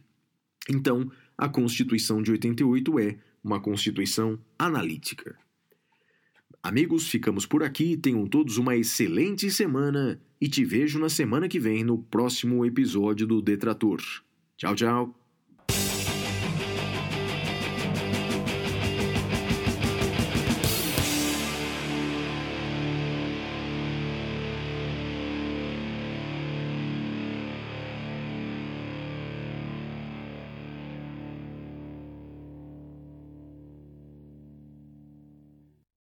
[0.68, 5.36] Então, a Constituição de 88 é uma Constituição analítica.
[6.62, 7.96] Amigos, ficamos por aqui.
[7.96, 13.26] Tenham todos uma excelente semana e te vejo na semana que vem no próximo episódio
[13.26, 14.00] do Detrator.
[14.56, 15.21] Tchau, tchau.